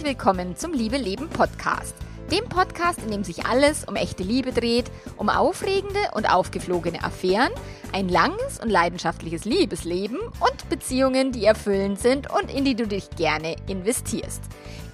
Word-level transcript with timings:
Herzlich 0.00 0.16
willkommen 0.16 0.56
zum 0.56 0.72
Liebe 0.72 0.96
Leben 0.96 1.28
Podcast. 1.28 1.94
Dem 2.32 2.48
Podcast, 2.48 3.02
in 3.02 3.10
dem 3.10 3.22
sich 3.22 3.44
alles 3.44 3.84
um 3.84 3.96
echte 3.96 4.22
Liebe 4.22 4.50
dreht, 4.50 4.90
um 5.18 5.28
aufregende 5.28 5.98
und 6.14 6.24
aufgeflogene 6.32 7.04
Affären, 7.04 7.52
ein 7.92 8.08
langes 8.08 8.60
und 8.62 8.70
leidenschaftliches 8.70 9.44
Liebesleben 9.44 10.16
und 10.18 10.68
Beziehungen, 10.70 11.32
die 11.32 11.44
erfüllend 11.44 12.00
sind 12.00 12.30
und 12.30 12.50
in 12.50 12.64
die 12.64 12.74
du 12.74 12.86
dich 12.86 13.10
gerne 13.10 13.56
investierst. 13.68 14.42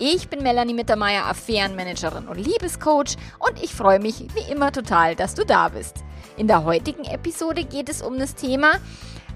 Ich 0.00 0.28
bin 0.28 0.42
Melanie 0.42 0.74
Mittermeier, 0.74 1.26
Affärenmanagerin 1.26 2.26
und 2.26 2.44
Liebescoach 2.44 3.14
und 3.38 3.62
ich 3.62 3.72
freue 3.76 4.00
mich 4.00 4.26
wie 4.34 4.50
immer 4.50 4.72
total, 4.72 5.14
dass 5.14 5.36
du 5.36 5.46
da 5.46 5.68
bist. 5.68 5.98
In 6.36 6.48
der 6.48 6.64
heutigen 6.64 7.04
Episode 7.04 7.62
geht 7.62 7.88
es 7.88 8.02
um 8.02 8.18
das 8.18 8.34
Thema, 8.34 8.72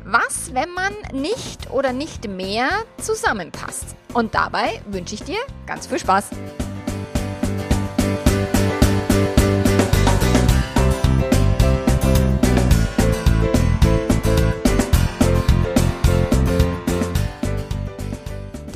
was, 0.05 0.55
wenn 0.55 0.71
man 0.71 0.95
nicht 1.13 1.71
oder 1.71 1.93
nicht 1.93 2.29
mehr 2.29 2.69
zusammenpasst? 3.01 3.97
Und 4.13 4.35
dabei 4.35 4.81
wünsche 4.87 5.15
ich 5.15 5.23
dir 5.23 5.39
ganz 5.67 5.87
viel 5.87 5.99
Spaß. 5.99 6.31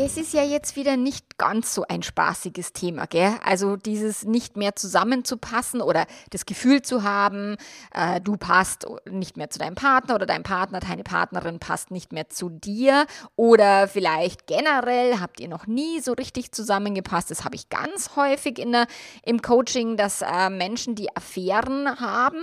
Das 0.05 0.19
ist 0.19 0.35
ja 0.35 0.43
jetzt 0.43 0.77
wieder 0.77 0.99
nicht 0.99 1.39
ganz 1.39 1.75
so 1.75 1.87
ein 1.89 2.03
spaßiges 2.03 2.75
Thema, 2.75 3.07
gell? 3.07 3.33
Also 3.43 3.77
dieses 3.77 4.25
nicht 4.25 4.55
mehr 4.55 4.77
zusammenzupassen 4.77 5.81
oder 5.81 6.05
das 6.29 6.45
Gefühl 6.45 6.83
zu 6.83 7.05
haben, 7.05 7.57
äh, 7.95 8.21
du 8.21 8.37
passt 8.37 8.87
nicht 9.11 9.39
mehr 9.39 9.48
zu 9.48 9.59
deinem 9.59 9.77
Partner 9.77 10.17
oder 10.17 10.27
dein 10.27 10.43
Partner, 10.43 10.81
deine 10.81 11.05
Partnerin 11.05 11.59
passt 11.59 11.91
nicht 11.91 12.12
mehr 12.12 12.28
zu 12.28 12.51
dir 12.51 13.06
oder 13.34 13.89
vielleicht 13.89 14.47
generell 14.47 15.20
habt 15.20 15.41
ihr 15.41 15.48
noch 15.48 15.67
nie 15.67 16.01
so 16.01 16.12
richtig 16.12 16.53
zusammengepasst. 16.53 17.31
Das 17.31 17.47
habe 17.47 17.55
ich 17.55 17.71
ganz 17.71 18.15
häufig 18.15 18.59
in 18.59 18.73
der, 18.73 18.87
im 19.25 19.41
Coaching, 19.41 19.97
dass 19.97 20.21
äh, 20.21 20.50
Menschen, 20.50 20.97
die 20.97 21.17
Affären 21.17 21.98
haben, 21.98 22.43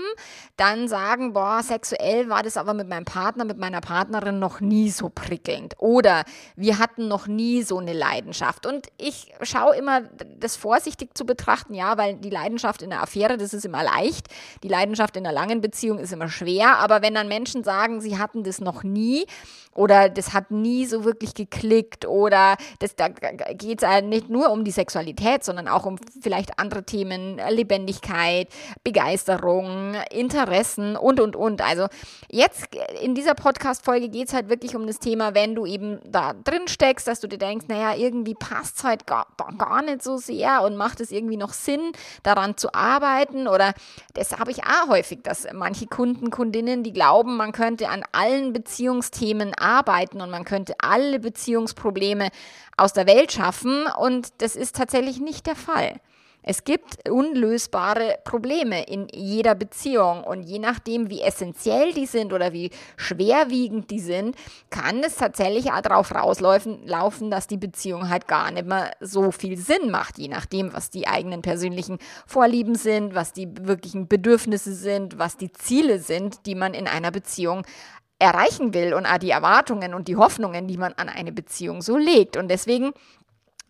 dann 0.57 0.88
sagen, 0.88 1.33
boah, 1.33 1.61
sexuell 1.61 2.28
war 2.28 2.41
das 2.41 2.57
aber 2.57 2.73
mit 2.73 2.89
meinem 2.89 3.05
Partner, 3.05 3.45
mit 3.45 3.59
meiner 3.59 3.81
Partnerin 3.81 4.39
noch 4.39 4.61
nie 4.61 4.89
so 4.89 5.09
prickelnd 5.09 5.75
oder 5.78 6.23
wir 6.55 6.80
hatten 6.80 7.07
noch 7.07 7.28
nie 7.28 7.50
nie 7.52 7.63
so 7.63 7.77
eine 7.77 7.94
Leidenschaft. 7.94 8.66
Und 8.66 8.88
ich 8.97 9.33
schaue 9.41 9.75
immer, 9.75 10.02
das 10.39 10.55
vorsichtig 10.55 11.17
zu 11.17 11.25
betrachten, 11.25 11.73
ja, 11.73 11.97
weil 11.97 12.16
die 12.16 12.30
Leidenschaft 12.30 12.81
in 12.81 12.89
der 12.89 13.02
Affäre, 13.02 13.38
das 13.38 13.53
ist 13.53 13.66
immer 13.66 13.83
leicht. 13.83 14.27
Die 14.63 14.67
Leidenschaft 14.67 15.17
in 15.17 15.25
einer 15.25 15.33
langen 15.33 15.61
Beziehung 15.61 15.99
ist 15.99 16.13
immer 16.13 16.29
schwer. 16.29 16.77
Aber 16.77 17.02
wenn 17.02 17.13
dann 17.13 17.27
Menschen 17.27 17.63
sagen, 17.63 18.02
sie 18.02 18.17
hatten 18.17 18.44
das 18.44 18.61
noch 18.61 18.83
nie 18.83 19.25
oder 19.73 20.09
das 20.09 20.33
hat 20.33 20.52
nie 20.52 20.85
so 20.85 21.05
wirklich 21.05 21.33
geklickt 21.33 22.05
oder 22.05 22.57
das, 22.79 22.95
da 22.95 23.07
geht 23.07 23.81
es 23.81 24.02
nicht 24.03 24.29
nur 24.29 24.52
um 24.52 24.63
die 24.63 24.72
Sexualität, 24.72 25.44
sondern 25.44 25.67
auch 25.67 25.85
um 25.85 25.97
vielleicht 26.22 26.59
andere 26.59 26.83
Themen, 26.83 27.39
Lebendigkeit, 27.49 28.49
Begeisterung, 28.83 29.95
Interessen 30.11 30.95
und, 30.95 31.19
und, 31.19 31.35
und. 31.35 31.61
Also 31.61 31.88
jetzt 32.29 32.67
in 33.02 33.16
dieser 33.16 33.33
Podcast-Folge 33.33 34.09
geht 34.09 34.27
es 34.27 34.33
halt 34.33 34.49
wirklich 34.49 34.75
um 34.75 34.88
das 34.88 34.99
Thema, 34.99 35.33
wenn 35.35 35.55
du 35.55 35.66
eben 35.66 35.99
da 36.05 36.33
drin 36.33 36.67
steckst, 36.67 37.07
dass 37.07 37.22
du 37.22 37.27
dir 37.27 37.38
denkst, 37.42 37.66
naja, 37.67 37.95
irgendwie 37.95 38.36
passt 38.36 38.78
es 38.78 38.84
halt 38.84 39.08
gar, 39.08 39.28
gar 39.58 39.81
nicht 39.81 40.03
so 40.03 40.17
sehr 40.17 40.61
und 40.61 40.78
macht 40.78 41.00
es 41.02 41.11
irgendwie 41.11 41.38
noch 41.38 41.53
Sinn, 41.53 41.92
daran 42.23 42.58
zu 42.58 42.73
arbeiten. 42.73 43.47
Oder 43.47 43.73
das 44.14 44.38
habe 44.38 44.52
ich 44.52 44.64
auch 44.64 44.89
häufig, 44.89 45.23
dass 45.23 45.47
manche 45.53 45.88
Kunden, 45.88 46.30
Kundinnen, 46.30 46.84
die 46.84 46.94
glauben, 46.94 47.38
man 47.38 47.52
könnte 47.52 47.89
an 47.89 48.03
allen 48.12 48.53
Beziehungsthemen 48.53 49.53
arbeiten 49.56 50.22
und 50.22 50.30
man 50.30 50.45
könnte 50.45 50.75
alle 50.80 51.19
Beziehungsprobleme 51.19 52.30
aus 52.78 52.94
der 52.94 53.07
Welt 53.07 53.31
schaffen. 53.31 53.85
Und 53.97 54.41
das 54.41 54.56
ist 54.56 54.75
tatsächlich 54.75 55.19
nicht 55.19 55.47
der 55.47 55.56
Fall. 55.56 56.00
Es 56.44 56.63
gibt 56.63 57.07
unlösbare 57.07 58.18
Probleme 58.24 58.84
in 58.84 59.07
jeder 59.13 59.53
Beziehung 59.53 60.24
und 60.24 60.41
je 60.41 60.57
nachdem, 60.57 61.09
wie 61.09 61.22
essentiell 61.22 61.94
die 61.94 62.07
sind 62.07 62.34
oder 62.34 62.52
wie 62.52 62.72
schwerwiegend 62.97 63.91
die 63.91 64.00
sind, 64.00 64.35
kann 64.72 65.03
es 65.03 65.18
tatsächlich 65.18 65.72
auch 65.72 65.81
darauf 65.81 66.13
rauslaufen, 66.16 66.88
laufen, 66.88 67.30
dass 67.30 67.46
die 67.46 67.57
Beziehung 67.57 68.09
halt 68.09 68.28
gar 68.28 68.50
nicht 68.50 68.66
mehr 68.66 68.91
so 69.00 69.31
viel 69.31 69.56
Sinn 69.56 69.91
macht, 69.91 70.18
je 70.18 70.30
nachdem, 70.30 70.74
was 70.74 70.90
die 70.90 71.07
eigenen 71.07 71.44
persönlichen 71.44 72.00
Vorlieben 72.25 72.74
sind, 72.74 73.13
was 73.13 73.34
die 73.34 73.47
wirklichen 73.62 74.07
Bedürfnisse 74.07 74.74
sind, 74.74 75.19
was 75.19 75.38
die 75.38 75.51
Ziele 75.51 76.00
sind, 76.00 76.47
die 76.47 76.56
man 76.56 76.74
in 76.74 76.88
einer 76.88 77.12
Beziehung 77.12 77.66
erreichen 78.22 78.74
will 78.75 78.94
und 78.94 79.06
auch 79.07 79.18
die 79.18 79.31
Erwartungen 79.31 79.96
und 79.96 80.07
die 80.07 80.16
Hoffnungen, 80.16 80.68
die 80.68 80.78
man 80.78 80.94
an 80.94 81.09
eine 81.09 81.31
Beziehung 81.31 81.81
so 81.81 81.97
legt. 81.97 82.38
Und 82.38 82.50
deswegen 82.50 82.91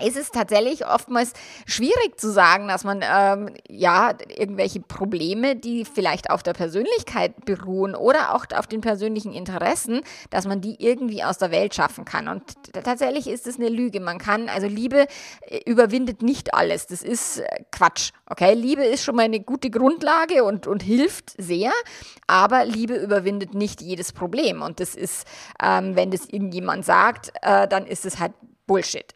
ist 0.02 0.18
es 0.18 0.32
tatsächlich 0.32 0.86
oftmals 0.86 1.34
schwierig 1.66 2.20
zu 2.20 2.32
sagen, 2.32 2.68
dass 2.68 2.84
man 2.84 3.02
ähm, 3.04 3.54
ja 3.70 4.14
irgendwelche 4.28 4.80
Probleme, 4.80 5.56
die 5.56 5.86
vielleicht 5.86 6.30
auf 6.30 6.44
der 6.44 6.54
Persönlichkeit 6.54 7.46
beruhen 7.46 7.96
oder 7.96 8.36
auch 8.36 8.46
auf 8.56 8.68
den 8.68 8.82
persönlichen 8.82 9.34
Interessen, 9.34 10.02
dass 10.30 10.46
man 10.46 10.62
die 10.62 10.76
irgendwie 10.84 11.24
aus 11.24 11.38
der 11.38 11.52
Welt 11.52 11.74
schaffen 11.76 12.06
kann. 12.06 12.28
Und 12.28 12.44
tatsächlich 12.84 13.28
ist 13.28 13.48
es 13.48 13.58
eine 13.58 13.70
Lüge. 13.70 14.00
Man 14.00 14.18
kann, 14.18 14.50
also 14.50 14.68
Liebe 14.68 15.08
äh, 15.42 15.60
überwindet 15.66 16.22
nicht 16.22 16.54
alles. 16.54 16.88
Das 16.88 17.04
ist 17.04 17.40
äh, 17.40 17.64
Quatsch. 17.72 18.12
Okay, 18.26 18.54
Liebe 18.54 18.84
ist 18.84 19.04
schon 19.04 19.16
mal 19.16 19.24
eine 19.24 19.40
gute 19.40 19.70
Grundlage 19.70 20.44
und, 20.44 20.68
und 20.68 20.84
hilft 20.84 21.34
sehr, 21.38 21.72
aber 22.28 22.66
Liebe 22.66 22.96
überwindet 22.96 23.54
nicht 23.54 23.82
jedes 23.82 24.14
Problem. 24.14 24.62
Und 24.62 24.80
das 24.80 24.96
ist, 24.96 25.26
ähm, 25.62 25.96
wenn 25.96 26.12
das 26.12 26.26
irgendjemand 26.26 26.86
sagt, 26.86 27.34
äh, 27.42 27.68
dann 27.68 27.86
ist 27.86 28.06
es 28.06 28.20
halt 28.20 28.34
Bullshit. 28.68 29.14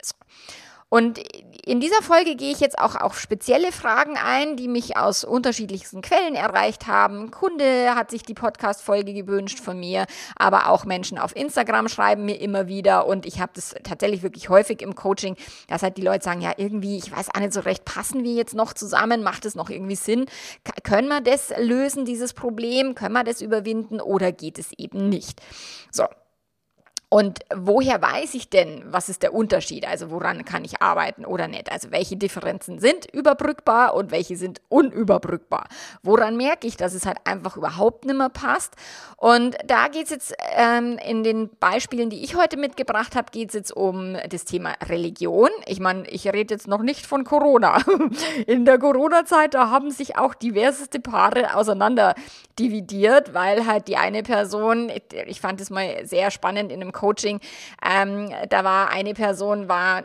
Und 0.89 1.19
in 1.65 1.79
dieser 1.79 2.01
Folge 2.03 2.35
gehe 2.35 2.51
ich 2.51 2.59
jetzt 2.59 2.77
auch 2.77 2.95
auf 2.95 3.19
spezielle 3.19 3.71
Fragen 3.71 4.17
ein, 4.17 4.55
die 4.55 4.67
mich 4.67 4.97
aus 4.97 5.23
unterschiedlichsten 5.23 6.01
Quellen 6.01 6.35
erreicht 6.35 6.85
haben. 6.85 7.31
Kunde 7.31 7.95
hat 7.95 8.11
sich 8.11 8.21
die 8.21 8.35
Podcast-Folge 8.35 9.13
gewünscht 9.13 9.59
von 9.59 9.79
mir, 9.79 10.05
aber 10.35 10.69
auch 10.69 10.85
Menschen 10.85 11.17
auf 11.17 11.35
Instagram 11.35 11.89
schreiben 11.89 12.25
mir 12.25 12.39
immer 12.39 12.67
wieder 12.67 13.07
und 13.07 13.25
ich 13.25 13.39
habe 13.39 13.51
das 13.55 13.73
tatsächlich 13.83 14.21
wirklich 14.21 14.49
häufig 14.49 14.83
im 14.83 14.93
Coaching, 14.93 15.35
dass 15.67 15.81
halt 15.81 15.97
die 15.97 16.03
Leute 16.03 16.23
sagen, 16.23 16.41
ja 16.41 16.53
irgendwie, 16.55 16.97
ich 16.97 17.11
weiß 17.11 17.29
auch 17.33 17.39
nicht 17.39 17.53
so 17.53 17.61
recht, 17.61 17.83
passen 17.83 18.23
wir 18.23 18.33
jetzt 18.33 18.53
noch 18.53 18.73
zusammen, 18.73 19.23
macht 19.23 19.45
es 19.45 19.55
noch 19.55 19.71
irgendwie 19.71 19.95
Sinn? 19.95 20.27
Können 20.83 21.07
wir 21.07 21.21
das 21.21 21.51
lösen, 21.57 22.05
dieses 22.05 22.33
Problem? 22.33 22.93
Können 22.93 23.13
wir 23.13 23.23
das 23.23 23.41
überwinden 23.41 23.99
oder 23.99 24.31
geht 24.31 24.59
es 24.59 24.71
eben 24.77 25.09
nicht? 25.09 25.41
So, 25.91 26.05
und 27.15 27.39
woher 27.55 28.01
weiß 28.01 28.33
ich 28.33 28.49
denn, 28.49 28.83
was 28.87 29.07
ist 29.07 29.23
der 29.23 29.33
Unterschied? 29.33 29.87
Also 29.87 30.11
woran 30.11 30.43
kann 30.43 30.65
ich 30.65 30.81
arbeiten 30.81 31.23
oder 31.23 31.47
nicht? 31.47 31.71
Also 31.71 31.89
welche 31.91 32.17
Differenzen 32.17 32.79
sind 32.79 33.05
überbrückbar 33.05 33.93
und 33.93 34.11
welche 34.11 34.35
sind 34.35 34.59
unüberbrückbar? 34.67 35.69
Woran 36.03 36.35
merke 36.35 36.67
ich, 36.67 36.75
dass 36.75 36.93
es 36.93 37.05
halt 37.05 37.19
einfach 37.23 37.55
überhaupt 37.55 38.03
nicht 38.03 38.17
mehr 38.17 38.27
passt? 38.27 38.73
Und 39.15 39.55
da 39.65 39.87
geht 39.87 40.03
es 40.03 40.09
jetzt 40.09 40.35
ähm, 40.57 40.99
in 41.07 41.23
den 41.23 41.49
Beispielen, 41.57 42.09
die 42.09 42.21
ich 42.21 42.35
heute 42.35 42.57
mitgebracht 42.57 43.15
habe, 43.15 43.31
geht 43.31 43.47
es 43.47 43.53
jetzt 43.53 43.71
um 43.71 44.17
das 44.29 44.43
Thema 44.43 44.73
Religion. 44.89 45.49
Ich 45.67 45.79
meine, 45.79 46.05
ich 46.09 46.27
rede 46.27 46.53
jetzt 46.53 46.67
noch 46.67 46.81
nicht 46.81 47.05
von 47.05 47.23
Corona. 47.23 47.77
In 48.45 48.65
der 48.65 48.77
Corona-Zeit, 48.77 49.53
da 49.53 49.69
haben 49.69 49.89
sich 49.89 50.17
auch 50.17 50.33
diverseste 50.33 50.99
Paare 50.99 51.55
auseinander 51.55 52.13
dividiert, 52.59 53.33
weil 53.33 53.65
halt 53.65 53.87
die 53.87 53.97
eine 53.97 54.23
Person, 54.23 54.91
ich 55.27 55.41
fand 55.41 55.61
es 55.61 55.69
mal 55.69 56.05
sehr 56.05 56.31
spannend 56.31 56.71
in 56.71 56.81
einem 56.81 56.91
Coaching. 56.91 57.04
Ähm, 57.83 58.29
da 58.49 58.63
war 58.63 58.89
eine 58.89 59.13
Person, 59.13 59.67
war 59.69 60.03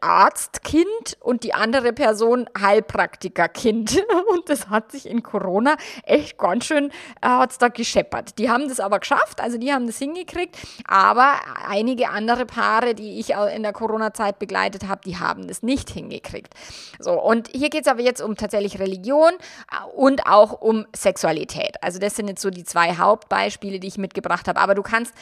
Arztkind 0.00 1.16
und 1.20 1.42
die 1.42 1.52
andere 1.52 1.92
Person 1.92 2.48
Heilpraktikerkind. 2.58 4.04
Und 4.30 4.48
das 4.48 4.68
hat 4.68 4.92
sich 4.92 5.06
in 5.06 5.22
Corona 5.22 5.76
echt 6.04 6.38
ganz 6.38 6.66
schön, 6.66 6.90
äh, 7.20 7.28
hat's 7.28 7.58
da 7.58 7.68
gescheppert. 7.68 8.38
Die 8.38 8.50
haben 8.50 8.68
das 8.68 8.80
aber 8.80 9.00
geschafft, 9.00 9.40
also 9.40 9.58
die 9.58 9.72
haben 9.72 9.86
das 9.86 9.98
hingekriegt, 9.98 10.56
aber 10.86 11.34
einige 11.66 12.10
andere 12.10 12.46
Paare, 12.46 12.94
die 12.94 13.18
ich 13.18 13.30
in 13.30 13.62
der 13.62 13.72
Corona-Zeit 13.72 14.38
begleitet 14.38 14.88
habe, 14.88 15.00
die 15.04 15.18
haben 15.18 15.48
das 15.48 15.62
nicht 15.62 15.90
hingekriegt. 15.90 16.54
So, 16.98 17.20
und 17.20 17.48
hier 17.48 17.70
geht 17.70 17.82
es 17.82 17.88
aber 17.88 18.02
jetzt 18.02 18.20
um 18.20 18.36
tatsächlich 18.36 18.78
Religion 18.78 19.32
äh, 19.32 19.84
und 19.96 20.26
auch 20.26 20.60
um 20.60 20.86
Sexualität. 20.94 21.82
Also 21.82 21.98
das 21.98 22.16
sind 22.16 22.28
jetzt 22.28 22.42
so 22.42 22.50
die 22.50 22.64
zwei 22.64 22.96
Hauptbeispiele, 22.96 23.80
die 23.80 23.88
ich 23.88 23.98
mitgebracht 23.98 24.48
habe. 24.48 24.60
Aber 24.60 24.74
du 24.74 24.82
kannst 24.82 25.14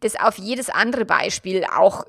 das 0.00 0.18
auf 0.18 0.38
jedes 0.38 0.68
andere 0.68 1.04
Beispiel 1.04 1.64
auch 1.64 2.04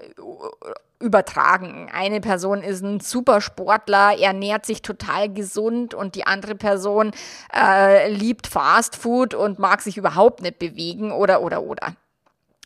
übertragen. 1.00 1.90
Eine 1.94 2.22
Person 2.22 2.62
ist 2.62 2.84
ein 2.84 3.00
Supersportler, 3.00 4.20
ernährt 4.20 4.66
sich 4.66 4.82
total 4.82 5.32
gesund 5.32 5.94
und 5.94 6.16
die 6.16 6.26
andere 6.26 6.56
Person 6.56 7.12
äh, 7.54 8.10
liebt 8.12 8.48
Fast 8.48 8.96
Food 8.96 9.34
und 9.34 9.60
mag 9.60 9.82
sich 9.82 9.98
überhaupt 9.98 10.42
nicht 10.42 10.60
bewegen 10.60 11.12
oder 11.12 11.42
oder 11.42 11.64
oder. 11.64 11.96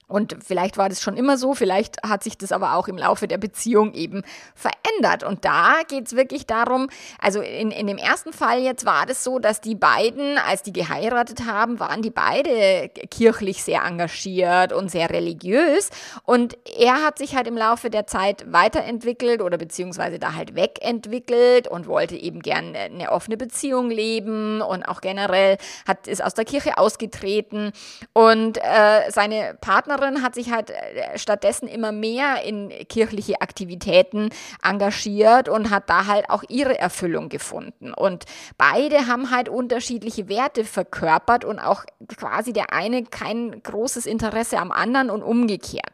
Und 0.07 0.37
vielleicht 0.41 0.77
war 0.77 0.87
das 0.87 1.01
schon 1.01 1.17
immer 1.17 1.37
so, 1.37 1.53
vielleicht 1.53 2.01
hat 2.01 2.23
sich 2.23 2.37
das 2.37 2.53
aber 2.53 2.75
auch 2.75 2.87
im 2.87 2.97
Laufe 2.97 3.27
der 3.27 3.37
Beziehung 3.37 3.93
eben 3.93 4.23
verändert. 4.55 5.23
Und 5.23 5.43
da 5.43 5.81
geht 5.85 6.07
es 6.07 6.15
wirklich 6.15 6.45
darum, 6.45 6.89
also 7.19 7.41
in, 7.41 7.71
in 7.71 7.87
dem 7.87 7.97
ersten 7.97 8.31
Fall 8.31 8.61
jetzt 8.61 8.85
war 8.85 9.05
das 9.05 9.25
so, 9.25 9.37
dass 9.37 9.59
die 9.59 9.75
beiden, 9.75 10.37
als 10.37 10.63
die 10.63 10.71
geheiratet 10.71 11.45
haben, 11.45 11.81
waren 11.81 12.01
die 12.01 12.09
beide 12.09 12.87
kirchlich 13.11 13.63
sehr 13.63 13.83
engagiert 13.83 14.71
und 14.71 14.89
sehr 14.89 15.09
religiös. 15.09 15.89
Und 16.23 16.57
er 16.77 17.03
hat 17.03 17.17
sich 17.17 17.35
halt 17.35 17.47
im 17.47 17.57
Laufe 17.57 17.89
der 17.89 18.07
Zeit 18.07 18.45
weiterentwickelt 18.49 19.41
oder 19.41 19.57
beziehungsweise 19.57 20.19
da 20.19 20.35
halt 20.35 20.55
wegentwickelt 20.55 21.67
und 21.67 21.85
wollte 21.85 22.15
eben 22.15 22.41
gern 22.41 22.77
eine 22.77 23.11
offene 23.11 23.35
Beziehung 23.35 23.89
leben 23.89 24.61
und 24.61 24.83
auch 24.83 25.01
generell 25.01 25.57
hat, 25.85 26.07
ist 26.07 26.23
aus 26.23 26.33
der 26.33 26.45
Kirche 26.45 26.77
ausgetreten. 26.77 27.73
Und 28.13 28.57
äh, 28.59 29.11
seine 29.11 29.57
Partner 29.59 29.96
Partnerin 29.97 30.23
hat 30.23 30.35
sich 30.35 30.51
halt 30.51 30.69
äh, 30.69 31.17
stattdessen 31.17 31.67
immer 31.67 31.91
mehr 31.91 32.43
in 32.43 32.69
kirchliche 32.87 33.41
Aktivitäten 33.41 34.29
engagiert 34.63 35.49
und 35.49 35.69
hat 35.69 35.89
da 35.89 36.05
halt 36.05 36.29
auch 36.29 36.43
ihre 36.47 36.77
Erfüllung 36.77 37.29
gefunden. 37.29 37.93
Und 37.93 38.25
beide 38.57 39.07
haben 39.07 39.31
halt 39.31 39.49
unterschiedliche 39.49 40.29
Werte 40.29 40.63
verkörpert 40.63 41.45
und 41.45 41.59
auch 41.59 41.83
quasi 42.17 42.53
der 42.53 42.73
eine 42.73 43.03
kein 43.03 43.61
großes 43.63 44.05
Interesse 44.05 44.59
am 44.59 44.71
anderen 44.71 45.09
und 45.09 45.23
umgekehrt. 45.23 45.93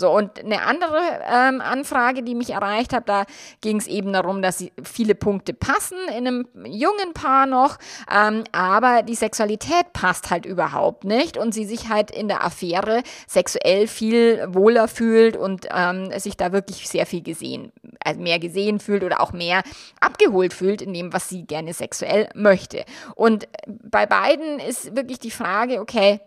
So, 0.00 0.10
und 0.10 0.42
eine 0.42 0.62
andere 0.62 0.98
ähm, 1.30 1.60
Anfrage, 1.60 2.22
die 2.22 2.34
mich 2.34 2.50
erreicht 2.50 2.94
hat, 2.94 3.06
da 3.10 3.26
ging 3.60 3.76
es 3.76 3.86
eben 3.86 4.14
darum, 4.14 4.40
dass 4.40 4.64
viele 4.82 5.14
Punkte 5.14 5.52
passen 5.52 5.98
in 6.08 6.26
einem 6.26 6.48
jungen 6.64 7.12
Paar 7.12 7.44
noch, 7.44 7.76
ähm, 8.10 8.44
aber 8.50 9.02
die 9.02 9.14
Sexualität 9.14 9.92
passt 9.92 10.30
halt 10.30 10.46
überhaupt 10.46 11.04
nicht 11.04 11.36
und 11.36 11.52
sie 11.52 11.66
sich 11.66 11.90
halt 11.90 12.10
in 12.10 12.28
der 12.28 12.42
Affäre 12.42 13.02
sexuell 13.28 13.39
viel 13.48 14.44
wohler 14.48 14.88
fühlt 14.88 15.36
und 15.36 15.66
ähm, 15.74 16.10
sich 16.18 16.36
da 16.36 16.52
wirklich 16.52 16.88
sehr 16.88 17.06
viel 17.06 17.22
gesehen, 17.22 17.72
also 18.04 18.20
mehr 18.20 18.38
gesehen 18.38 18.80
fühlt 18.80 19.04
oder 19.04 19.20
auch 19.20 19.32
mehr 19.32 19.62
abgeholt 20.00 20.52
fühlt 20.52 20.82
in 20.82 20.92
dem, 20.92 21.12
was 21.12 21.28
sie 21.28 21.44
gerne 21.44 21.72
sexuell 21.74 22.28
möchte. 22.34 22.84
Und 23.14 23.48
bei 23.66 24.06
beiden 24.06 24.58
ist 24.60 24.96
wirklich 24.96 25.18
die 25.18 25.30
Frage, 25.30 25.80
okay, 25.80 26.20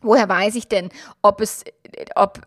woher 0.00 0.28
weiß 0.28 0.54
ich 0.54 0.68
denn, 0.68 0.90
ob 1.22 1.40
es, 1.40 1.64
ob 2.14 2.40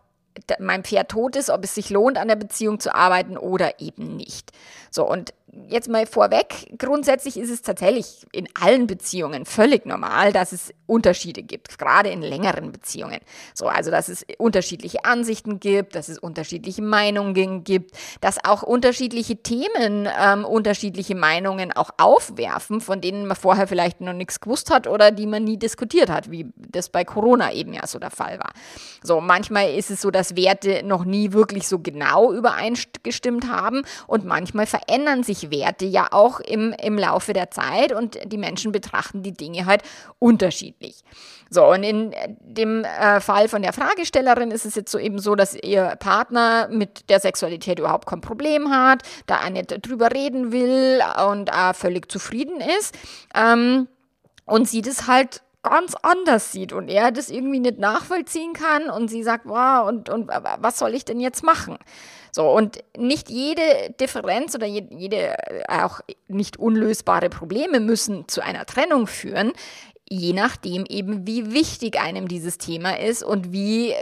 mein 0.58 0.84
Pferd 0.84 1.10
tot 1.10 1.36
ist, 1.36 1.50
ob 1.50 1.64
es 1.64 1.74
sich 1.74 1.90
lohnt, 1.90 2.18
an 2.18 2.28
der 2.28 2.36
Beziehung 2.36 2.80
zu 2.80 2.94
arbeiten 2.94 3.36
oder 3.36 3.80
eben 3.80 4.16
nicht. 4.16 4.52
So, 4.90 5.08
und 5.08 5.32
jetzt 5.68 5.88
mal 5.88 6.06
vorweg, 6.06 6.74
grundsätzlich 6.78 7.36
ist 7.36 7.50
es 7.50 7.62
tatsächlich 7.62 8.26
in 8.32 8.48
allen 8.60 8.86
Beziehungen 8.86 9.44
völlig 9.44 9.86
normal, 9.86 10.32
dass 10.32 10.52
es 10.52 10.72
Unterschiede 10.86 11.42
gibt, 11.42 11.78
gerade 11.78 12.10
in 12.10 12.22
längeren 12.22 12.72
Beziehungen. 12.72 13.18
So, 13.54 13.66
also 13.66 13.90
dass 13.90 14.08
es 14.08 14.24
unterschiedliche 14.38 15.04
Ansichten 15.04 15.60
gibt, 15.60 15.94
dass 15.94 16.08
es 16.08 16.18
unterschiedliche 16.18 16.82
Meinungen 16.82 17.64
gibt, 17.64 17.92
dass 18.20 18.44
auch 18.44 18.62
unterschiedliche 18.62 19.36
Themen 19.36 20.08
ähm, 20.20 20.44
unterschiedliche 20.44 21.14
Meinungen 21.14 21.72
auch 21.72 21.90
aufwerfen, 21.98 22.80
von 22.80 23.00
denen 23.00 23.26
man 23.26 23.36
vorher 23.36 23.66
vielleicht 23.66 24.00
noch 24.00 24.12
nichts 24.12 24.40
gewusst 24.40 24.70
hat 24.70 24.86
oder 24.86 25.10
die 25.10 25.26
man 25.26 25.44
nie 25.44 25.56
diskutiert 25.56 26.10
hat, 26.10 26.30
wie 26.30 26.50
das 26.56 26.88
bei 26.88 27.04
Corona 27.04 27.52
eben 27.52 27.72
ja 27.72 27.86
so 27.86 27.98
der 27.98 28.10
Fall 28.10 28.38
war. 28.38 28.52
So, 29.02 29.20
manchmal 29.20 29.74
ist 29.74 29.90
es 29.90 30.00
so, 30.00 30.10
dass 30.10 30.36
Werte 30.36 30.82
noch 30.84 31.04
nie 31.04 31.32
wirklich 31.32 31.68
so 31.68 31.78
genau 31.78 32.32
übereingestimmt 32.32 33.48
haben 33.48 33.82
und 34.06 34.24
manchmal 34.24 34.66
verändern 34.66 34.79
sich 35.22 35.40
sich 35.40 35.50
Werte 35.50 35.84
ja 35.84 36.08
auch 36.10 36.40
im, 36.40 36.74
im 36.80 36.98
Laufe 36.98 37.32
der 37.32 37.50
Zeit 37.50 37.92
und 37.92 38.18
die 38.24 38.38
Menschen 38.38 38.72
betrachten 38.72 39.22
die 39.22 39.32
Dinge 39.32 39.66
halt 39.66 39.82
unterschiedlich. 40.18 41.02
So, 41.48 41.66
und 41.66 41.82
in 41.82 42.14
dem 42.40 42.84
äh, 42.84 43.20
Fall 43.20 43.48
von 43.48 43.62
der 43.62 43.72
Fragestellerin 43.72 44.50
ist 44.50 44.66
es 44.66 44.74
jetzt 44.74 44.92
so 44.92 44.98
eben 44.98 45.18
so, 45.18 45.34
dass 45.34 45.54
ihr 45.54 45.96
Partner 45.98 46.68
mit 46.68 47.08
der 47.10 47.20
Sexualität 47.20 47.78
überhaupt 47.78 48.06
kein 48.06 48.20
Problem 48.20 48.70
hat, 48.70 49.02
da 49.26 49.40
er 49.42 49.50
nicht 49.50 49.86
drüber 49.86 50.12
reden 50.12 50.52
will 50.52 51.00
und 51.28 51.52
auch 51.52 51.74
völlig 51.74 52.10
zufrieden 52.10 52.60
ist. 52.78 52.96
Ähm, 53.34 53.88
und 54.46 54.68
sie 54.68 54.82
das 54.82 55.06
halt 55.06 55.42
ganz 55.62 55.94
anders 56.02 56.52
sieht 56.52 56.72
und 56.72 56.88
er 56.88 57.12
das 57.12 57.28
irgendwie 57.28 57.60
nicht 57.60 57.78
nachvollziehen 57.78 58.54
kann 58.54 58.88
und 58.88 59.08
sie 59.08 59.22
sagt, 59.22 59.46
wow, 59.46 59.86
und, 59.86 60.08
und 60.08 60.28
was 60.28 60.78
soll 60.78 60.94
ich 60.94 61.04
denn 61.04 61.20
jetzt 61.20 61.44
machen? 61.44 61.78
So, 62.32 62.50
und 62.50 62.78
nicht 62.96 63.30
jede 63.30 63.62
Differenz 64.00 64.54
oder 64.54 64.66
jede, 64.66 65.36
äh, 65.38 65.64
auch 65.68 66.00
nicht 66.28 66.58
unlösbare 66.58 67.28
Probleme 67.28 67.80
müssen 67.80 68.28
zu 68.28 68.42
einer 68.42 68.66
Trennung 68.66 69.06
führen 69.06 69.52
je 70.12 70.32
nachdem 70.32 70.84
eben, 70.86 71.26
wie 71.26 71.52
wichtig 71.52 71.98
einem 72.00 72.26
dieses 72.26 72.58
Thema 72.58 72.98
ist 72.98 73.22
und 73.22 73.52
wie 73.52 73.94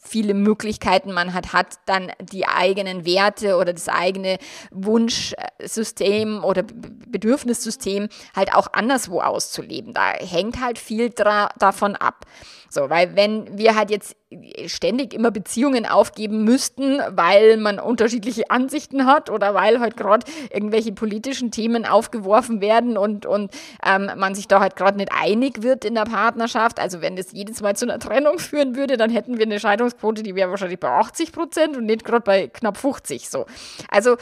viele 0.00 0.34
Möglichkeiten 0.34 1.12
man 1.12 1.34
hat, 1.34 1.52
hat 1.52 1.80
dann 1.86 2.12
die 2.20 2.46
eigenen 2.46 3.04
Werte 3.04 3.56
oder 3.56 3.72
das 3.72 3.88
eigene 3.88 4.38
Wunschsystem 4.70 6.44
oder 6.44 6.62
Bedürfnissystem 6.62 8.08
halt 8.36 8.54
auch 8.54 8.68
anderswo 8.72 9.20
auszuleben. 9.20 9.92
Da 9.94 10.12
hängt 10.12 10.60
halt 10.60 10.78
viel 10.78 11.10
davon 11.10 11.96
ab. 11.96 12.24
So, 12.72 12.88
weil 12.88 13.14
wenn 13.16 13.58
wir 13.58 13.74
halt 13.74 13.90
jetzt 13.90 14.16
ständig 14.64 15.12
immer 15.12 15.30
Beziehungen 15.30 15.84
aufgeben 15.84 16.42
müssten, 16.42 17.00
weil 17.10 17.58
man 17.58 17.78
unterschiedliche 17.78 18.50
Ansichten 18.50 19.04
hat 19.04 19.28
oder 19.28 19.52
weil 19.52 19.78
halt 19.78 19.94
gerade 19.98 20.24
irgendwelche 20.50 20.92
politischen 20.92 21.50
Themen 21.50 21.84
aufgeworfen 21.84 22.62
werden 22.62 22.96
und, 22.96 23.26
und 23.26 23.52
ähm, 23.84 24.10
man 24.16 24.34
sich 24.34 24.48
da 24.48 24.60
halt 24.60 24.74
gerade 24.74 24.96
nicht 24.96 25.10
einig 25.12 25.62
wird 25.62 25.84
in 25.84 25.94
der 25.94 26.04
Partnerschaft. 26.04 26.80
Also 26.80 27.02
wenn 27.02 27.14
das 27.14 27.32
jedes 27.32 27.60
Mal 27.60 27.76
zu 27.76 27.84
einer 27.84 27.98
Trennung 27.98 28.38
führen 28.38 28.74
würde, 28.74 28.96
dann 28.96 29.10
hätten 29.10 29.36
wir 29.36 29.44
eine 29.44 29.60
Scheidungsquote, 29.60 30.22
die 30.22 30.34
wäre 30.34 30.48
wahrscheinlich 30.48 30.80
bei 30.80 30.88
80 30.88 31.32
Prozent 31.32 31.76
und 31.76 31.84
nicht 31.84 32.04
gerade 32.04 32.22
bei 32.22 32.48
knapp 32.48 32.78
50 32.78 33.28
so. 33.28 33.44
Also 33.90 34.16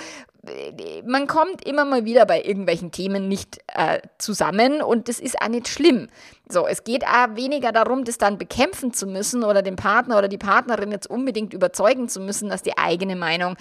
man 1.05 1.27
kommt 1.27 1.67
immer 1.67 1.85
mal 1.85 2.05
wieder 2.05 2.25
bei 2.25 2.43
irgendwelchen 2.43 2.93
Themen 2.93 3.29
nicht 3.29 3.59
äh, 3.75 4.01
zusammen 4.19 4.81
und 4.81 5.09
das 5.09 5.21
ist 5.21 5.41
auch 5.41 5.49
nicht 5.49 5.69
schlimm. 5.69 6.09
So, 6.49 6.67
es 6.67 6.85
geht 6.85 7.05
auch 7.05 7.37
weniger 7.37 7.73
darum, 7.73 8.05
das 8.05 8.17
dann 8.17 8.39
bekämpfen 8.39 8.93
zu 8.93 9.07
müssen 9.07 9.45
oder 9.45 9.63
den 9.63 9.77
Partner 9.77 10.19
oder 10.19 10.29
die 10.29 10.39
Partnerin 10.39 10.93
jetzt 10.93 11.09
unbedingt 11.09 11.53
überzeugen 11.53 12.09
zu 12.09 12.21
müssen, 12.21 12.49
dass 12.49 12.63
die 12.63 12.79
eigene 12.79 13.17
Meinung 13.17 13.57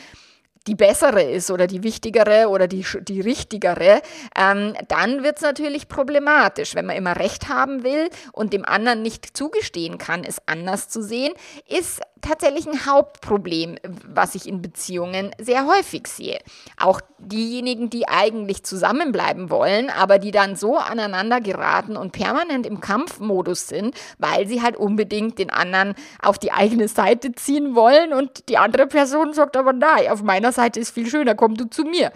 die 0.68 0.76
bessere 0.76 1.24
ist 1.24 1.52
oder 1.52 1.68
die 1.68 1.84
wichtigere 1.84 2.50
oder 2.50 2.68
die, 2.68 2.86
die 3.02 3.22
richtigere, 3.22 4.02
ähm, 4.36 4.76
dann 4.88 5.24
wird 5.24 5.38
es 5.38 5.44
natürlich 5.44 5.88
problematisch. 5.88 6.76
Wenn 6.76 6.86
man 6.86 6.96
immer 6.96 7.16
Recht 7.16 7.50
haben 7.50 7.84
will 7.84 8.10
und 8.34 8.54
dem 8.54 8.66
anderen 8.66 9.02
nicht 9.02 9.36
zugestehen 9.38 9.98
kann, 9.98 10.24
es 10.24 10.38
anders 10.46 10.90
zu 10.90 11.02
sehen, 11.02 11.34
ist 11.68 12.02
tatsächlich 12.22 12.68
ein 12.68 12.86
Hauptproblem, 12.86 13.78
was 14.08 14.36
ich 14.36 14.48
in 14.48 14.62
Beziehungen 14.62 15.32
sehr 15.40 15.66
häufig 15.66 16.08
sehe. 16.08 16.40
Auch 16.78 17.02
diejenigen, 17.18 17.90
die 17.90 18.08
eigentlich 18.08 18.64
zusammenbleiben 18.64 19.50
wollen, 19.50 19.90
aber 19.90 20.20
die 20.20 20.32
dann 20.32 20.56
so 20.56 20.78
aneinander 20.78 21.42
geraten 21.42 21.98
und 21.98 22.12
permanent 22.12 22.66
im 22.66 22.82
Kampfmodus 22.82 23.68
sind, 23.68 23.96
weil 24.18 24.48
sie 24.48 24.62
halt 24.62 24.76
unbedingt 24.76 25.40
den 25.40 25.50
anderen 25.50 25.96
auf 26.22 26.38
die 26.38 26.52
eigene 26.52 26.88
Seite 26.88 27.34
ziehen 27.34 27.76
wollen 27.76 28.14
und 28.14 28.50
die 28.50 28.58
andere 28.58 28.88
Person 28.88 29.34
sagt 29.34 29.58
aber 29.58 29.74
nein, 29.74 30.10
auf 30.10 30.24
meiner 30.24 30.49
Seite 30.52 30.80
ist 30.80 30.92
viel 30.92 31.08
schöner, 31.08 31.36
komm 31.36 31.56
du 31.56 31.66
zu 31.66 31.84
mir. 31.84 32.12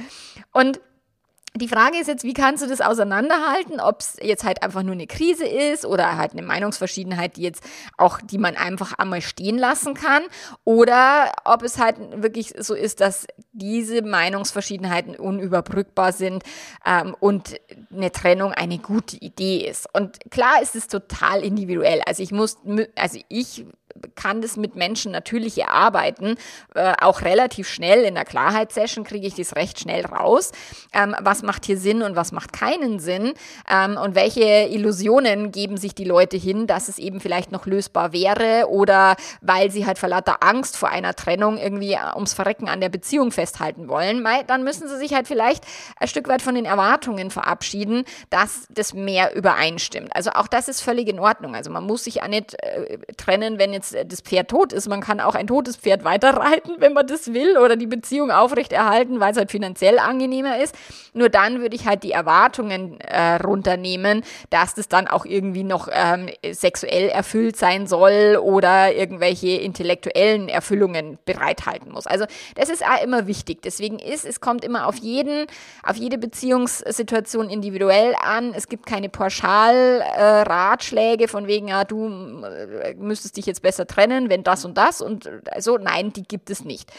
Und 0.51 0.79
die 1.55 1.67
Frage 1.67 1.99
ist 1.99 2.07
jetzt, 2.07 2.23
wie 2.23 2.33
kannst 2.33 2.63
du 2.63 2.67
das 2.67 2.81
auseinanderhalten, 2.81 3.79
ob 3.79 3.99
es 3.99 4.17
jetzt 4.19 4.43
halt 4.43 4.63
einfach 4.63 4.81
nur 4.81 4.93
eine 4.93 5.05
Krise 5.05 5.45
ist 5.45 5.85
oder 5.85 6.17
halt 6.17 6.31
eine 6.31 6.41
Meinungsverschiedenheit, 6.41 7.37
die 7.37 7.43
jetzt 7.43 7.63
auch, 7.95 8.19
die 8.21 8.39
man 8.39 8.55
einfach 8.55 8.93
einmal 8.93 9.21
stehen 9.21 9.59
lassen 9.59 9.93
kann, 9.93 10.23
oder 10.63 11.31
ob 11.45 11.61
es 11.61 11.77
halt 11.77 11.97
wirklich 12.23 12.55
so 12.57 12.73
ist, 12.73 13.01
dass 13.01 13.27
diese 13.51 14.01
Meinungsverschiedenheiten 14.01 15.15
unüberbrückbar 15.15 16.11
sind 16.11 16.43
ähm, 16.87 17.15
und 17.19 17.55
eine 17.91 18.11
Trennung 18.11 18.51
eine 18.51 18.79
gute 18.79 19.17
Idee 19.17 19.67
ist. 19.67 19.87
Und 19.93 20.19
klar 20.31 20.59
ist 20.59 20.75
es 20.75 20.87
total 20.87 21.43
individuell. 21.43 22.01
Also 22.07 22.23
ich 22.23 22.31
muss, 22.31 22.57
also 22.95 23.19
ich 23.29 23.63
kann 24.15 24.41
das 24.41 24.57
mit 24.57 24.75
Menschen 24.75 25.11
natürlich 25.11 25.57
erarbeiten, 25.59 26.35
äh, 26.75 26.93
auch 26.99 27.21
relativ 27.21 27.67
schnell. 27.67 28.03
In 28.03 28.15
der 28.15 28.25
Klarheitssession 28.25 29.03
kriege 29.03 29.27
ich 29.27 29.35
das 29.35 29.55
recht 29.55 29.79
schnell 29.79 30.05
raus. 30.05 30.51
Ähm, 30.93 31.15
was 31.21 31.42
macht 31.43 31.65
hier 31.65 31.77
Sinn 31.77 32.01
und 32.01 32.15
was 32.15 32.31
macht 32.31 32.51
keinen 32.51 32.99
Sinn? 32.99 33.33
Ähm, 33.69 33.97
und 33.97 34.15
welche 34.15 34.67
Illusionen 34.69 35.51
geben 35.51 35.77
sich 35.77 35.95
die 35.95 36.03
Leute 36.03 36.37
hin, 36.37 36.67
dass 36.67 36.89
es 36.89 36.97
eben 36.97 37.19
vielleicht 37.19 37.51
noch 37.51 37.65
lösbar 37.65 38.13
wäre 38.13 38.67
oder 38.69 39.15
weil 39.41 39.71
sie 39.71 39.85
halt 39.85 39.97
vor 39.97 40.09
lauter 40.09 40.43
Angst 40.43 40.75
vor 40.75 40.89
einer 40.89 41.13
Trennung 41.15 41.57
irgendwie 41.57 41.93
äh, 41.93 42.15
ums 42.15 42.33
Verrecken 42.33 42.67
an 42.67 42.81
der 42.81 42.89
Beziehung 42.89 43.31
festhalten 43.31 43.87
wollen, 43.87 44.25
dann 44.47 44.63
müssen 44.63 44.87
sie 44.87 44.97
sich 44.97 45.13
halt 45.13 45.27
vielleicht 45.27 45.63
ein 45.97 46.07
Stück 46.07 46.27
weit 46.27 46.41
von 46.41 46.55
den 46.55 46.65
Erwartungen 46.65 47.29
verabschieden, 47.29 48.03
dass 48.29 48.67
das 48.69 48.93
mehr 48.93 49.35
übereinstimmt. 49.35 50.15
Also 50.15 50.31
auch 50.31 50.47
das 50.47 50.67
ist 50.67 50.81
völlig 50.81 51.07
in 51.07 51.19
Ordnung. 51.19 51.55
Also 51.55 51.71
man 51.71 51.85
muss 51.85 52.05
sich 52.05 52.15
ja 52.15 52.27
nicht 52.27 52.55
äh, 52.61 52.97
trennen, 53.17 53.59
wenn 53.59 53.73
jetzt 53.73 53.93
eins 53.93 54.07
das 54.07 54.21
Pferd 54.21 54.49
tot 54.49 54.73
ist. 54.73 54.87
Man 54.87 55.01
kann 55.01 55.19
auch 55.19 55.35
ein 55.35 55.47
totes 55.47 55.77
Pferd 55.77 56.03
weiterreiten, 56.03 56.75
wenn 56.79 56.93
man 56.93 57.07
das 57.07 57.33
will, 57.33 57.57
oder 57.57 57.75
die 57.75 57.87
Beziehung 57.87 58.31
aufrechterhalten, 58.31 59.19
weil 59.19 59.31
es 59.31 59.37
halt 59.37 59.51
finanziell 59.51 59.99
angenehmer 59.99 60.59
ist. 60.61 60.75
Nur 61.13 61.29
dann 61.33 61.61
würde 61.61 61.75
ich 61.75 61.87
halt 61.87 62.03
die 62.03 62.11
Erwartungen 62.11 62.99
äh, 63.01 63.35
runternehmen, 63.35 64.23
dass 64.49 64.75
das 64.75 64.87
dann 64.87 65.07
auch 65.07 65.25
irgendwie 65.25 65.63
noch 65.63 65.89
ähm, 65.91 66.29
sexuell 66.51 67.09
erfüllt 67.09 67.57
sein 67.57 67.87
soll 67.87 68.37
oder 68.41 68.93
irgendwelche 68.93 69.49
intellektuellen 69.49 70.49
Erfüllungen 70.49 71.17
bereithalten 71.25 71.91
muss. 71.91 72.07
Also 72.07 72.25
das 72.55 72.69
ist 72.69 72.83
auch 72.83 73.03
immer 73.03 73.27
wichtig. 73.27 73.61
Deswegen 73.63 73.99
ist, 73.99 74.25
es 74.25 74.41
kommt 74.41 74.63
immer 74.63 74.87
auf 74.87 74.97
jeden, 74.97 75.47
auf 75.83 75.95
jede 75.95 76.17
Beziehungssituation 76.17 77.49
individuell 77.49 78.15
an. 78.21 78.53
Es 78.53 78.67
gibt 78.67 78.85
keine 78.85 79.09
Pauschalratschläge 79.09 81.23
äh, 81.23 81.27
von 81.27 81.47
wegen, 81.47 81.69
ja, 81.69 81.83
du 81.83 82.43
äh, 82.43 82.93
müsstest 82.95 83.37
dich 83.37 83.45
jetzt 83.45 83.61
besser 83.61 83.87
trennen, 83.87 84.29
wenn 84.29 84.43
das 84.43 84.65
und 84.65 84.77
das 84.77 85.01
und 85.01 85.29
also 85.51 85.77
nein, 85.77 86.13
die 86.13 86.23
gibt 86.23 86.49
es 86.49 86.63
nicht. 86.63 86.91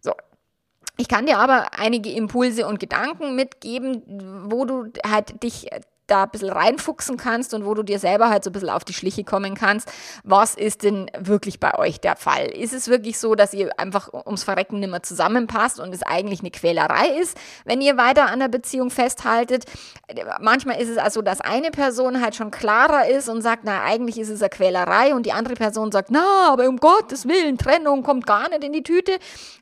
So, 0.00 0.12
ich 0.96 1.08
kann 1.08 1.26
dir 1.26 1.38
aber 1.38 1.78
einige 1.78 2.10
Impulse 2.10 2.66
und 2.66 2.78
Gedanken 2.78 3.34
mitgeben, 3.34 4.02
wo 4.50 4.64
du 4.64 4.92
halt 5.04 5.42
dich 5.42 5.68
da 6.06 6.24
ein 6.24 6.30
bisschen 6.30 6.50
reinfuchsen 6.50 7.16
kannst 7.16 7.54
und 7.54 7.64
wo 7.64 7.74
du 7.74 7.82
dir 7.82 7.98
selber 7.98 8.28
halt 8.28 8.44
so 8.44 8.50
ein 8.50 8.52
bisschen 8.52 8.70
auf 8.70 8.84
die 8.84 8.92
Schliche 8.92 9.24
kommen 9.24 9.54
kannst. 9.54 9.90
Was 10.22 10.54
ist 10.54 10.82
denn 10.82 11.10
wirklich 11.18 11.60
bei 11.60 11.78
euch 11.78 12.00
der 12.00 12.16
Fall? 12.16 12.46
Ist 12.46 12.74
es 12.74 12.88
wirklich 12.88 13.18
so, 13.18 13.34
dass 13.34 13.54
ihr 13.54 13.78
einfach 13.78 14.12
ums 14.12 14.44
Verrecken 14.44 14.80
nicht 14.80 14.90
mehr 14.90 15.02
zusammenpasst 15.02 15.80
und 15.80 15.94
es 15.94 16.02
eigentlich 16.02 16.40
eine 16.40 16.50
Quälerei 16.50 17.08
ist, 17.20 17.38
wenn 17.64 17.80
ihr 17.80 17.96
weiter 17.96 18.26
an 18.26 18.40
der 18.40 18.48
Beziehung 18.48 18.90
festhaltet? 18.90 19.64
Manchmal 20.40 20.80
ist 20.80 20.90
es 20.90 20.98
also, 20.98 21.22
dass 21.22 21.40
eine 21.40 21.70
Person 21.70 22.20
halt 22.20 22.34
schon 22.34 22.50
klarer 22.50 23.08
ist 23.08 23.28
und 23.28 23.40
sagt, 23.40 23.62
na, 23.64 23.82
eigentlich 23.82 24.18
ist 24.18 24.28
es 24.28 24.42
eine 24.42 24.50
Quälerei 24.50 25.14
und 25.14 25.24
die 25.24 25.32
andere 25.32 25.54
Person 25.54 25.90
sagt, 25.90 26.10
na, 26.10 26.50
aber 26.50 26.68
um 26.68 26.76
Gottes 26.76 27.26
Willen, 27.26 27.56
Trennung 27.56 28.02
kommt 28.02 28.26
gar 28.26 28.48
nicht 28.50 28.62
in 28.62 28.72
die 28.72 28.82
Tüte 28.82 29.12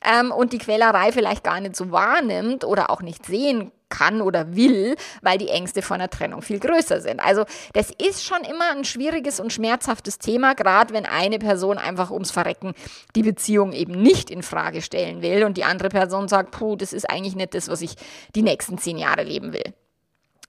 ähm, 0.03 0.31
und 0.31 0.51
die 0.51 0.57
Quälerei 0.57 1.11
vielleicht 1.11 1.43
gar 1.43 1.61
nicht 1.61 1.75
so 1.75 1.91
wahrnimmt 1.91 2.65
oder 2.65 2.89
auch 2.89 3.01
nicht 3.01 3.25
sehen 3.25 3.71
kann 3.71 3.82
oder 4.21 4.55
will, 4.55 4.95
weil 5.21 5.37
die 5.37 5.49
Ängste 5.49 5.81
vor 5.81 5.95
einer 5.95 6.09
Trennung 6.09 6.41
viel 6.41 6.59
größer 6.59 7.01
sind. 7.01 7.19
Also 7.19 7.45
das 7.73 7.91
ist 7.91 8.25
schon 8.25 8.41
immer 8.41 8.71
ein 8.71 8.83
schwieriges 8.83 9.39
und 9.39 9.53
schmerzhaftes 9.53 10.19
Thema, 10.19 10.53
gerade 10.55 10.93
wenn 10.93 11.05
eine 11.05 11.39
Person 11.39 11.77
einfach 11.77 12.11
ums 12.11 12.31
Verrecken 12.31 12.73
die 13.15 13.23
Beziehung 13.23 13.73
eben 13.73 13.93
nicht 14.01 14.29
in 14.29 14.43
Frage 14.43 14.81
stellen 14.81 15.21
will 15.21 15.43
und 15.43 15.57
die 15.57 15.63
andere 15.63 15.89
Person 15.89 16.27
sagt, 16.27 16.51
puh, 16.51 16.75
das 16.75 16.93
ist 16.93 17.09
eigentlich 17.09 17.35
nicht 17.35 17.53
das, 17.53 17.69
was 17.69 17.81
ich 17.81 17.95
die 18.35 18.41
nächsten 18.41 18.77
zehn 18.77 18.97
Jahre 18.97 19.23
leben 19.23 19.53
will. 19.53 19.73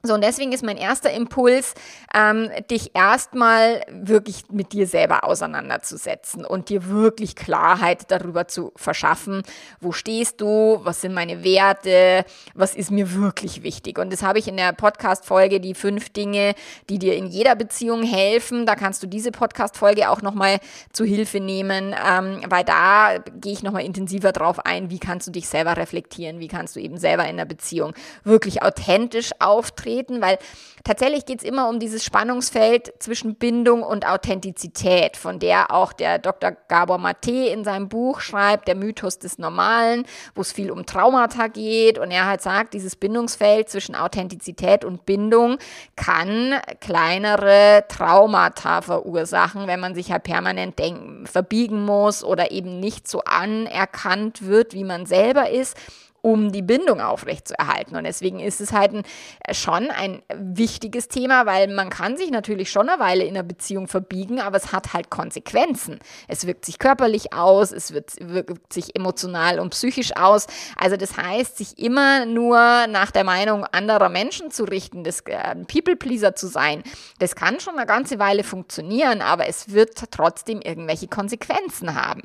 So, 0.07 0.13
und 0.13 0.23
deswegen 0.23 0.53
ist 0.53 0.63
mein 0.63 0.77
erster 0.77 1.11
Impuls, 1.13 1.73
ähm, 2.15 2.51
dich 2.71 2.91
erstmal 2.95 3.81
wirklich 3.89 4.43
mit 4.51 4.75
dir 4.75 4.87
selber 4.87 5.25
auseinanderzusetzen 5.25 6.45
und 6.45 6.69
dir 6.69 6.91
wirklich 6.91 7.35
Klarheit 7.35 8.11
darüber 8.11 8.47
zu 8.47 8.73
verschaffen, 8.77 9.43
wo 9.81 9.93
stehst 9.93 10.43
du, 10.43 10.79
was 10.83 11.01
sind 11.01 11.15
meine 11.15 11.43
Werte, 11.43 12.27
was 12.53 12.75
ist 12.75 12.91
mir 12.91 13.15
wirklich 13.15 13.63
wichtig. 13.63 13.99
Und 13.99 14.13
das 14.13 14.23
habe 14.23 14.39
ich 14.39 14.47
in 14.47 14.59
der 14.59 14.75
Podcast-Folge, 14.75 15.59
die 15.59 15.73
fünf 15.73 16.11
Dinge, 16.11 16.55
die 16.91 16.99
dir 16.99 17.17
in 17.17 17.27
jeder 17.27 17.57
Beziehung 17.57 18.03
helfen. 18.03 18.67
Da 18.67 18.75
kannst 18.75 19.03
du 19.03 19.07
diese 19.07 19.31
Podcast-Folge 19.31 20.11
auch 20.11 20.21
nochmal 20.21 20.59
zu 20.93 21.07
Hilfe 21.07 21.41
nehmen, 21.41 21.95
ähm, 22.07 22.43
weil 22.51 22.65
da 22.65 23.21
gehe 23.41 23.55
ich 23.55 23.63
nochmal 23.63 23.87
intensiver 23.87 24.33
drauf 24.33 24.67
ein, 24.67 24.91
wie 24.91 24.99
kannst 24.99 25.29
du 25.29 25.31
dich 25.31 25.49
selber 25.49 25.79
reflektieren, 25.79 26.41
wie 26.41 26.49
kannst 26.49 26.77
du 26.77 26.81
eben 26.81 26.99
selber 26.99 27.27
in 27.27 27.39
der 27.39 27.47
Beziehung 27.47 27.95
wirklich 28.23 28.63
authentisch 28.63 29.31
auftreten 29.39 29.94
treten, 29.95 30.21
weil 30.21 30.39
tatsächlich 30.83 31.25
geht 31.25 31.39
es 31.39 31.45
immer 31.45 31.69
um 31.69 31.79
dieses 31.79 32.05
Spannungsfeld 32.05 32.93
zwischen 32.99 33.37
Bindung 33.37 33.83
und 33.83 34.07
Authentizität, 34.07 35.17
von 35.17 35.39
der 35.39 35.71
auch 35.71 35.93
der 35.93 36.19
Dr. 36.19 36.53
Gabor 36.69 36.99
Mate 36.99 37.31
in 37.31 37.65
seinem 37.65 37.89
Buch 37.89 38.21
schreibt, 38.21 38.69
der 38.69 38.75
Mythos 38.75 39.19
des 39.19 39.39
Normalen, 39.39 40.05
wo 40.35 40.43
es 40.43 40.53
viel 40.53 40.71
um 40.71 40.87
Traumata 40.87 41.49
geht 41.49 41.99
und 41.99 42.11
er 42.11 42.27
halt 42.27 42.43
sagt, 42.43 42.75
dieses 42.75 42.97
Bindungsfeld 42.97 43.69
zwischen 43.69 43.95
Authentizität 43.95 44.85
und 44.85 45.07
Bindung 45.07 45.59
kann 45.97 46.55
kleinere 46.81 47.85
Traumata 47.89 48.83
verursachen, 48.83 49.67
wenn 49.67 49.81
man 49.81 49.95
sich 49.95 50.13
halt 50.13 50.25
permanent 50.25 50.79
denken, 50.79 51.27
verbiegen 51.27 51.85
muss 51.85 52.25
oder 52.25 52.51
eben 52.51 52.81
nicht 52.81 53.09
so 53.09 53.23
anerkannt 53.25 54.47
wird, 54.47 54.75
wie 54.75 54.85
man 54.85 55.07
selber 55.07 55.51
ist 55.51 55.77
um 56.25 56.53
die 56.53 56.63
Bindung 56.63 57.03
aufrechtzuerhalten. 57.03 57.97
Und 57.97 58.05
deswegen 58.05 58.41
ist 58.41 58.63
es 58.63 58.73
halt 58.73 58.95
ein, 58.95 59.03
äh, 59.47 59.53
schon 59.53 59.91
ein 59.91 60.23
wichtiges 60.35 61.09
Thema, 61.09 61.45
weil 61.45 61.69
man 61.69 61.91
kann 61.91 62.17
sich 62.17 62.31
natürlich 62.31 62.71
schon 62.71 62.89
eine 62.89 62.99
Weile 62.99 63.25
in 63.25 63.37
einer 63.37 63.43
Beziehung 63.43 63.89
verbiegen, 63.89 64.41
aber 64.41 64.57
es 64.57 64.73
hat 64.73 64.95
halt 64.95 65.11
Konsequenzen. 65.11 65.99
Es 66.27 66.47
wirkt 66.47 66.65
sich 66.65 66.79
körperlich 66.79 67.35
aus, 67.35 67.73
es 67.73 67.93
wird, 67.93 68.15
wirkt 68.21 68.73
sich 68.73 68.97
emotional 68.97 69.61
und 69.61 69.71
psychisch 69.71 70.17
aus. 70.17 70.47
Also 70.77 70.97
das 70.97 71.19
heißt, 71.19 71.59
sich 71.59 71.79
immer 71.79 72.25
nur 72.25 72.57
nach 72.87 73.11
der 73.11 73.25
Meinung 73.25 73.67
anderer 73.67 74.09
Menschen 74.09 74.51
zu 74.51 74.65
richten, 74.65 75.05
das 75.05 75.21
äh, 75.27 75.55
People-Pleaser 75.67 76.35
zu 76.35 76.47
sein, 76.47 76.83
das 77.19 77.37
kann 77.37 77.61
schon 77.61 77.77
eine 77.77 77.85
ganze 77.87 78.19
Weile 78.19 78.45
funktionieren, 78.45 79.21
aber 79.21 79.47
es 79.47 79.75
wird 79.75 80.11
trotzdem 80.11 80.63
irgendwelche 80.63 81.07
Konsequenzen 81.07 81.95
haben. 81.95 82.23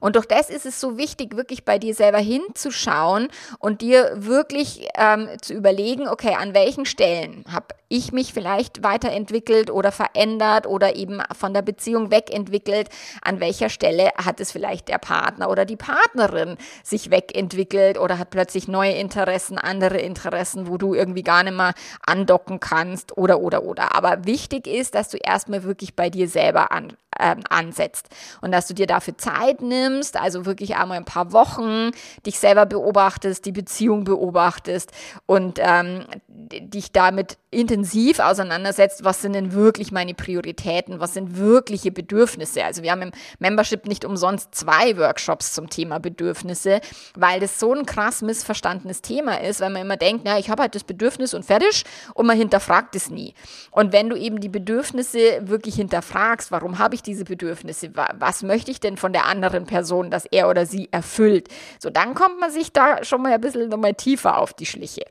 Und 0.00 0.16
durch 0.16 0.26
das 0.26 0.50
ist 0.50 0.66
es 0.66 0.80
so 0.80 0.96
wichtig, 0.96 1.36
wirklich 1.36 1.64
bei 1.64 1.78
dir 1.78 1.94
selber 1.94 2.18
hinzuschauen 2.18 3.28
und 3.58 3.80
dir 3.82 4.12
wirklich 4.14 4.88
ähm, 4.94 5.28
zu 5.42 5.54
überlegen, 5.54 6.08
okay, 6.08 6.34
an 6.34 6.54
welchen 6.54 6.86
Stellen 6.86 7.44
habe 7.50 7.66
ich 7.88 8.12
mich 8.12 8.32
vielleicht 8.32 8.82
weiterentwickelt 8.82 9.70
oder 9.70 9.92
verändert 9.92 10.66
oder 10.66 10.96
eben 10.96 11.22
von 11.36 11.54
der 11.54 11.62
Beziehung 11.62 12.10
wegentwickelt, 12.10 12.88
an 13.22 13.40
welcher 13.40 13.70
Stelle 13.70 14.10
hat 14.16 14.40
es 14.40 14.52
vielleicht 14.52 14.88
der 14.88 14.98
Partner 14.98 15.50
oder 15.50 15.64
die 15.64 15.76
Partnerin 15.76 16.56
sich 16.82 17.10
wegentwickelt 17.10 17.98
oder 17.98 18.18
hat 18.18 18.30
plötzlich 18.30 18.68
neue 18.68 18.92
Interessen, 18.92 19.58
andere 19.58 19.98
Interessen, 19.98 20.68
wo 20.68 20.76
du 20.76 20.94
irgendwie 20.94 21.22
gar 21.22 21.42
nicht 21.42 21.56
mehr 21.56 21.72
andocken 22.06 22.60
kannst 22.60 23.16
oder 23.16 23.40
oder 23.40 23.62
oder. 23.64 23.94
Aber 23.94 24.24
wichtig 24.26 24.66
ist, 24.66 24.94
dass 24.94 25.08
du 25.08 25.16
erstmal 25.16 25.62
wirklich 25.62 25.96
bei 25.96 26.10
dir 26.10 26.28
selber 26.28 26.72
an, 26.72 26.92
äh, 27.18 27.36
ansetzt 27.48 28.08
und 28.42 28.52
dass 28.52 28.66
du 28.68 28.74
dir 28.74 28.86
dafür 28.86 29.16
Zeit 29.16 29.62
nimmst, 29.62 30.16
also 30.16 30.46
wirklich 30.46 30.76
einmal 30.76 30.98
ein 30.98 31.04
paar 31.04 31.32
Wochen 31.32 31.90
dich 32.26 32.38
selber 32.38 32.66
beobachtest, 32.66 33.44
die 33.44 33.52
Beziehung 33.52 34.04
beobachtest 34.04 34.92
und 35.26 35.58
ähm, 35.60 36.04
dich 36.26 36.92
damit 36.92 37.38
intensiv 37.50 37.77
auseinandersetzt, 38.20 39.04
was 39.04 39.22
sind 39.22 39.34
denn 39.34 39.52
wirklich 39.52 39.92
meine 39.92 40.14
Prioritäten, 40.14 41.00
was 41.00 41.14
sind 41.14 41.36
wirkliche 41.36 41.92
Bedürfnisse. 41.92 42.64
Also 42.64 42.82
wir 42.82 42.90
haben 42.90 43.02
im 43.02 43.12
Membership 43.38 43.86
nicht 43.86 44.04
umsonst 44.04 44.54
zwei 44.54 44.96
Workshops 44.96 45.54
zum 45.54 45.68
Thema 45.68 45.98
Bedürfnisse, 45.98 46.80
weil 47.14 47.40
das 47.40 47.58
so 47.58 47.74
ein 47.74 47.86
krass 47.86 48.22
missverstandenes 48.22 49.02
Thema 49.02 49.40
ist, 49.40 49.60
weil 49.60 49.70
man 49.70 49.82
immer 49.82 49.96
denkt, 49.96 50.22
na, 50.24 50.38
ich 50.38 50.50
habe 50.50 50.62
halt 50.62 50.74
das 50.74 50.84
Bedürfnis 50.84 51.34
und 51.34 51.44
fertig 51.44 51.84
und 52.14 52.26
man 52.26 52.36
hinterfragt 52.36 52.94
es 52.96 53.10
nie. 53.10 53.34
Und 53.70 53.92
wenn 53.92 54.08
du 54.08 54.16
eben 54.16 54.40
die 54.40 54.48
Bedürfnisse 54.48 55.18
wirklich 55.42 55.76
hinterfragst, 55.76 56.50
warum 56.50 56.78
habe 56.78 56.94
ich 56.94 57.02
diese 57.02 57.24
Bedürfnisse, 57.24 57.90
was 58.18 58.42
möchte 58.42 58.70
ich 58.70 58.80
denn 58.80 58.96
von 58.96 59.12
der 59.12 59.26
anderen 59.26 59.66
Person, 59.66 60.10
dass 60.10 60.26
er 60.26 60.48
oder 60.48 60.66
sie 60.66 60.88
erfüllt, 60.90 61.48
so 61.78 61.90
dann 61.90 62.14
kommt 62.14 62.40
man 62.40 62.50
sich 62.50 62.72
da 62.72 63.04
schon 63.04 63.22
mal 63.22 63.32
ein 63.32 63.40
bisschen 63.40 63.68
nochmal 63.68 63.94
tiefer 63.94 64.38
auf 64.38 64.52
die 64.52 64.66
Schliche. 64.66 65.02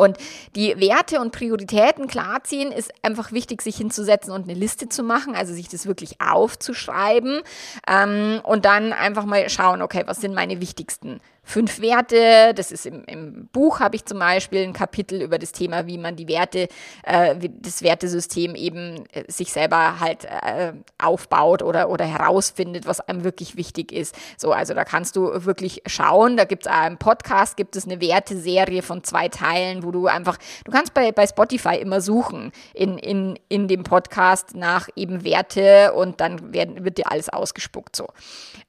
Und 0.00 0.16
die 0.56 0.80
Werte 0.80 1.20
und 1.20 1.30
Prioritäten 1.30 2.06
klarziehen 2.06 2.72
ist 2.72 2.90
einfach 3.02 3.32
wichtig, 3.32 3.60
sich 3.60 3.76
hinzusetzen 3.76 4.32
und 4.32 4.44
eine 4.44 4.58
Liste 4.58 4.88
zu 4.88 5.02
machen, 5.02 5.34
also 5.34 5.52
sich 5.52 5.68
das 5.68 5.84
wirklich 5.86 6.22
aufzuschreiben 6.22 7.42
ähm, 7.86 8.40
und 8.42 8.64
dann 8.64 8.94
einfach 8.94 9.26
mal 9.26 9.46
schauen, 9.50 9.82
okay, 9.82 10.04
was 10.06 10.22
sind 10.22 10.34
meine 10.34 10.62
wichtigsten 10.62 11.20
fünf 11.50 11.80
Werte. 11.80 12.54
Das 12.54 12.72
ist 12.72 12.86
im, 12.86 13.04
im 13.04 13.48
Buch 13.52 13.80
habe 13.80 13.96
ich 13.96 14.04
zum 14.04 14.18
Beispiel 14.18 14.62
ein 14.62 14.72
Kapitel 14.72 15.20
über 15.20 15.38
das 15.38 15.52
Thema, 15.52 15.86
wie 15.86 15.98
man 15.98 16.16
die 16.16 16.28
Werte, 16.28 16.68
äh, 17.02 17.34
das 17.60 17.82
Wertesystem 17.82 18.54
eben 18.54 19.04
äh, 19.12 19.24
sich 19.26 19.52
selber 19.52 20.00
halt 20.00 20.24
äh, 20.24 20.72
aufbaut 20.98 21.62
oder, 21.62 21.90
oder 21.90 22.04
herausfindet, 22.04 22.86
was 22.86 23.00
einem 23.00 23.24
wirklich 23.24 23.56
wichtig 23.56 23.92
ist. 23.92 24.14
So, 24.36 24.52
also 24.52 24.74
da 24.74 24.84
kannst 24.84 25.16
du 25.16 25.44
wirklich 25.44 25.82
schauen. 25.86 26.36
Da 26.36 26.44
gibt 26.44 26.66
es 26.66 26.72
einen 26.72 26.98
Podcast, 26.98 27.56
gibt 27.56 27.74
es 27.76 27.84
eine 27.84 28.00
Werteserie 28.00 28.82
von 28.82 29.02
zwei 29.02 29.28
Teilen, 29.28 29.82
wo 29.82 29.90
du 29.90 30.06
einfach, 30.06 30.38
du 30.64 30.70
kannst 30.70 30.94
bei, 30.94 31.10
bei 31.10 31.26
Spotify 31.26 31.76
immer 31.76 32.00
suchen 32.00 32.52
in, 32.74 32.96
in, 32.96 33.38
in 33.48 33.66
dem 33.66 33.82
Podcast 33.82 34.54
nach 34.54 34.88
eben 34.94 35.24
Werte 35.24 35.92
und 35.94 36.20
dann 36.20 36.54
werden, 36.54 36.84
wird 36.84 36.98
dir 36.98 37.10
alles 37.10 37.28
ausgespuckt 37.28 37.96
so. 37.96 38.06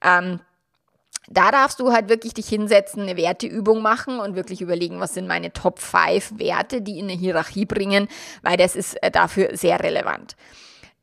Ähm, 0.03 0.39
da 1.31 1.51
darfst 1.51 1.79
du 1.79 1.91
halt 1.91 2.09
wirklich 2.09 2.33
dich 2.33 2.47
hinsetzen, 2.47 3.03
eine 3.03 3.17
Werteübung 3.17 3.81
machen 3.81 4.19
und 4.19 4.35
wirklich 4.35 4.61
überlegen, 4.61 4.99
was 4.99 5.13
sind 5.13 5.27
meine 5.27 5.53
Top 5.53 5.79
5 5.79 6.39
Werte, 6.39 6.81
die 6.81 6.99
in 6.99 7.05
eine 7.05 7.17
Hierarchie 7.17 7.65
bringen, 7.65 8.07
weil 8.41 8.57
das 8.57 8.75
ist 8.75 9.01
äh, 9.01 9.11
dafür 9.11 9.55
sehr 9.55 9.79
relevant. 9.79 10.35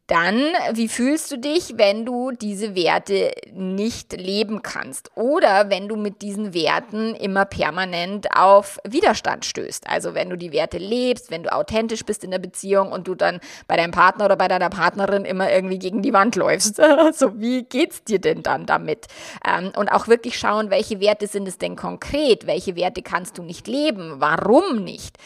Dann, 0.09 0.55
wie 0.73 0.89
fühlst 0.89 1.31
du 1.31 1.37
dich, 1.37 1.75
wenn 1.77 2.07
du 2.07 2.31
diese 2.31 2.75
Werte 2.75 3.31
nicht 3.53 4.15
leben 4.19 4.63
kannst 4.63 5.11
oder 5.17 5.69
wenn 5.69 5.87
du 5.87 5.97
mit 5.97 6.23
diesen 6.23 6.55
Werten 6.55 7.15
immer 7.15 7.45
permanent 7.45 8.27
auf 8.35 8.79
Widerstand 8.89 9.45
stößt? 9.45 9.87
Also 9.87 10.15
wenn 10.15 10.31
du 10.31 10.37
die 10.37 10.51
Werte 10.51 10.79
lebst, 10.79 11.31
wenn 11.31 11.43
du 11.43 11.53
authentisch 11.53 12.07
bist 12.07 12.25
in 12.25 12.31
der 12.31 12.39
Beziehung 12.39 12.91
und 12.91 13.07
du 13.07 13.15
dann 13.15 13.39
bei 13.67 13.77
deinem 13.77 13.91
Partner 13.91 14.25
oder 14.25 14.37
bei 14.37 14.49
deiner 14.49 14.71
Partnerin 14.71 15.27
immer 15.27 15.53
irgendwie 15.53 15.79
gegen 15.79 16.01
die 16.01 16.15
Wand 16.15 16.37
läufst. 16.37 16.77
so, 17.13 17.39
wie 17.39 17.65
geht's 17.65 18.03
dir 18.03 18.19
denn 18.19 18.43
dann 18.43 18.65
damit? 18.65 19.09
Ähm, 19.47 19.73
und 19.77 19.91
auch 19.91 20.09
wirklich 20.09 20.39
schauen, 20.39 20.71
welche 20.71 21.01
Werte 21.01 21.27
sind 21.27 21.47
es 21.47 21.59
denn 21.59 21.77
konkret? 21.77 22.47
Welche 22.47 22.77
Werte 22.77 23.03
kannst 23.03 23.37
du 23.37 23.43
nicht 23.43 23.69
leben? 23.69 24.15
Warum 24.17 24.83
nicht? 24.85 25.19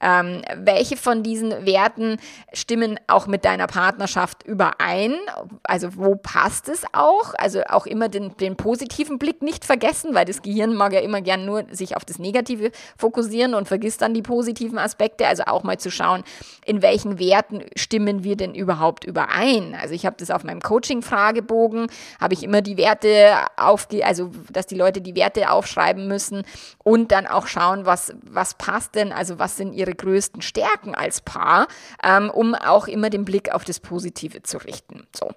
Ähm, 0.00 0.42
welche 0.56 0.96
von 0.96 1.22
diesen 1.22 1.66
Werten 1.66 2.18
stimmen 2.52 2.98
auch 3.06 3.26
mit 3.26 3.44
deiner 3.44 3.66
Partnerschaft 3.66 4.42
überein? 4.44 5.14
Also 5.62 5.96
wo 5.96 6.16
passt 6.16 6.68
es 6.68 6.84
auch? 6.92 7.34
Also 7.36 7.62
auch 7.68 7.86
immer 7.86 8.08
den, 8.08 8.36
den 8.38 8.56
positiven 8.56 9.18
Blick 9.18 9.42
nicht 9.42 9.64
vergessen, 9.64 10.14
weil 10.14 10.24
das 10.24 10.42
Gehirn 10.42 10.74
mag 10.74 10.92
ja 10.92 11.00
immer 11.00 11.20
gern 11.20 11.44
nur 11.44 11.64
sich 11.70 11.96
auf 11.96 12.04
das 12.04 12.18
Negative 12.18 12.70
fokussieren 12.96 13.54
und 13.54 13.68
vergisst 13.68 14.02
dann 14.02 14.14
die 14.14 14.22
positiven 14.22 14.78
Aspekte. 14.78 15.26
Also 15.26 15.44
auch 15.44 15.62
mal 15.62 15.78
zu 15.78 15.90
schauen, 15.90 16.24
in 16.64 16.82
welchen 16.82 17.18
Werten 17.18 17.64
stimmen 17.76 18.24
wir 18.24 18.36
denn 18.36 18.54
überhaupt 18.54 19.04
überein? 19.04 19.76
Also 19.80 19.94
ich 19.94 20.06
habe 20.06 20.16
das 20.18 20.30
auf 20.30 20.44
meinem 20.44 20.60
Coaching-Fragebogen, 20.60 21.88
habe 22.20 22.34
ich 22.34 22.42
immer 22.42 22.62
die 22.62 22.76
Werte 22.76 23.34
aufge, 23.56 24.04
also 24.06 24.30
dass 24.50 24.66
die 24.66 24.76
Leute 24.76 25.00
die 25.00 25.14
Werte 25.14 25.50
aufschreiben 25.50 26.08
müssen 26.08 26.42
und 26.82 27.12
dann 27.12 27.26
auch 27.26 27.46
schauen, 27.46 27.86
was, 27.86 28.14
was 28.22 28.54
passt 28.54 28.94
denn, 28.94 29.12
also 29.12 29.38
was 29.38 29.56
sind 29.56 29.72
ihre 29.72 29.89
ihre 29.90 29.96
größten 29.96 30.42
Stärken 30.42 30.94
als 30.94 31.20
Paar, 31.20 31.66
ähm, 32.02 32.30
um 32.30 32.54
auch 32.54 32.88
immer 32.88 33.10
den 33.10 33.24
Blick 33.24 33.52
auf 33.52 33.64
das 33.64 33.80
Positive 33.80 34.42
zu 34.42 34.58
richten. 34.58 35.06
So. 35.14 35.30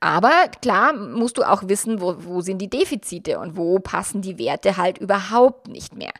Aber 0.00 0.48
klar 0.60 0.92
musst 0.92 1.38
du 1.38 1.42
auch 1.42 1.64
wissen, 1.66 2.00
wo, 2.00 2.14
wo 2.18 2.40
sind 2.40 2.58
die 2.58 2.70
Defizite 2.70 3.38
und 3.40 3.56
wo 3.56 3.78
passen 3.78 4.22
die 4.22 4.38
Werte 4.38 4.76
halt 4.76 4.98
überhaupt 4.98 5.68
nicht 5.68 5.96
mehr. 5.96 6.12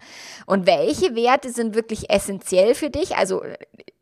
Und 0.46 0.66
welche 0.66 1.14
Werte 1.14 1.50
sind 1.50 1.74
wirklich 1.74 2.10
essentiell 2.10 2.74
für 2.74 2.90
dich? 2.90 3.16
Also 3.16 3.42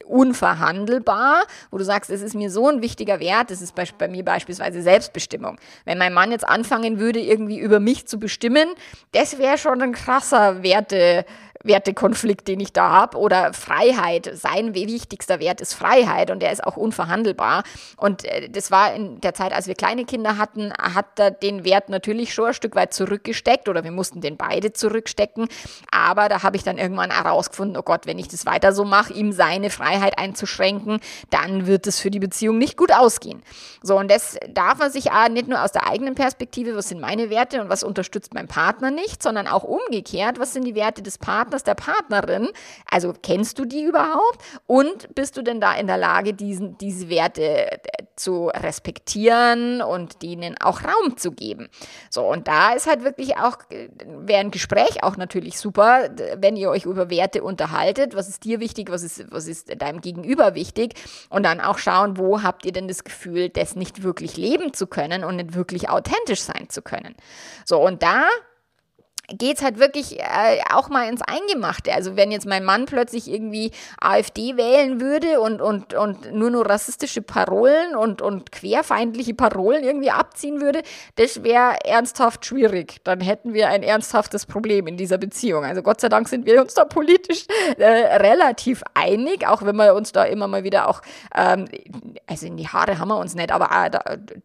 unverhandelbar, 0.07 1.43
wo 1.71 1.79
du 1.79 1.85
sagst, 1.85 2.11
es 2.11 2.21
ist 2.21 2.35
mir 2.35 2.51
so 2.51 2.69
ein 2.69 2.83
wichtiger 2.83 3.21
Wert, 3.21 3.51
das 3.51 3.63
ist 3.63 3.75
bei, 3.75 3.85
bei, 3.97 4.09
mir 4.09 4.25
beispielsweise 4.25 4.83
Selbstbestimmung. 4.83 5.59
Wenn 5.85 5.99
mein 5.99 6.13
Mann 6.13 6.33
jetzt 6.33 6.49
anfangen 6.49 6.99
würde, 6.99 7.21
irgendwie 7.21 7.59
über 7.59 7.81
mich 7.81 8.07
zu 8.09 8.19
bestimmen, 8.19 8.69
das 9.13 9.39
wäre 9.39 9.57
schon 9.57 9.81
ein 9.81 9.93
krasser 9.93 10.63
Werte. 10.63 11.25
Wertekonflikt, 11.63 12.49
den 12.49 12.61
ich 12.61 12.73
da 12.73 12.91
habe, 12.91 13.19
oder 13.19 13.53
Freiheit. 13.53 14.31
Sein 14.35 14.75
wichtigster 14.75 15.41
Wert 15.41 15.61
ist 15.61 15.75
Freiheit 15.75 16.31
und 16.31 16.41
der 16.41 16.53
ist 16.53 16.65
auch 16.65 16.77
unverhandelbar. 16.77 17.65
Und 17.97 18.25
äh, 18.25 18.49
das 18.49 18.71
war 18.71 18.95
in 18.95 19.21
der 19.21 19.35
Zeit, 19.35 19.53
als 19.53 19.67
wir 19.67 19.75
kleine 19.75 20.05
Kinder 20.05 20.39
hatten, 20.39 20.73
hat 20.73 21.19
er 21.19 21.31
den 21.31 21.65
Wert 21.65 21.89
natürlich 21.89 22.33
schon 22.33 22.47
ein 22.47 22.55
Stück 22.55 22.75
weit 22.75 22.95
zurückgesteckt 22.95 23.69
oder 23.69 23.85
wir 23.85 23.91
mussten 23.91 24.21
den 24.21 24.37
beide 24.37 24.73
zurückstecken. 24.73 25.49
Aber 25.91 26.29
da 26.29 26.43
habe 26.43 26.57
ich 26.57 26.63
dann 26.63 26.79
irgendwann 26.79 27.11
herausgefunden, 27.11 27.77
oh 27.77 27.83
Gott, 27.83 28.07
wenn 28.07 28.19
ich 28.19 28.29
das 28.29 28.47
weiter 28.47 28.73
so 28.73 28.85
mache, 28.85 29.13
ihm 29.13 29.33
seine 29.33 29.71
Freiheit 29.71 30.19
einzuschränken, 30.19 31.01
dann 31.29 31.67
wird 31.67 31.87
es 31.87 32.01
für 32.01 32.11
die 32.11 32.21
Beziehung 32.21 32.59
nicht 32.59 32.77
gut 32.77 32.93
ausgehen. 32.93 33.43
So, 33.83 33.99
und 33.99 34.11
das 34.11 34.39
darf 34.49 34.79
man 34.79 34.91
sich 34.91 35.13
auch 35.13 35.29
nicht 35.29 35.49
nur 35.49 35.63
aus 35.63 35.73
der 35.73 35.87
eigenen 35.87 36.15
Perspektive, 36.15 36.75
was 36.75 36.89
sind 36.89 37.01
meine 37.01 37.29
Werte 37.29 37.61
und 37.61 37.69
was 37.69 37.83
unterstützt 37.83 38.33
mein 38.35 38.49
Partner 38.49 38.91
nicht, 38.91 39.23
sondern 39.23 39.47
auch 39.47 39.65
umgekehrt, 39.65 40.39
was 40.39 40.55
sind 40.55 40.65
die 40.65 40.75
Werte 40.75 41.03
des 41.03 41.19
Partners 41.19 41.50
Partners, 41.51 41.65
der 41.65 41.75
Partnerin. 41.75 42.49
Also 42.91 43.13
kennst 43.23 43.59
du 43.59 43.65
die 43.65 43.83
überhaupt? 43.83 44.39
Und 44.67 45.15
bist 45.15 45.37
du 45.37 45.43
denn 45.43 45.61
da 45.61 45.75
in 45.75 45.87
der 45.87 45.99
Lage, 45.99 46.33
diesen, 46.35 46.79
diese 46.79 47.09
Werte 47.09 47.73
äh, 47.73 47.79
zu 48.17 48.49
respektieren 48.49 49.83
und 49.83 50.23
denen 50.23 50.57
auch 50.61 50.83
Raum 50.85 51.17
zu 51.17 51.33
geben? 51.33 51.69
So, 52.11 52.23
und 52.27 52.49
da 52.49 52.73
ist 52.73 52.87
halt 52.87 53.05
wirklich 53.05 53.37
auch, 53.37 53.59
äh, 53.71 53.89
wäre 54.07 54.41
ein 54.41 54.51
Gespräch 54.51 55.03
auch 55.03 55.17
natürlich 55.17 55.59
super, 55.59 56.09
wenn 56.37 56.57
ihr 56.57 56.71
euch 56.71 56.85
über 56.85 57.11
Werte 57.11 57.43
unterhaltet. 57.43 58.15
Was 58.15 58.29
ist 58.29 58.45
dir 58.45 58.61
wichtig? 58.61 58.91
Was 58.91 59.03
ist, 59.03 59.31
was 59.31 59.47
ist 59.47 59.81
deinem 59.81 60.01
Gegenüber 60.01 60.55
wichtig? 60.55 60.95
Und 61.29 61.45
dann 61.45 61.61
auch 61.61 61.79
schauen, 61.79 62.17
wo 62.17 62.43
habt 62.43 62.65
ihr 62.65 62.73
denn 62.73 62.89
das 62.89 63.05
Gefühl, 63.05 63.49
das 63.49 63.77
nicht 63.77 64.03
wirklich 64.03 64.37
leben 64.37 64.73
zu 64.73 64.87
können 64.87 65.25
und 65.25 65.37
nicht 65.37 65.55
wirklich 65.55 65.89
authentisch 65.89 66.43
sein 66.43 66.69
zu 66.69 66.83
können? 66.83 67.15
So, 67.65 67.81
und 67.81 68.03
da 68.03 68.25
geht 69.33 69.59
es 69.59 69.63
halt 69.63 69.79
wirklich 69.79 70.19
äh, 70.21 70.61
auch 70.73 70.89
mal 70.89 71.09
ins 71.09 71.23
Eingemachte. 71.23 71.93
Also 71.93 72.17
wenn 72.17 72.31
jetzt 72.31 72.47
mein 72.47 72.65
Mann 72.65 72.87
plötzlich 72.87 73.31
irgendwie 73.31 73.71
AfD 74.01 74.57
wählen 74.57 75.01
würde 75.01 75.41
und, 75.41 75.61
und, 75.61 75.95
und 75.95 76.33
nur 76.33 76.51
nur 76.51 76.69
rassistische 76.69 77.23
Parolen 77.23 77.95
und, 77.95 78.23
und 78.23 78.53
querfeindliche 78.53 79.35
Parolen 79.35 79.85
irgendwie 79.85 80.11
abziehen 80.11 80.61
würde, 80.61 80.83
das 81.17 81.43
wäre 81.43 81.77
ernsthaft 81.85 82.45
schwierig. 82.45 82.97
Dann 83.05 83.21
hätten 83.21 83.55
wir 83.55 83.69
ein 83.69 83.83
ernsthaftes 83.83 84.47
Problem 84.47 84.87
in 84.87 84.97
dieser 84.97 85.19
Beziehung. 85.19 85.65
Also 85.65 85.83
Gott 85.83 86.01
sei 86.01 86.09
Dank 86.09 86.29
sind 86.29 86.47
wir 86.47 86.61
uns 86.61 86.75
da 86.75 86.85
politisch 86.85 87.47
äh, 87.79 87.85
relativ 87.85 88.83
einig, 88.95 89.47
auch 89.47 89.63
wenn 89.63 89.77
wir 89.77 89.95
uns 89.95 90.13
da 90.13 90.25
immer 90.25 90.49
mal 90.49 90.65
wieder 90.65 90.89
auch, 90.89 91.03
ähm, 91.37 91.67
also 92.27 92.47
in 92.47 92.57
die 92.57 92.69
Haare 92.69 92.99
haben 92.99 93.09
wir 93.09 93.19
uns 93.19 93.35
nicht, 93.35 93.53
aber 93.53 93.71
äh, 93.71 93.91
da, 93.91 94.01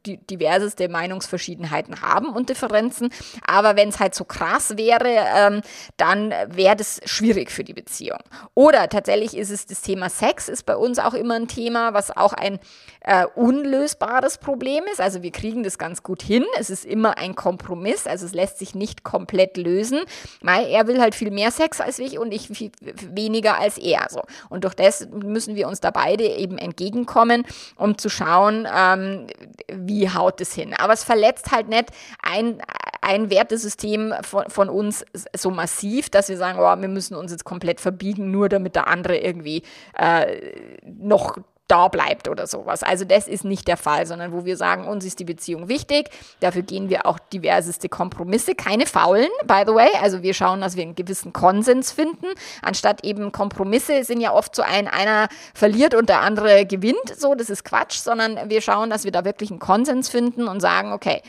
die, 0.06 0.18
diverseste 0.18 0.90
Meinungsverschiedenheiten 0.90 2.02
haben 2.02 2.30
und 2.30 2.50
Differenzen. 2.50 3.10
Aber 3.46 3.76
wenn 3.76 3.90
es 3.90 4.00
halt 4.00 4.16
so 4.16 4.26
krass 4.26 4.75
wäre, 4.78 5.26
ähm, 5.36 5.62
dann 5.98 6.34
wäre 6.48 6.76
das 6.76 7.02
schwierig 7.06 7.52
für 7.52 7.64
die 7.64 7.74
Beziehung. 7.74 8.20
Oder 8.54 8.90
tatsächlich 8.90 9.36
ist 9.36 9.50
es 9.50 9.66
das 9.66 9.82
Thema 9.82 10.10
Sex, 10.10 10.50
ist 10.50 10.66
bei 10.66 10.76
uns 10.76 11.00
auch 11.00 11.14
immer 11.14 11.36
ein 11.36 11.48
Thema, 11.48 11.94
was 11.94 12.16
auch 12.16 12.34
ein 12.34 12.60
äh, 13.02 13.26
unlösbares 13.36 14.38
Problem 14.38 14.84
ist. 14.92 15.00
Also 15.00 15.22
wir 15.22 15.32
kriegen 15.32 15.64
das 15.64 15.78
ganz 15.78 16.04
gut 16.04 16.22
hin. 16.22 16.46
Es 16.60 16.70
ist 16.70 16.86
immer 16.86 17.18
ein 17.18 17.36
Kompromiss, 17.36 18.08
also 18.08 18.26
es 18.26 18.34
lässt 18.34 18.60
sich 18.60 18.76
nicht 18.76 19.04
komplett 19.04 19.58
lösen. 19.58 20.00
Weil 20.42 20.68
er 20.68 20.88
will 20.88 21.00
halt 21.00 21.16
viel 21.16 21.32
mehr 21.32 21.52
Sex 21.52 21.82
als 21.82 22.00
ich 22.00 22.18
und 22.18 22.34
ich 22.34 22.48
viel 22.48 22.72
weniger 22.82 23.60
als 23.60 23.78
er. 23.78 24.08
So. 24.10 24.24
Und 24.50 24.64
durch 24.64 24.74
das 24.74 25.08
müssen 25.10 25.56
wir 25.56 25.68
uns 25.68 25.80
da 25.80 25.92
beide 25.92 26.26
eben 26.26 26.58
entgegenkommen, 26.58 27.46
um 27.76 27.98
zu 27.98 28.10
schauen, 28.10 28.68
ähm, 28.74 29.28
wie 29.72 30.10
haut 30.10 30.42
es 30.42 30.54
hin. 30.54 30.74
Aber 30.74 30.94
es 30.94 31.04
verletzt 31.04 31.52
halt 31.52 31.70
nicht 31.70 31.90
ein, 32.22 32.62
ein 33.06 33.30
Wertesystem 33.30 34.14
von, 34.22 34.50
von 34.50 34.70
uns 34.70 35.06
so 35.36 35.52
massiv, 35.52 36.10
dass 36.10 36.28
wir 36.28 36.38
sagen, 36.38 36.58
oh, 36.60 36.82
wir 36.82 36.88
müssen 36.88 37.16
uns 37.16 37.32
jetzt 37.32 37.44
komplett 37.44 37.80
verbiegen, 37.80 38.32
nur 38.32 38.50
damit 38.50 38.76
der 38.76 38.88
andere 38.88 39.18
irgendwie 39.18 39.62
äh, 39.96 40.40
noch 40.84 41.38
da 41.68 41.88
bleibt 41.88 42.28
oder 42.28 42.46
sowas. 42.46 42.84
Also 42.84 43.06
das 43.06 43.28
ist 43.28 43.44
nicht 43.44 43.68
der 43.68 43.78
Fall, 43.78 44.06
sondern 44.06 44.32
wo 44.32 44.46
wir 44.46 44.56
sagen, 44.56 44.88
uns 44.88 45.04
ist 45.04 45.20
die 45.20 45.26
Beziehung 45.26 45.68
wichtig. 45.68 46.10
Dafür 46.40 46.62
gehen 46.62 46.90
wir 46.90 47.08
auch 47.08 47.18
diverseste 47.18 47.90
Kompromisse, 47.90 48.54
keine 48.54 48.86
faulen, 48.86 49.30
by 49.46 49.64
the 49.66 49.74
way. 49.74 49.90
Also 50.02 50.22
wir 50.22 50.34
schauen, 50.34 50.62
dass 50.62 50.76
wir 50.76 50.84
einen 50.84 50.96
gewissen 50.96 51.34
Konsens 51.34 51.92
finden, 51.92 52.28
anstatt 52.62 53.04
eben 53.04 53.32
Kompromisse 53.32 54.04
sind 54.04 54.22
ja 54.22 54.32
oft 54.32 54.56
so 54.56 54.62
ein, 54.62 54.88
einer 54.88 55.28
verliert 55.54 55.96
und 55.96 56.10
der 56.10 56.22
andere 56.22 56.66
gewinnt. 56.66 57.16
So, 57.18 57.34
das 57.34 57.50
ist 57.50 57.64
Quatsch, 57.64 57.98
sondern 57.98 58.50
wir 58.50 58.62
schauen, 58.62 58.90
dass 58.90 59.04
wir 59.04 59.12
da 59.12 59.26
wirklich 59.26 59.50
einen 59.50 59.60
Konsens 59.60 60.10
finden 60.10 60.48
und 60.48 60.60
sagen, 60.60 60.94
okay, 60.94 61.22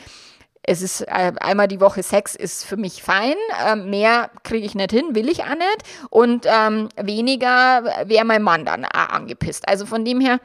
es 0.67 0.81
ist 0.81 1.01
äh, 1.01 1.31
einmal 1.39 1.67
die 1.67 1.79
Woche 1.79 2.03
Sex 2.03 2.35
ist 2.35 2.65
für 2.65 2.77
mich 2.77 3.01
fein, 3.01 3.35
äh, 3.65 3.75
mehr 3.75 4.29
kriege 4.43 4.65
ich 4.65 4.75
nicht 4.75 4.91
hin, 4.91 5.15
will 5.15 5.29
ich 5.29 5.43
auch 5.43 5.55
nicht 5.55 5.83
und 6.09 6.45
ähm, 6.45 6.89
weniger 7.01 7.83
wäre 8.05 8.25
mein 8.25 8.43
Mann 8.43 8.65
dann 8.65 8.85
angepisst. 8.85 9.67
Also 9.67 9.85
von 9.85 10.05
dem 10.05 10.19
her 10.19 10.39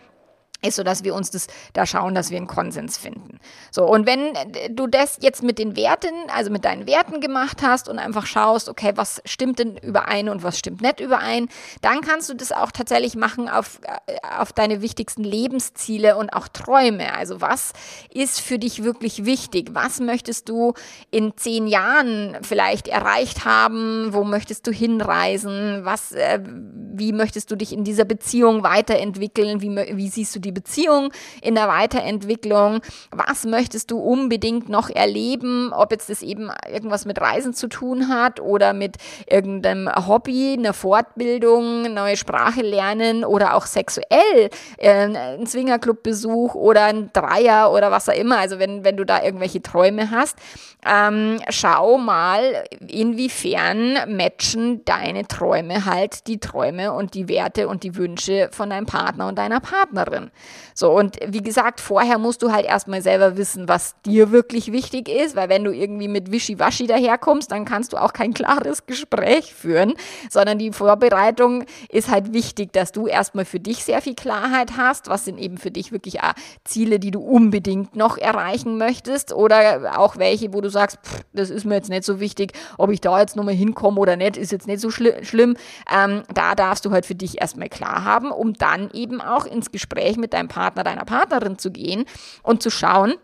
ist 0.65 0.77
so, 0.77 0.83
dass 0.83 1.05
wir 1.05 1.15
uns 1.15 1.31
das 1.31 1.49
da 1.73 1.87
schauen, 1.87 2.15
dass 2.15 2.31
wir 2.31 2.37
einen 2.37 2.47
Konsens 2.47 2.97
finden. 2.97 3.41
So, 3.71 3.85
und 3.85 4.07
wenn 4.07 4.33
du 4.71 4.87
das 4.87 5.19
jetzt 5.21 5.43
mit 5.43 5.59
den 5.59 5.77
Werten, 5.77 6.15
also 6.35 6.51
mit 6.51 6.65
deinen 6.65 6.87
Werten 6.87 7.21
gemacht 7.21 7.63
hast 7.63 7.89
und 7.89 7.99
einfach 7.99 8.27
schaust, 8.27 8.69
okay, 8.69 8.93
was 8.95 9.21
stimmt 9.25 9.59
denn 9.59 9.77
überein 9.77 10.29
und 10.29 10.43
was 10.43 10.59
stimmt 10.59 10.81
nicht 10.81 11.01
überein, 11.01 11.49
dann 11.81 12.01
kannst 12.01 12.29
du 12.31 12.35
das 12.35 12.53
auch 12.53 12.71
tatsächlich 12.71 13.17
machen 13.17 13.49
auf, 13.49 13.81
äh, 14.07 14.17
auf 14.39 14.53
deine 14.53 14.83
wichtigsten 14.83 15.25
Lebensziele 15.25 16.17
und 16.17 16.33
auch 16.33 16.49
Träume. 16.49 17.15
Also 17.15 17.41
was 17.41 17.73
ist 18.13 18.41
für 18.41 18.59
dich 18.59 18.85
wirklich 18.85 19.25
wichtig? 19.25 19.71
Was 19.73 20.01
möchtest 20.01 20.49
du 20.49 20.75
in 21.11 21.37
zehn 21.37 21.67
Jahren 21.67 22.39
vielleicht 22.43 22.89
erreicht 22.89 23.45
haben? 23.45 24.13
Wo 24.13 24.25
möchtest 24.25 24.67
du 24.67 24.71
hinreisen? 24.71 25.81
Was, 25.85 26.13
äh, 26.13 26.41
wie 26.43 27.13
möchtest 27.13 27.51
du 27.51 27.57
dich 27.57 27.73
in 27.73 27.85
dieser 27.85 28.05
Beziehung 28.05 28.63
weiterentwickeln? 28.63 29.61
Wie, 29.61 29.71
wie 29.71 30.09
siehst 30.09 30.35
du 30.37 30.39
die 30.39 30.52
Beziehung 30.53 31.13
in 31.41 31.55
der 31.55 31.69
Weiterentwicklung? 31.69 32.81
Was 33.11 33.45
möchtest 33.45 33.91
du 33.91 33.99
unbedingt 33.99 34.69
noch 34.69 34.91
erleben? 34.91 35.73
Ob 35.73 35.93
jetzt 35.93 36.11
das 36.11 36.23
eben 36.23 36.51
irgendwas 36.71 37.05
mit 37.05 37.21
Reisen 37.21 37.55
zu 37.55 37.69
tun 37.69 38.09
hat 38.09 38.41
oder 38.41 38.73
mit 38.73 38.97
irgendeinem 39.27 39.89
Hobby, 40.07 40.55
einer 40.59 40.75
Fortbildung, 40.75 41.93
neue 41.95 42.17
Sprache 42.17 42.63
lernen 42.63 43.25
oder 43.25 43.55
auch 43.55 43.67
sexuell, 43.67 44.51
äh, 44.79 44.91
ein 44.91 45.47
Swingerclub-Besuch 45.47 46.55
oder 46.55 46.85
ein 46.85 47.11
Dreier 47.13 47.73
oder 47.73 47.91
was 47.91 48.09
auch 48.09 48.15
immer. 48.15 48.39
Also 48.39 48.59
wenn, 48.59 48.85
wenn 48.85 48.97
du 48.97 49.05
da 49.05 49.23
irgendwelche 49.23 49.63
Träume 49.63 50.11
hast, 50.11 50.37
ähm, 50.85 51.39
schau 51.49 51.99
mal, 51.99 52.65
inwiefern 52.89 53.99
matchen 54.17 54.85
deine 54.85 55.27
Träume 55.29 55.85
halt 55.85 56.27
die 56.27 56.39
Träume 56.39 56.93
und 56.93 57.15
die 57.15 57.29
Werte 57.29 57.69
und 57.69 57.85
die 57.85 57.97
Wünsche 57.97 58.49
von 58.53 58.71
deinem 58.71 58.87
Partner 58.87 59.29
und 59.29 59.39
deiner 59.39 59.61
Partnerin. 59.61 60.31
So, 60.75 60.91
und 60.91 61.19
wie 61.27 61.43
gesagt, 61.43 61.81
vorher 61.81 62.19
musst 62.19 62.43
du 62.43 62.53
halt 62.53 62.67
erstmal 62.67 63.03
selber 63.03 63.37
wissen, 63.37 63.69
was 63.69 63.95
dir 64.07 64.31
wirklich 64.33 64.73
wichtig 64.73 65.09
ist, 65.09 65.37
weil 65.37 65.49
wenn 65.49 65.65
du 65.65 65.73
irgendwie 65.73 66.09
mit 66.09 66.33
Wischiwaschi 66.33 66.87
daherkommst, 66.87 67.51
dann 67.53 67.65
kannst 67.65 67.93
du 67.93 67.97
auch 67.99 68.13
kein 68.13 68.35
klares 68.35 68.87
Gespräch 68.87 69.55
führen, 69.55 69.95
sondern 70.31 70.59
die 70.59 70.73
Vorbereitung 70.73 71.65
ist 71.89 72.11
halt 72.11 72.33
wichtig, 72.33 72.73
dass 72.73 72.93
du 72.93 73.07
erstmal 73.07 73.45
für 73.45 73.61
dich 73.61 73.85
sehr 73.85 74.01
viel 74.01 74.15
Klarheit 74.15 74.77
hast, 74.77 75.09
was 75.09 75.25
sind 75.25 75.39
eben 75.39 75.59
für 75.59 75.71
dich 75.71 75.93
wirklich 75.93 76.23
auch 76.23 76.33
Ziele, 76.65 76.99
die 76.99 77.11
du 77.11 77.21
unbedingt 77.21 77.97
noch 77.97 78.17
erreichen 78.19 78.79
möchtest 78.79 79.33
oder 79.33 79.99
auch 79.99 80.17
welche, 80.17 80.53
wo 80.53 80.61
du 80.61 80.71
sagst, 80.71 80.99
pff, 81.05 81.23
das 81.33 81.51
ist 81.51 81.65
mir 81.65 81.75
jetzt 81.75 81.91
nicht 81.91 82.05
so 82.05 82.21
wichtig, 82.21 82.53
ob 82.79 82.91
ich 82.91 83.01
da 83.01 83.21
jetzt 83.21 83.37
nochmal 83.37 83.55
hinkomme 83.55 84.01
oder 84.01 84.17
nicht, 84.17 84.37
ist 84.37 84.53
jetzt 84.53 84.67
nicht 84.67 84.81
so 84.81 84.91
schli 84.91 85.25
schlimm. 85.25 85.57
Ähm, 85.93 86.23
da 86.33 86.55
darfst 86.55 86.85
du 86.85 86.91
halt 86.91 87.07
für 87.07 87.15
dich 87.15 87.41
erstmal 87.41 87.69
klar 87.69 88.05
haben, 88.05 88.31
um 88.31 88.55
dann 88.55 88.91
eben 88.93 89.21
auch 89.21 89.45
ins 89.45 89.71
Gespräch 89.71 90.17
mit 90.23 90.33
deinem 90.33 90.49
Partner, 90.49 90.83
deiner 90.85 91.05
Partnerin 91.05 91.59
zu 91.59 91.71
gehen 91.71 92.07
und 92.43 92.63
zu 92.63 92.71
schauen, 92.71 93.15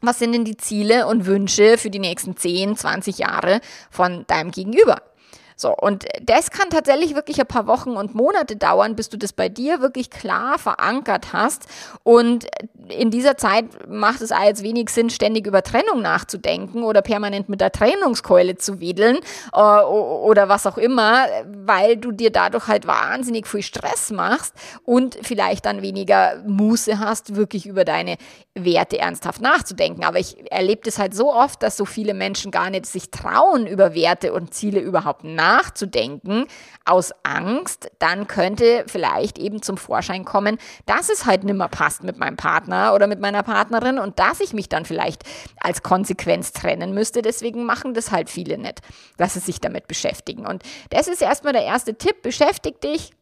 was 0.00 0.18
sind 0.18 0.32
denn 0.32 0.44
die 0.44 0.56
Ziele 0.56 1.06
und 1.06 1.26
Wünsche 1.26 1.76
für 1.76 1.90
die 1.90 1.98
nächsten 1.98 2.36
10, 2.36 2.76
20 2.76 3.18
Jahre 3.18 3.60
von 3.90 4.24
deinem 4.28 4.52
Gegenüber? 4.52 5.02
So, 5.60 5.74
und 5.74 6.04
das 6.22 6.52
kann 6.52 6.70
tatsächlich 6.70 7.16
wirklich 7.16 7.40
ein 7.40 7.46
paar 7.46 7.66
Wochen 7.66 7.90
und 7.90 8.14
Monate 8.14 8.54
dauern, 8.54 8.94
bis 8.94 9.08
du 9.08 9.18
das 9.18 9.32
bei 9.32 9.48
dir 9.48 9.80
wirklich 9.80 10.08
klar 10.08 10.56
verankert 10.56 11.32
hast. 11.32 11.66
Und 12.04 12.46
in 12.88 13.10
dieser 13.10 13.36
Zeit 13.36 13.88
macht 13.88 14.20
es 14.20 14.30
jetzt 14.30 14.62
wenig 14.62 14.90
Sinn, 14.90 15.10
ständig 15.10 15.48
über 15.48 15.64
Trennung 15.64 16.00
nachzudenken 16.00 16.84
oder 16.84 17.02
permanent 17.02 17.48
mit 17.48 17.60
der 17.60 17.72
Trennungskeule 17.72 18.56
zu 18.56 18.78
wedeln 18.78 19.18
äh, 19.52 19.58
oder 19.58 20.48
was 20.48 20.64
auch 20.64 20.78
immer, 20.78 21.26
weil 21.64 21.96
du 21.96 22.12
dir 22.12 22.30
dadurch 22.30 22.68
halt 22.68 22.86
wahnsinnig 22.86 23.48
viel 23.48 23.62
Stress 23.62 24.12
machst 24.12 24.54
und 24.84 25.18
vielleicht 25.22 25.66
dann 25.66 25.82
weniger 25.82 26.40
Muße 26.46 27.00
hast, 27.00 27.34
wirklich 27.34 27.66
über 27.66 27.84
deine 27.84 28.16
Werte 28.54 28.98
ernsthaft 28.98 29.40
nachzudenken. 29.40 30.04
Aber 30.04 30.20
ich 30.20 30.36
erlebe 30.52 30.82
das 30.84 31.00
halt 31.00 31.16
so 31.16 31.34
oft, 31.34 31.64
dass 31.64 31.76
so 31.76 31.84
viele 31.84 32.14
Menschen 32.14 32.52
gar 32.52 32.70
nicht 32.70 32.86
sich 32.86 33.10
trauen, 33.10 33.66
über 33.66 33.92
Werte 33.94 34.32
und 34.32 34.54
Ziele 34.54 34.78
überhaupt 34.78 35.24
nachzudenken 35.24 35.47
nachzudenken 35.48 36.46
aus 36.84 37.12
Angst, 37.22 37.90
dann 37.98 38.26
könnte 38.26 38.84
vielleicht 38.86 39.38
eben 39.38 39.62
zum 39.62 39.78
Vorschein 39.78 40.24
kommen, 40.24 40.58
dass 40.84 41.08
es 41.08 41.24
halt 41.24 41.44
nimmer 41.44 41.68
passt 41.68 42.02
mit 42.02 42.18
meinem 42.18 42.36
Partner 42.36 42.94
oder 42.94 43.06
mit 43.06 43.20
meiner 43.20 43.42
Partnerin 43.42 43.98
und 43.98 44.18
dass 44.18 44.40
ich 44.40 44.52
mich 44.52 44.68
dann 44.68 44.84
vielleicht 44.84 45.22
als 45.58 45.82
Konsequenz 45.82 46.52
trennen 46.52 46.92
müsste. 46.92 47.22
Deswegen 47.22 47.64
machen 47.64 47.94
das 47.94 48.10
halt 48.10 48.28
viele 48.28 48.58
nicht, 48.58 48.80
dass 49.16 49.34
sie 49.34 49.40
sich 49.40 49.60
damit 49.60 49.88
beschäftigen. 49.88 50.46
Und 50.46 50.62
das 50.90 51.08
ist 51.08 51.22
erstmal 51.22 51.54
der 51.54 51.64
erste 51.64 51.96
Tipp. 51.96 52.22
Beschäftig 52.22 52.80
dich 52.80 53.12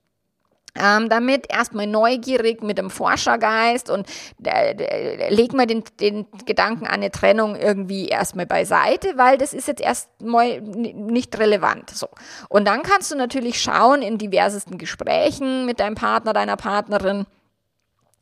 ähm, 0.81 1.09
damit 1.09 1.47
erstmal 1.49 1.87
neugierig 1.87 2.63
mit 2.63 2.79
dem 2.79 2.91
Forschergeist 2.91 3.91
und 3.91 4.07
äh, 4.45 5.33
leg 5.33 5.53
mal 5.53 5.67
den, 5.67 5.85
den 6.01 6.27
Gedanken 6.45 6.87
an 6.87 6.95
eine 6.95 7.11
Trennung 7.11 7.57
irgendwie 7.57 8.09
erstmal 8.09 8.47
beiseite, 8.47 9.17
weil 9.17 9.39
das 9.39 9.53
ist 9.53 9.69
jetzt 9.69 9.81
erstmal 9.81 10.61
nicht 10.61 11.39
relevant. 11.39 11.91
So. 11.91 12.09
Und 12.49 12.67
dann 12.67 12.83
kannst 12.83 13.11
du 13.11 13.17
natürlich 13.17 13.61
schauen 13.61 14.03
in 14.03 14.19
diversesten 14.19 14.79
Gesprächen 14.79 15.67
mit 15.67 15.81
deinem 15.81 15.95
Partner, 15.95 16.33
deiner 16.33 16.57
Partnerin, 16.57 17.27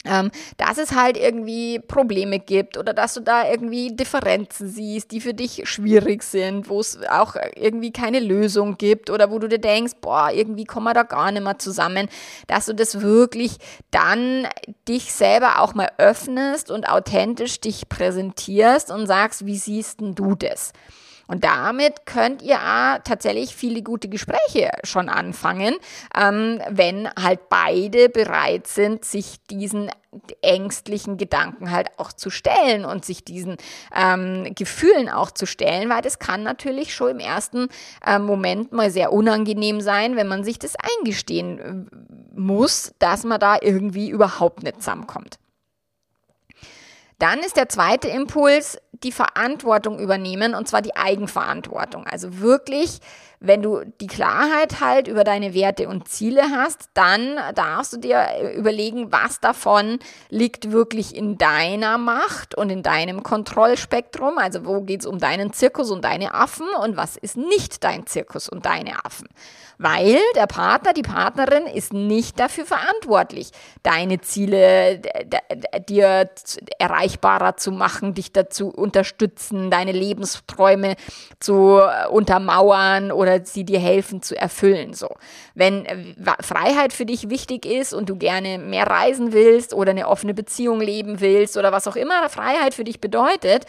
ähm, 0.04 0.30
dass 0.56 0.78
es 0.78 0.94
halt 0.94 1.16
irgendwie 1.16 1.78
Probleme 1.78 2.38
gibt 2.38 2.76
oder 2.76 2.92
dass 2.92 3.14
du 3.14 3.20
da 3.20 3.48
irgendwie 3.48 3.94
Differenzen 3.94 4.68
siehst, 4.68 5.10
die 5.10 5.20
für 5.20 5.34
dich 5.34 5.62
schwierig 5.68 6.22
sind, 6.22 6.68
wo 6.68 6.80
es 6.80 6.98
auch 7.08 7.36
irgendwie 7.56 7.92
keine 7.92 8.20
Lösung 8.20 8.76
gibt 8.76 9.10
oder 9.10 9.30
wo 9.30 9.38
du 9.38 9.48
dir 9.48 9.58
denkst, 9.58 9.94
boah, 10.00 10.30
irgendwie 10.32 10.64
kommen 10.64 10.86
wir 10.86 10.94
da 10.94 11.02
gar 11.02 11.32
nicht 11.32 11.42
mehr 11.42 11.58
zusammen, 11.58 12.08
dass 12.46 12.66
du 12.66 12.74
das 12.74 13.00
wirklich 13.00 13.56
dann 13.90 14.46
dich 14.88 15.12
selber 15.12 15.60
auch 15.60 15.74
mal 15.74 15.90
öffnest 15.98 16.70
und 16.70 16.88
authentisch 16.88 17.60
dich 17.60 17.88
präsentierst 17.88 18.90
und 18.90 19.06
sagst, 19.06 19.46
wie 19.46 19.56
siehst 19.56 20.00
denn 20.00 20.14
du 20.14 20.34
das? 20.34 20.72
Und 21.26 21.44
damit 21.44 22.06
könnt 22.06 22.42
ihr 22.42 22.58
tatsächlich 23.04 23.54
viele 23.54 23.82
gute 23.82 24.08
Gespräche 24.08 24.70
schon 24.84 25.08
anfangen, 25.08 25.74
ähm, 26.18 26.60
wenn 26.68 27.08
halt 27.10 27.48
beide 27.48 28.08
bereit 28.08 28.66
sind, 28.66 29.04
sich 29.04 29.44
diesen 29.46 29.90
ängstlichen 30.42 31.16
Gedanken 31.16 31.70
halt 31.70 31.88
auch 31.98 32.12
zu 32.12 32.30
stellen 32.30 32.84
und 32.84 33.04
sich 33.04 33.24
diesen 33.24 33.56
ähm, 33.94 34.54
Gefühlen 34.54 35.08
auch 35.08 35.30
zu 35.30 35.46
stellen, 35.46 35.90
weil 35.90 36.02
das 36.02 36.18
kann 36.18 36.42
natürlich 36.42 36.94
schon 36.94 37.10
im 37.10 37.18
ersten 37.18 37.68
äh, 38.06 38.18
Moment 38.18 38.72
mal 38.72 38.90
sehr 38.90 39.12
unangenehm 39.12 39.80
sein, 39.80 40.16
wenn 40.16 40.28
man 40.28 40.44
sich 40.44 40.58
das 40.58 40.74
eingestehen 40.98 41.58
äh, 41.58 42.40
muss, 42.40 42.94
dass 42.98 43.24
man 43.24 43.40
da 43.40 43.56
irgendwie 43.60 44.08
überhaupt 44.08 44.62
nicht 44.62 44.76
zusammenkommt. 44.76 45.38
Dann 47.18 47.40
ist 47.40 47.56
der 47.56 47.68
zweite 47.68 48.08
Impuls, 48.08 48.78
die 48.92 49.12
Verantwortung 49.12 49.98
übernehmen 49.98 50.54
und 50.54 50.68
zwar 50.68 50.82
die 50.82 50.96
Eigenverantwortung. 50.96 52.06
Also 52.06 52.38
wirklich, 52.40 53.00
wenn 53.40 53.62
du 53.62 53.80
die 54.00 54.06
Klarheit 54.06 54.80
halt 54.80 55.08
über 55.08 55.24
deine 55.24 55.54
Werte 55.54 55.88
und 55.88 56.08
Ziele 56.08 56.42
hast, 56.50 56.88
dann 56.94 57.36
darfst 57.54 57.92
du 57.92 57.96
dir 57.98 58.26
überlegen, 58.56 59.12
was 59.12 59.40
davon 59.40 59.98
liegt 60.30 60.72
wirklich 60.72 61.14
in 61.14 61.38
deiner 61.38 61.98
Macht 61.98 62.54
und 62.54 62.70
in 62.70 62.82
deinem 62.82 63.22
Kontrollspektrum. 63.22 64.38
Also 64.38 64.64
wo 64.64 64.80
geht 64.82 65.00
es 65.00 65.06
um 65.06 65.18
deinen 65.18 65.52
Zirkus 65.52 65.90
und 65.90 66.04
deine 66.04 66.34
Affen 66.34 66.66
und 66.82 66.96
was 66.96 67.16
ist 67.16 67.36
nicht 67.36 67.84
dein 67.84 68.06
Zirkus 68.06 68.48
und 68.48 68.66
deine 68.66 69.04
Affen 69.04 69.28
weil 69.78 70.18
der 70.36 70.46
Partner, 70.46 70.92
die 70.92 71.02
Partnerin 71.02 71.66
ist 71.66 71.92
nicht 71.92 72.38
dafür 72.38 72.64
verantwortlich, 72.64 73.50
deine 73.82 74.20
Ziele 74.20 75.00
dir 75.88 76.30
erreichbarer 76.78 77.56
zu 77.56 77.72
machen, 77.72 78.14
dich 78.14 78.32
dazu 78.32 78.68
unterstützen, 78.68 79.70
deine 79.70 79.92
Lebensträume 79.92 80.94
zu 81.40 81.80
äh, 81.80 82.08
untermauern 82.08 83.12
oder 83.12 83.33
sie 83.42 83.64
dir 83.64 83.78
helfen 83.78 84.22
zu 84.22 84.36
erfüllen. 84.36 84.94
So, 84.94 85.08
wenn 85.54 85.84
äh, 85.86 86.14
Freiheit 86.40 86.92
für 86.92 87.06
dich 87.06 87.30
wichtig 87.30 87.66
ist 87.66 87.92
und 87.92 88.08
du 88.08 88.16
gerne 88.16 88.58
mehr 88.58 88.86
reisen 88.86 89.32
willst 89.32 89.74
oder 89.74 89.90
eine 89.90 90.08
offene 90.08 90.34
Beziehung 90.34 90.80
leben 90.80 91.20
willst 91.20 91.56
oder 91.56 91.72
was 91.72 91.86
auch 91.86 91.96
immer 91.96 92.28
Freiheit 92.28 92.74
für 92.74 92.84
dich 92.84 93.00
bedeutet, 93.00 93.66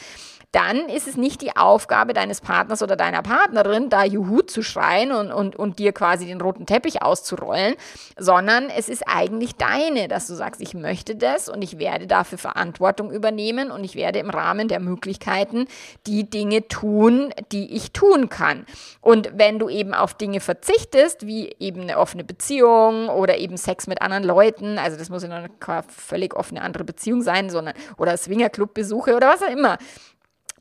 dann 0.52 0.90
ist 0.90 1.08
es 1.08 1.18
nicht 1.18 1.42
die 1.42 1.56
Aufgabe 1.56 2.14
deines 2.14 2.42
Partners 2.42 2.82
oder 2.82 2.96
deiner 2.96 3.22
Partnerin, 3.22 3.90
da 3.90 4.04
Juhu 4.04 4.42
zu 4.42 4.62
schreien 4.62 5.12
und, 5.12 5.32
und, 5.32 5.56
und 5.56 5.80
dir 5.80 5.92
quasi 5.92 6.26
den 6.26 6.42
roten 6.42 6.66
Teppich 6.66 7.02
auszurollen, 7.02 7.76
sondern 8.18 8.70
es 8.70 8.90
ist 8.90 9.04
eigentlich 9.08 9.56
deine, 9.56 10.08
dass 10.08 10.28
du 10.28 10.36
sagst, 10.36 10.62
ich 10.62 10.74
möchte 10.74 11.16
das 11.16 11.50
und 11.50 11.62
ich 11.62 11.78
werde 11.78 12.08
dafür 12.08 12.38
Verantwortung 12.38 13.12
übernehmen 13.12 13.72
und 13.72 13.84
ich 13.84 13.96
werde 13.96 14.20
im 14.20 14.30
Rahmen 14.30 14.68
der 14.68 14.80
Möglichkeiten 14.80 15.68
die 16.08 16.30
Dinge 16.30 16.68
tun, 16.68 17.34
die 17.52 17.76
ich 17.76 17.92
tun 17.92 18.30
kann. 18.30 18.66
Und 19.02 19.32
wenn 19.36 19.60
du 19.60 19.70
eben 19.70 19.94
auf 19.94 20.14
Dinge 20.14 20.40
verzichtest, 20.40 21.26
wie 21.26 21.56
eben 21.60 21.82
eine 21.82 21.98
offene 21.98 22.24
Beziehung 22.24 23.10
oder 23.10 23.38
eben 23.38 23.58
Sex 23.58 23.88
mit 23.88 24.02
anderen 24.02 24.24
Leuten, 24.24 24.78
also 24.78 24.98
das 24.98 25.10
muss 25.10 25.24
ja 25.24 25.30
noch 25.30 25.36
eine 25.36 25.84
völlig 25.88 26.36
offene 26.36 26.62
andere 26.62 26.84
Beziehung 26.84 27.22
sein, 27.22 27.50
sondern 27.50 27.76
oder 27.98 28.16
Swingerclub-Besuche 28.18 29.16
oder 29.16 29.30
was 29.30 29.42
auch 29.42 29.52
immer, 29.52 29.78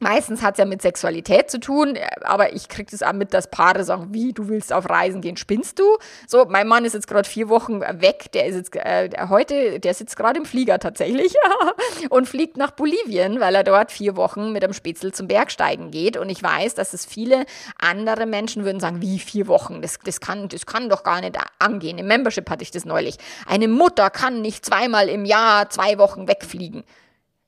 Meistens 0.05 0.43
hat 0.43 0.57
es 0.57 0.59
ja 0.59 0.67
mit 0.67 0.83
Sexualität 0.83 1.51
zu 1.51 1.59
tun, 1.59 1.99
aber 2.25 2.53
ich 2.53 2.69
kriege 2.69 2.91
das 2.91 3.03
auch 3.03 3.15
mit, 3.15 3.33
dass 3.33 3.51
Paare 3.51 3.85
sagen, 3.85 4.09
wie, 4.11 4.35
du 4.35 4.49
willst 4.49 4.71
auf 4.71 4.91
Reisen 4.91 5.23
gehen, 5.23 5.39
spinnst 5.39 5.79
du? 5.79 5.97
So, 6.29 6.45
mein 6.45 6.69
Mann 6.69 6.85
ist 6.85 6.93
jetzt 6.93 7.07
gerade 7.07 7.27
vier 7.27 7.49
Wochen 7.49 7.81
weg, 7.81 8.31
der 8.35 8.45
ist 8.45 8.55
jetzt 8.55 8.77
äh, 8.77 9.09
heute, 9.31 9.81
der 9.81 9.95
sitzt 9.95 10.19
gerade 10.19 10.39
im 10.39 10.45
Flieger 10.45 10.79
tatsächlich 10.79 11.35
und 12.11 12.29
fliegt 12.29 12.59
nach 12.59 12.73
Bolivien, 12.73 13.41
weil 13.41 13.55
er 13.55 13.65
dort 13.65 13.91
vier 13.91 14.15
Wochen 14.15 14.53
mit 14.53 14.63
einem 14.63 14.75
Spätzle 14.75 15.11
zum 15.11 15.27
Bergsteigen 15.27 15.91
geht. 15.91 16.19
Und 16.19 16.29
ich 16.29 16.43
weiß, 16.43 16.75
dass 16.75 16.93
es 16.93 17.07
viele 17.07 17.47
andere 17.79 18.27
Menschen 18.27 18.67
würden 18.67 18.81
sagen, 18.81 19.01
wie 19.01 19.19
vier 19.19 19.47
Wochen, 19.47 19.81
das, 19.81 19.99
das, 20.05 20.21
kann, 20.21 20.51
das 20.51 20.67
kann 20.67 20.91
doch 20.91 21.03
gar 21.03 21.23
nicht 21.23 21.39
angehen. 21.59 21.97
Im 21.97 22.09
Membership 22.09 22.51
hatte 22.51 22.63
ich 22.63 22.71
das 22.71 22.85
neulich. 22.85 23.17
Eine 23.47 23.69
Mutter 23.69 24.11
kann 24.11 24.43
nicht 24.43 24.67
zweimal 24.67 25.09
im 25.09 25.25
Jahr 25.25 25.71
zwei 25.71 25.97
Wochen 25.97 26.29
wegfliegen. 26.29 26.85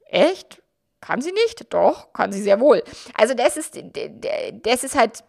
Echt? 0.08 0.62
Kann 1.06 1.20
sie 1.20 1.30
nicht? 1.30 1.72
Doch, 1.72 2.12
kann 2.12 2.32
sie 2.32 2.42
sehr 2.42 2.58
wohl. 2.58 2.82
Also 3.14 3.34
das 3.34 3.56
ist, 3.56 3.78
das 4.64 4.82
ist 4.82 4.98
halt 4.98 5.22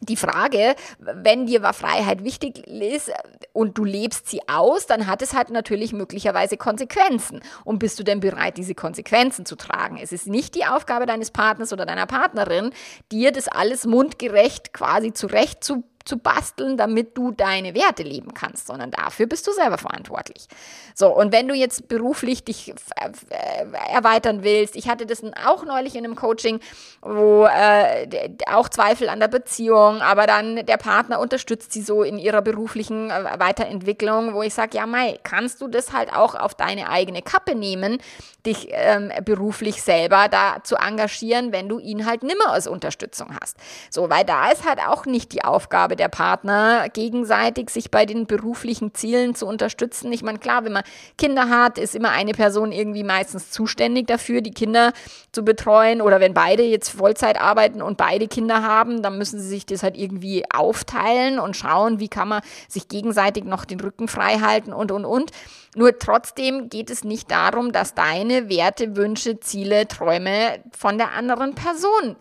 die 0.00 0.16
Frage, 0.16 0.74
wenn 0.98 1.46
dir 1.46 1.60
Freiheit 1.74 2.24
wichtig 2.24 2.66
ist 2.66 3.12
und 3.52 3.76
du 3.76 3.84
lebst 3.84 4.28
sie 4.28 4.40
aus, 4.48 4.86
dann 4.86 5.06
hat 5.06 5.20
es 5.22 5.34
halt 5.34 5.50
natürlich 5.50 5.92
möglicherweise 5.92 6.56
Konsequenzen. 6.56 7.40
Und 7.64 7.78
bist 7.78 7.98
du 7.98 8.02
denn 8.04 8.20
bereit, 8.20 8.56
diese 8.56 8.74
Konsequenzen 8.74 9.44
zu 9.44 9.54
tragen? 9.54 9.98
Es 10.02 10.12
ist 10.12 10.26
nicht 10.26 10.54
die 10.54 10.64
Aufgabe 10.64 11.04
deines 11.04 11.30
Partners 11.30 11.72
oder 11.72 11.86
deiner 11.86 12.06
Partnerin, 12.06 12.70
dir 13.12 13.32
das 13.32 13.48
alles 13.48 13.84
mundgerecht 13.84 14.72
quasi 14.72 15.12
zurecht 15.12 15.62
zu 15.62 15.84
zu 16.04 16.18
basteln, 16.18 16.76
damit 16.76 17.16
du 17.16 17.32
deine 17.32 17.74
Werte 17.74 18.02
leben 18.02 18.34
kannst, 18.34 18.66
sondern 18.66 18.90
dafür 18.90 19.26
bist 19.26 19.46
du 19.46 19.52
selber 19.52 19.78
verantwortlich. 19.78 20.46
So, 20.94 21.08
und 21.08 21.32
wenn 21.32 21.48
du 21.48 21.54
jetzt 21.54 21.88
beruflich 21.88 22.44
dich 22.44 22.70
äh, 22.70 23.92
erweitern 23.92 24.42
willst, 24.42 24.76
ich 24.76 24.88
hatte 24.88 25.06
das 25.06 25.22
auch 25.44 25.64
neulich 25.64 25.94
in 25.94 26.04
einem 26.04 26.16
Coaching, 26.16 26.60
wo 27.00 27.46
äh, 27.46 28.30
auch 28.46 28.68
Zweifel 28.68 29.08
an 29.08 29.20
der 29.20 29.28
Beziehung, 29.28 30.00
aber 30.02 30.26
dann 30.26 30.66
der 30.66 30.76
Partner 30.76 31.20
unterstützt 31.20 31.72
sie 31.72 31.82
so 31.82 32.02
in 32.02 32.18
ihrer 32.18 32.42
beruflichen 32.42 33.10
äh, 33.10 33.38
Weiterentwicklung, 33.38 34.34
wo 34.34 34.42
ich 34.42 34.54
sage, 34.54 34.76
ja, 34.76 34.86
Mai, 34.86 35.18
kannst 35.22 35.60
du 35.60 35.68
das 35.68 35.92
halt 35.92 36.12
auch 36.12 36.34
auf 36.34 36.54
deine 36.54 36.88
eigene 36.88 37.22
Kappe 37.22 37.54
nehmen, 37.54 37.98
dich 38.44 38.68
ähm, 38.70 39.12
beruflich 39.24 39.82
selber 39.82 40.28
da 40.28 40.56
zu 40.62 40.76
engagieren, 40.76 41.52
wenn 41.52 41.68
du 41.68 41.78
ihn 41.78 42.06
halt 42.06 42.22
nimmer 42.22 42.50
als 42.50 42.66
Unterstützung 42.66 43.36
hast. 43.40 43.56
So, 43.90 44.10
weil 44.10 44.24
da 44.24 44.50
ist 44.50 44.68
halt 44.68 44.80
auch 44.80 45.06
nicht 45.06 45.32
die 45.32 45.44
Aufgabe 45.44 45.91
der 45.96 46.08
Partner, 46.08 46.88
gegenseitig 46.88 47.70
sich 47.70 47.90
bei 47.90 48.06
den 48.06 48.26
beruflichen 48.26 48.94
Zielen 48.94 49.34
zu 49.34 49.46
unterstützen. 49.46 50.12
Ich 50.12 50.22
meine, 50.22 50.38
klar, 50.38 50.64
wenn 50.64 50.72
man 50.72 50.84
Kinder 51.18 51.48
hat, 51.48 51.78
ist 51.78 51.94
immer 51.94 52.10
eine 52.10 52.32
Person 52.32 52.72
irgendwie 52.72 53.04
meistens 53.04 53.50
zuständig 53.50 54.06
dafür, 54.06 54.40
die 54.40 54.52
Kinder 54.52 54.92
zu 55.32 55.44
betreuen. 55.44 56.00
Oder 56.00 56.20
wenn 56.20 56.34
beide 56.34 56.62
jetzt 56.62 56.90
Vollzeit 56.90 57.40
arbeiten 57.40 57.82
und 57.82 57.96
beide 57.96 58.28
Kinder 58.28 58.62
haben, 58.62 59.02
dann 59.02 59.18
müssen 59.18 59.40
sie 59.40 59.48
sich 59.48 59.66
das 59.66 59.82
halt 59.82 59.96
irgendwie 59.96 60.44
aufteilen 60.52 61.38
und 61.38 61.56
schauen, 61.56 62.00
wie 62.00 62.08
kann 62.08 62.28
man 62.28 62.42
sich 62.68 62.88
gegenseitig 62.88 63.44
noch 63.44 63.64
den 63.64 63.80
Rücken 63.80 64.08
frei 64.08 64.38
halten 64.38 64.72
und, 64.72 64.92
und, 64.92 65.04
und. 65.04 65.30
Nur 65.74 65.98
trotzdem 65.98 66.68
geht 66.68 66.90
es 66.90 67.02
nicht 67.02 67.30
darum, 67.30 67.72
dass 67.72 67.94
deine 67.94 68.50
Werte, 68.50 68.94
Wünsche, 68.94 69.40
Ziele, 69.40 69.88
Träume 69.88 70.60
von 70.76 70.98
der 70.98 71.12
anderen 71.12 71.54
Person 71.54 72.16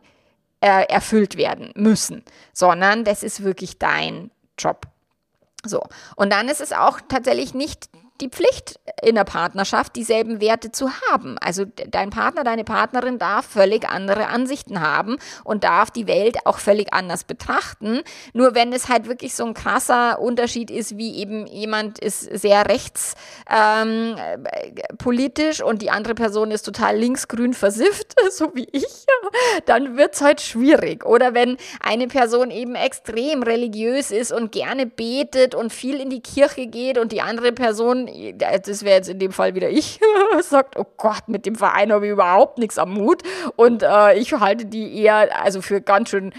äh, 0.62 0.86
erfüllt 0.86 1.38
werden 1.38 1.71
müssen, 1.76 2.24
sondern 2.54 3.04
das 3.04 3.24
ist 3.24 3.43
wirklich 3.43 3.80
dein 3.80 4.32
Job. 4.58 4.88
So. 5.65 5.84
Und 6.15 6.32
dann 6.32 6.47
ist 6.47 6.62
es 6.62 6.71
auch 6.71 7.00
tatsächlich 7.08 7.54
nicht 7.54 7.89
die 8.21 8.29
Pflicht 8.29 8.79
in 9.01 9.15
der 9.15 9.23
Partnerschaft, 9.23 9.95
dieselben 9.95 10.41
Werte 10.41 10.71
zu 10.71 10.91
haben. 11.10 11.38
Also 11.39 11.65
dein 11.65 12.12
Partner, 12.12 12.43
deine 12.43 12.63
Partnerin 12.63 13.17
darf 13.17 13.45
völlig 13.45 13.89
andere 13.89 14.27
Ansichten 14.27 14.81
haben 14.81 15.17
und 15.43 15.63
darf 15.63 15.89
die 15.91 16.07
Welt 16.07 16.45
auch 16.45 16.60
völlig 16.60 16.93
anders 16.93 17.23
betrachten. 17.23 18.01
Nur 18.34 18.55
wenn 18.55 18.73
es 18.73 18.89
halt 18.89 19.07
wirklich 19.07 19.36
so 19.36 19.45
ein 19.45 19.53
krasser 19.53 20.19
Unterschied 20.19 20.69
ist, 20.69 20.97
wie 20.97 21.15
eben 21.15 21.47
jemand 21.47 21.99
ist 21.99 22.21
sehr 22.21 22.67
rechtspolitisch 22.67 25.60
ähm, 25.60 25.65
und 25.65 25.81
die 25.81 25.89
andere 25.89 26.13
Person 26.13 26.51
ist 26.51 26.63
total 26.63 26.97
linksgrün 26.97 27.53
versifft, 27.53 28.15
so 28.31 28.51
wie 28.53 28.67
ich, 28.71 29.05
dann 29.65 29.97
wird 29.97 30.15
es 30.15 30.21
halt 30.21 30.41
schwierig. 30.41 31.05
Oder 31.05 31.34
wenn 31.34 31.57
eine 31.79 32.07
Person 32.07 32.51
eben 32.51 32.75
extrem 32.75 33.43
religiös 33.43 34.12
ist 34.12 34.31
und 34.31 34.51
gerne 34.51 34.86
betet 34.86 35.55
und 35.55 35.73
viel 35.73 35.99
in 35.99 36.10
die 36.10 36.21
Kirche 36.21 36.67
geht 36.67 36.97
und 36.97 37.12
die 37.12 37.21
andere 37.21 37.51
Person 37.51 38.07
das 38.38 38.84
wäre 38.84 38.95
jetzt 38.95 39.10
in 39.10 39.19
dem 39.19 39.32
Fall 39.32 39.56
wieder 39.56 39.69
ich, 39.69 40.00
sagt, 40.41 40.78
oh 40.78 40.86
Gott, 40.97 41.28
mit 41.28 41.45
dem 41.45 41.56
Verein 41.56 41.91
habe 41.91 42.06
ich 42.06 42.12
überhaupt 42.12 42.58
nichts 42.58 42.78
am 42.78 42.93
Mut. 42.93 43.24
Und 43.56 43.84
äh, 43.84 44.17
ich 44.17 44.34
halte 44.34 44.65
die 44.65 45.02
eher, 45.02 45.41
also 45.41 45.62
für 45.62 45.82
ganz 45.82 46.10
schön, 46.10 46.34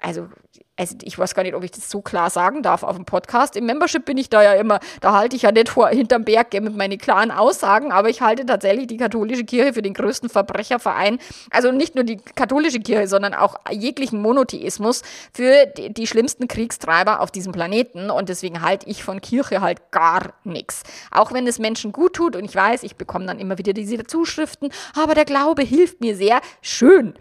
also 0.00 0.28
also 0.76 0.96
ich 1.02 1.18
weiß 1.18 1.34
gar 1.34 1.44
nicht, 1.44 1.54
ob 1.54 1.62
ich 1.62 1.70
das 1.70 1.88
so 1.88 2.02
klar 2.02 2.30
sagen 2.30 2.62
darf 2.62 2.82
auf 2.82 2.96
dem 2.96 3.04
Podcast. 3.04 3.56
Im 3.56 3.66
Membership 3.66 4.04
bin 4.04 4.18
ich 4.18 4.28
da 4.28 4.42
ja 4.42 4.54
immer, 4.54 4.80
da 5.00 5.12
halte 5.12 5.36
ich 5.36 5.42
ja 5.42 5.52
nicht 5.52 5.68
vor, 5.68 5.88
hinterm 5.88 6.24
Berg 6.24 6.52
mit 6.54 6.76
meinen 6.76 6.98
klaren 6.98 7.30
Aussagen, 7.30 7.92
aber 7.92 8.08
ich 8.08 8.22
halte 8.22 8.44
tatsächlich 8.44 8.88
die 8.88 8.96
katholische 8.96 9.44
Kirche 9.44 9.74
für 9.74 9.82
den 9.82 9.94
größten 9.94 10.28
Verbrecherverein. 10.28 11.18
Also 11.50 11.70
nicht 11.70 11.94
nur 11.94 12.04
die 12.04 12.16
katholische 12.16 12.80
Kirche, 12.80 13.06
sondern 13.06 13.34
auch 13.34 13.56
jeglichen 13.70 14.20
Monotheismus 14.20 15.02
für 15.32 15.66
die, 15.66 15.92
die 15.92 16.06
schlimmsten 16.06 16.48
Kriegstreiber 16.48 17.20
auf 17.20 17.30
diesem 17.30 17.52
Planeten. 17.52 18.10
Und 18.10 18.28
deswegen 18.28 18.60
halte 18.60 18.88
ich 18.88 19.04
von 19.04 19.20
Kirche 19.20 19.60
halt 19.60 19.92
gar 19.92 20.34
nichts. 20.42 20.82
Auch 21.12 21.32
wenn 21.32 21.46
es 21.46 21.58
Menschen 21.58 21.92
gut 21.92 22.14
tut 22.14 22.34
und 22.34 22.44
ich 22.44 22.54
weiß, 22.54 22.82
ich 22.82 22.96
bekomme 22.96 23.26
dann 23.26 23.38
immer 23.38 23.58
wieder 23.58 23.72
diese 23.72 24.04
Zuschriften, 24.04 24.70
aber 24.96 25.14
der 25.14 25.24
Glaube 25.24 25.62
hilft 25.62 26.00
mir 26.00 26.16
sehr. 26.16 26.40
Schön 26.62 27.14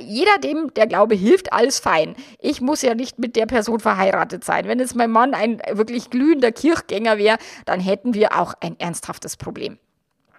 jeder, 0.00 0.38
dem 0.38 0.72
der 0.74 0.86
Glaube 0.86 1.14
hilft, 1.14 1.52
alles 1.52 1.78
fein. 1.78 2.16
Ich 2.38 2.60
muss 2.60 2.82
ja 2.82 2.94
nicht 2.94 3.18
mit 3.18 3.36
der 3.36 3.46
Person 3.46 3.80
verheiratet 3.80 4.44
sein. 4.44 4.68
Wenn 4.68 4.78
jetzt 4.78 4.96
mein 4.96 5.10
Mann 5.10 5.34
ein 5.34 5.60
wirklich 5.72 6.10
glühender 6.10 6.52
Kirchgänger 6.52 7.18
wäre, 7.18 7.38
dann 7.64 7.80
hätten 7.80 8.14
wir 8.14 8.38
auch 8.38 8.54
ein 8.60 8.78
ernsthaftes 8.78 9.36
Problem. 9.36 9.78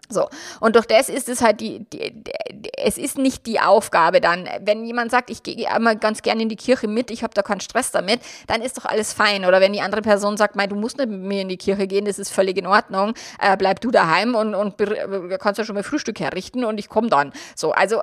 So, 0.10 0.30
und 0.62 0.76
durch 0.76 0.86
das 0.86 1.10
ist 1.10 1.28
es 1.28 1.42
halt 1.42 1.60
die, 1.60 1.86
die, 1.92 2.24
die, 2.24 2.72
es 2.78 2.98
ist 2.98 3.18
nicht 3.18 3.46
die 3.46 3.60
Aufgabe 3.60 4.22
dann, 4.22 4.48
wenn 4.62 4.86
jemand 4.86 5.12
sagt, 5.12 5.30
ich 5.30 5.44
gehe 5.44 5.70
einmal 5.70 5.98
ganz 5.98 6.22
gerne 6.22 6.44
in 6.44 6.50
die 6.50 6.56
Kirche 6.56 6.88
mit, 6.88 7.12
ich 7.12 7.24
habe 7.24 7.34
da 7.34 7.42
keinen 7.42 7.60
Stress 7.60 7.92
damit, 7.92 8.22
dann 8.48 8.62
ist 8.62 8.78
doch 8.78 8.86
alles 8.86 9.12
fein. 9.12 9.44
Oder 9.44 9.60
wenn 9.60 9.74
die 9.74 9.82
andere 9.82 10.02
Person 10.02 10.38
sagt, 10.38 10.56
du 10.56 10.76
musst 10.76 10.98
nicht 10.98 11.10
mit 11.10 11.20
mir 11.20 11.42
in 11.42 11.50
die 11.50 11.58
Kirche 11.58 11.88
gehen, 11.88 12.06
das 12.06 12.20
ist 12.20 12.32
völlig 12.32 12.58
in 12.58 12.68
Ordnung, 12.68 13.16
äh, 13.42 13.58
bleib 13.58 13.82
du 13.82 13.92
daheim 13.92 14.36
und, 14.36 14.56
und 14.56 14.76
kannst 15.40 15.58
ja 15.58 15.66
schon 15.66 15.76
mal 15.76 15.84
Frühstück 15.84 16.20
herrichten 16.20 16.64
und 16.64 16.80
ich 16.80 16.88
komme 16.88 17.10
dann. 17.10 17.34
So, 17.56 17.72
also 17.72 18.02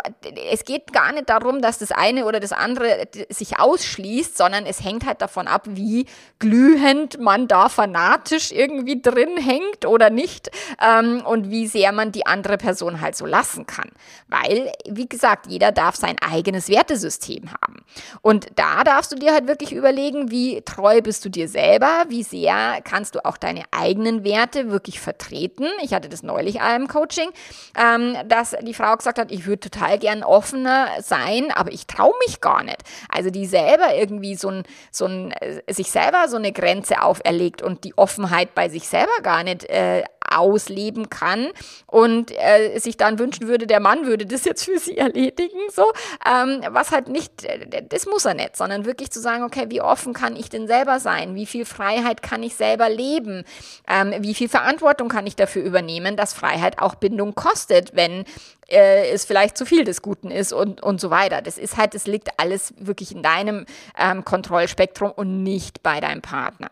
es 0.53 0.65
geht 0.65 0.93
gar 0.93 1.13
nicht 1.13 1.31
darum, 1.31 1.63
dass 1.63 1.79
das 1.79 1.91
eine 1.91 2.27
oder 2.27 2.39
das 2.39 2.53
andere 2.53 3.09
sich 3.31 3.59
ausschließt, 3.59 4.37
sondern 4.37 4.67
es 4.67 4.85
hängt 4.85 5.07
halt 5.07 5.23
davon 5.23 5.49
ab, 5.49 5.63
wie 5.69 6.07
glühend 6.39 7.19
man 7.19 7.49
da 7.49 7.71
fanatisch 7.71 8.53
irgendwie 8.53 9.01
drin 9.01 9.39
hängt 9.39 9.87
oder 9.87 10.11
nicht 10.11 10.51
ähm, 10.83 11.23
und 11.25 11.51
wie 11.51 11.67
sehr 11.67 11.94
man 11.95 12.13
die 12.13 12.27
andere 12.27 12.59
Person 12.59 13.01
halt 13.01 13.17
so 13.17 13.27
lassen 13.27 13.67
kann. 13.67 13.91
Weil, 14.29 14.73
wie 14.89 15.09
gesagt, 15.09 15.47
jeder 15.47 15.73
darf 15.73 15.97
sein 15.97 16.17
eigenes 16.21 16.69
Wertesystem 16.69 17.51
haben. 17.53 17.85
Und 18.23 18.47
da 18.57 18.85
darfst 18.85 19.13
du 19.13 19.17
dir 19.17 19.33
halt 19.33 19.47
wirklich 19.47 19.73
überlegen, 19.73 20.31
wie 20.31 20.63
treu 20.63 21.01
bist 21.01 21.25
du 21.25 21.29
dir 21.29 21.49
selber, 21.49 22.05
wie 22.09 22.23
sehr 22.23 22.81
kannst 22.85 23.15
du 23.15 23.25
auch 23.25 23.37
deine 23.37 23.63
eigenen 23.71 24.25
Werte 24.25 24.71
wirklich 24.71 25.01
vertreten. 25.01 25.67
Ich 25.83 25.93
hatte 25.95 26.09
das 26.09 26.23
neulich 26.23 26.61
im 26.77 26.89
Coaching, 26.89 27.31
ähm, 27.79 28.17
dass 28.27 28.57
die 28.63 28.75
Frau 28.75 28.97
gesagt 28.97 29.19
hat, 29.19 29.31
ich 29.31 29.47
würde 29.47 29.71
total 29.71 29.99
gern 29.99 30.23
offener 30.23 30.89
sein, 31.01 31.51
aber 31.55 31.73
ich 31.73 31.87
traue 31.87 32.15
mich 32.27 32.41
gar 32.41 32.63
nicht. 32.63 32.83
Also 33.09 33.31
die 33.31 33.47
selber 33.47 33.95
irgendwie 33.95 34.35
so 34.35 34.49
ein, 34.49 34.63
so 34.91 35.07
ein, 35.07 35.33
äh, 35.33 35.63
sich 35.73 35.91
selber 35.91 36.29
so 36.29 36.37
eine 36.37 36.53
Grenze 36.53 37.03
auferlegt 37.03 37.63
und 37.63 37.85
die 37.85 37.97
Offenheit 37.97 38.55
bei 38.55 38.69
sich 38.69 38.89
selber 38.89 39.23
gar 39.23 39.45
nicht 39.45 39.65
äh, 39.65 40.05
ausleben 40.31 41.11
kann 41.11 41.49
und 41.87 42.31
äh, 42.33 42.79
sich 42.79 42.97
dann 42.97 43.19
wünschen 43.19 43.49
würde, 43.49 43.67
der 43.67 43.81
Mann 43.81 44.07
würde 44.07 44.27
das 44.27 44.45
jetzt 44.45 44.65
für 44.65 44.79
sie 44.79 44.97
erledigen, 44.99 45.59
so, 45.71 45.85
ähm, 46.27 46.63
was 46.71 46.91
halt 46.91 47.09
nicht, 47.09 47.45
äh, 47.45 47.83
das 47.89 48.07
muss 48.07 48.25
er 48.25 48.35
nicht, 48.35 48.57
sondern 48.57 48.85
wirklich 48.85 49.11
zu 49.11 49.21
sagen, 49.21 49.45
okay, 49.45 49.67
wie 49.69 49.81
offen 49.81 50.13
kann 50.13 50.37
ich 50.37 50.49
denn 50.49 50.67
selber 50.67 51.01
sein? 51.01 51.35
Wie 51.35 51.47
viel 51.47 51.65
Freiheit 51.65 52.23
kann 52.23 52.43
ich 52.43 52.55
selber 52.55 52.89
leben? 52.89 53.45
Ähm, 53.89 54.15
wie 54.21 54.35
viel 54.35 54.49
Verantwortung 54.49 55.09
kann 55.09 55.27
ich 55.27 55.37
dafür 55.37 55.63
übernehmen, 55.63 56.17
dass 56.17 56.35
Freiheit 56.35 56.79
auch 56.79 56.95
Bindung 56.95 57.35
kostet, 57.35 57.95
wenn 57.95 58.25
äh, 58.69 59.11
es 59.11 59.25
vielleicht 59.25 59.57
zu 59.57 59.67
viel 59.67 59.85
des 59.85 60.03
Guten 60.03 60.31
ist 60.31 60.53
und, 60.53 60.83
und 60.83 61.01
so 61.01 61.11
weiter. 61.11 61.43
Das 61.43 61.59
ist 61.59 61.77
halt, 61.77 61.95
das 61.95 62.07
liegt 62.07 62.39
alles 62.39 62.75
wirklich 62.79 63.13
in 63.13 63.23
deinem 63.23 63.67
ähm, 63.99 64.25
Kontrollspektrum 64.25 65.11
und 65.13 65.43
nicht 65.43 65.83
bei 65.83 66.01
deinem 66.01 66.23
Partner. 66.23 66.71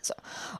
So. 0.00 0.14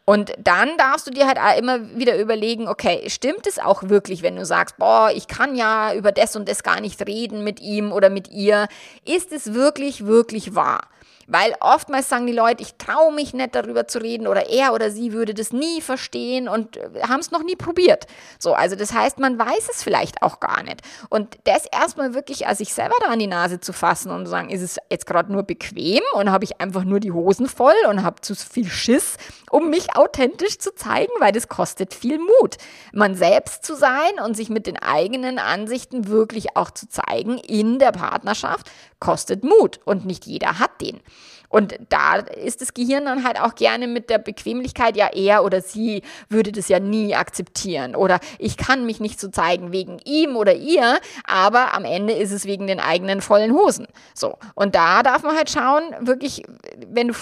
Und 0.05 0.33
dann 0.39 0.77
darfst 0.77 1.07
du 1.07 1.11
dir 1.11 1.27
halt 1.27 1.39
immer 1.59 1.97
wieder 1.97 2.19
überlegen, 2.19 2.69
okay, 2.69 3.09
stimmt 3.09 3.47
es 3.47 3.59
auch 3.59 3.85
wirklich, 3.85 4.23
wenn 4.23 4.37
du 4.37 4.45
sagst, 4.45 4.77
boah, 4.79 5.11
ich 5.15 5.29
kann 5.29 5.55
ja 5.55 5.95
über 5.95 6.13
das 6.13 6.37
und 6.37 6.49
das 6.49 6.63
gar 6.63 6.81
nicht 6.81 7.01
reden 7.07 7.45
mit 7.45 7.61
ihm 7.61 7.93
oder 7.93 8.11
mit 8.11 8.29
ihr. 8.29 8.69
Ist 9.05 9.33
es 9.33 9.55
wirklich, 9.55 10.07
wirklich 10.07 10.55
wahr? 10.55 10.83
Weil 11.31 11.55
oftmals 11.61 12.09
sagen 12.09 12.27
die 12.27 12.33
Leute, 12.33 12.63
ich 12.63 12.77
traue 12.77 13.13
mich 13.13 13.35
nicht 13.35 13.55
darüber 13.55 13.87
zu 13.87 13.99
reden 13.99 14.27
oder 14.27 14.49
er 14.49 14.73
oder 14.73 14.91
sie 14.91 15.13
würde 15.13 15.35
das 15.35 15.53
nie 15.53 15.83
verstehen 15.83 16.49
und 16.49 16.79
äh, 16.79 17.03
haben 17.07 17.21
es 17.21 17.31
noch 17.31 17.43
nie 17.43 17.55
probiert. 17.55 18.07
So, 18.39 18.55
also 18.55 18.77
das 18.77 18.95
heißt, 18.95 19.19
man 19.19 19.39
weiß 19.39 19.69
es 19.71 19.83
vielleicht 19.83 20.23
auch 20.23 20.41
gar 20.41 20.63
nicht. 20.63 20.81
Und 21.11 21.39
das 21.45 21.67
erstmal 21.67 22.15
wirklich 22.15 22.47
als 22.47 22.59
sich 22.59 22.73
selber 22.73 22.95
da 23.03 23.09
an 23.09 23.19
die 23.19 23.27
Nase 23.27 23.61
zu 23.61 23.75
fassen 23.75 24.11
und 24.11 24.25
zu 24.25 24.31
sagen, 24.31 24.49
ist 24.49 24.63
es 24.63 24.79
jetzt 24.91 25.05
gerade 25.05 25.31
nur 25.31 25.43
bequem 25.43 26.01
und 26.15 26.31
habe 26.31 26.45
ich 26.45 26.63
einfach 26.63 26.85
nur 26.85 26.99
die 26.99 27.13
Hosen 27.13 27.47
voll 27.47 27.77
und 27.87 28.03
habe 28.03 28.23
zu 28.23 28.35
viel 28.35 28.71
Schiss, 28.71 29.19
um 29.51 29.71
mich 29.71 29.97
authentisch 29.97 30.59
zu 30.59 30.75
zeigen, 30.75 31.13
weil 31.19 31.33
das 31.33 31.49
kostet 31.49 31.95
viel 31.95 32.19
Mut. 32.19 32.57
Man 32.93 33.15
selbst 33.15 33.65
zu 33.65 33.77
sein 33.77 34.21
und 34.25 34.37
sich 34.37 34.49
mit 34.51 34.67
den 34.67 34.77
eigenen 34.77 35.39
Ansichten 35.39 36.09
wirklich 36.09 36.57
auch 36.57 36.71
zu 36.71 36.89
zeigen 36.89 37.39
in 37.39 37.79
der 37.79 37.93
Partnerschaft, 37.93 38.71
kostet 39.01 39.45
Mut 39.45 39.81
und 39.85 40.05
nicht 40.05 40.27
jeder 40.27 40.59
hat 40.59 40.81
den. 40.81 41.01
Und 41.49 41.79
da 41.89 42.17
ist 42.17 42.61
das 42.61 42.75
Gehirn 42.75 43.07
dann 43.07 43.25
halt 43.25 43.41
auch 43.41 43.55
gerne 43.55 43.87
mit 43.87 44.11
der 44.11 44.19
Bequemlichkeit, 44.19 44.97
ja, 44.97 45.09
er 45.09 45.45
oder 45.45 45.61
sie 45.61 46.03
würde 46.29 46.53
das 46.53 46.69
ja 46.69 46.79
nie 46.79 47.15
akzeptieren. 47.15 47.95
Oder 47.95 48.21
ich 48.39 48.57
kann 48.57 48.85
mich 48.85 49.01
nicht 49.01 49.19
so 49.19 49.29
zeigen 49.29 49.73
wegen 49.73 49.99
ihm 50.05 50.37
oder 50.37 50.55
ihr, 50.55 50.99
aber 51.25 51.75
am 51.75 51.85
Ende 51.85 52.13
ist 52.13 52.33
es 52.33 52.45
wegen 52.45 52.67
den 52.67 52.81
eigenen 52.81 53.23
vollen 53.23 53.53
Hosen. 53.53 53.87
So. 54.15 54.37
Und 54.55 54.75
da 54.75 55.03
darf 55.03 55.23
man 55.23 55.37
halt 55.37 55.51
schauen, 55.51 55.83
wirklich, 56.01 56.43
wenn 56.87 57.09
du 57.09 57.15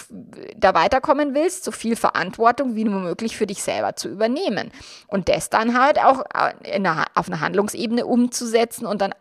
da 0.57 0.75
weiterkommen 0.75 1.35
willst, 1.35 1.65
so 1.65 1.71
viel 1.71 1.97
Verantwortung 1.97 2.75
wie 2.75 2.85
nur 2.85 3.01
möglich 3.01 3.37
für 3.37 3.47
dich 3.47 3.62
selber 3.62 3.95
zu 3.95 4.09
übernehmen. 4.09 4.73
Und 5.07 5.29
das 5.29 5.51
dann 5.51 5.79
halt 5.79 5.99
auch 5.99 6.23
einer, 6.65 7.05
auf 7.15 7.29
einer 7.29 7.41
Handlungsebene 7.41 8.07
umzusetzen 8.07 8.87
und 8.87 9.01
dann 9.01 9.15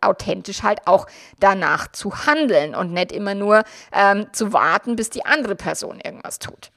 authentisch 0.00 0.62
halt 0.62 0.86
auch 0.86 1.06
danach 1.38 1.92
zu 1.92 2.26
handeln 2.26 2.74
und 2.74 2.92
nicht 2.92 3.12
immer 3.12 3.34
nur 3.34 3.62
ähm, 3.92 4.21
zu 4.32 4.52
warten, 4.52 4.96
bis 4.96 5.10
die 5.10 5.24
andere 5.24 5.56
Person 5.56 6.00
irgendwas 6.00 6.38
tut. 6.38 6.70